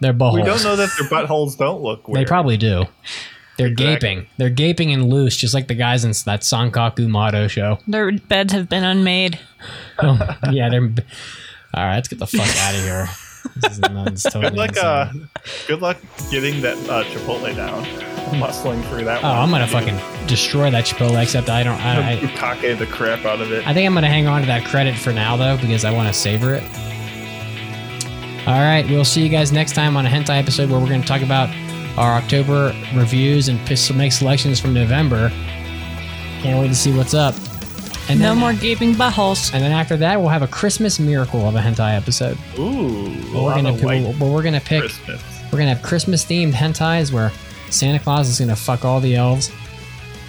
They're 0.00 0.12
buttholes. 0.14 0.34
We 0.34 0.42
don't 0.42 0.62
know 0.64 0.76
that 0.76 0.90
their 0.98 1.08
buttholes 1.08 1.56
don't 1.56 1.82
look 1.82 2.08
weird. 2.08 2.16
They 2.24 2.28
probably 2.28 2.56
do. 2.56 2.86
They're 3.58 3.68
Exactly. 3.68 3.94
gaping. 4.08 4.26
They're 4.38 4.50
gaping 4.50 4.92
and 4.92 5.08
loose, 5.10 5.36
just 5.36 5.54
like 5.54 5.68
the 5.68 5.74
guys 5.74 6.04
in 6.04 6.10
that 6.26 6.40
Sankaku 6.40 7.06
Mado 7.08 7.46
show. 7.48 7.78
Their 7.86 8.10
beds 8.12 8.52
have 8.54 8.68
been 8.68 8.82
unmade. 8.84 9.38
Oh, 10.00 10.18
yeah, 10.50 10.68
they're. 10.70 10.82
All 10.82 11.84
right, 11.84 11.94
let's 11.94 12.08
get 12.08 12.18
the 12.18 12.26
fuck 12.26 12.48
out 12.62 12.74
of 12.74 12.80
here. 12.80 13.08
This 13.56 13.72
is, 13.72 13.78
this 14.04 14.22
totally 14.24 14.50
Good 14.50 14.56
luck. 14.56 14.76
Uh, 14.76 15.12
good 15.66 15.82
luck 15.82 15.96
getting 16.30 16.60
that 16.62 16.76
uh, 16.88 17.04
Chipotle 17.04 17.54
down, 17.54 17.84
muscling 18.40 18.86
through 18.88 19.04
that. 19.04 19.22
oh, 19.24 19.28
I'm 19.28 19.50
gonna 19.50 19.66
fucking 19.66 19.96
destroy 20.26 20.70
that 20.70 20.84
Chipotle. 20.84 21.20
Except 21.22 21.48
I 21.48 21.62
don't. 21.62 21.80
I, 21.80 22.12
I, 22.12 22.16
Bukkake 22.36 22.78
the 22.78 22.86
crap 22.86 23.24
out 23.24 23.40
of 23.40 23.52
it. 23.52 23.66
I 23.66 23.74
think 23.74 23.86
I'm 23.86 23.94
gonna 23.94 24.08
hang 24.08 24.26
on 24.26 24.40
to 24.42 24.46
that 24.46 24.64
credit 24.64 24.96
for 24.96 25.12
now 25.12 25.36
though, 25.36 25.56
because 25.56 25.84
I 25.84 25.92
want 25.92 26.08
to 26.08 26.14
savor 26.14 26.54
it. 26.54 26.62
All 28.46 28.60
right, 28.60 28.84
we'll 28.88 29.04
see 29.04 29.22
you 29.22 29.28
guys 29.28 29.52
next 29.52 29.72
time 29.74 29.96
on 29.96 30.04
a 30.04 30.08
hentai 30.08 30.38
episode 30.38 30.68
where 30.70 30.80
we're 30.80 30.88
gonna 30.88 31.04
talk 31.04 31.22
about 31.22 31.48
our 31.96 32.12
October 32.14 32.74
reviews 32.94 33.48
and 33.48 33.60
piss- 33.66 33.92
make 33.92 34.12
selections 34.12 34.58
from 34.58 34.74
November. 34.74 35.28
Can't 36.40 36.58
wait 36.58 36.68
to 36.68 36.74
see 36.74 36.92
what's 36.96 37.14
up. 37.14 37.34
And 38.08 38.18
No 38.20 38.30
then- 38.30 38.38
more 38.38 38.52
gaping 38.52 38.94
buttholes. 38.94 39.52
And 39.54 39.62
then 39.62 39.72
after 39.72 39.96
that, 39.98 40.20
we'll 40.20 40.28
have 40.30 40.42
a 40.42 40.46
Christmas 40.48 40.98
miracle 40.98 41.46
of 41.48 41.54
a 41.54 41.60
hentai 41.60 41.96
episode. 41.96 42.36
Ooh, 42.58 43.08
Where 43.32 43.42
we're 43.44 43.54
gonna 43.54 43.72
white 43.74 44.04
where 44.18 44.30
we're 44.30 44.42
gonna 44.42 44.60
pick 44.60 44.80
Christmas. 44.82 45.22
we're 45.52 45.58
gonna 45.58 45.74
have 45.74 45.82
Christmas 45.82 46.24
themed 46.24 46.52
hentais 46.52 47.12
where 47.12 47.30
Santa 47.70 47.98
Claus 47.98 48.28
is 48.28 48.38
gonna 48.40 48.56
fuck 48.56 48.84
all 48.84 49.00
the 49.00 49.14
elves. 49.16 49.50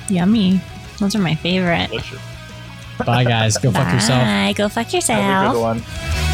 Yummy. 0.09 0.61
Those 0.99 1.15
are 1.15 1.19
my 1.19 1.35
favorite. 1.35 1.89
Delicious. 1.89 2.19
Bye 3.05 3.23
guys, 3.23 3.57
go 3.57 3.71
fuck 3.71 3.91
yourself. 3.91 4.21
Bye. 4.23 4.53
Go 4.55 4.69
fuck 4.69 4.93
yourself. 4.93 6.32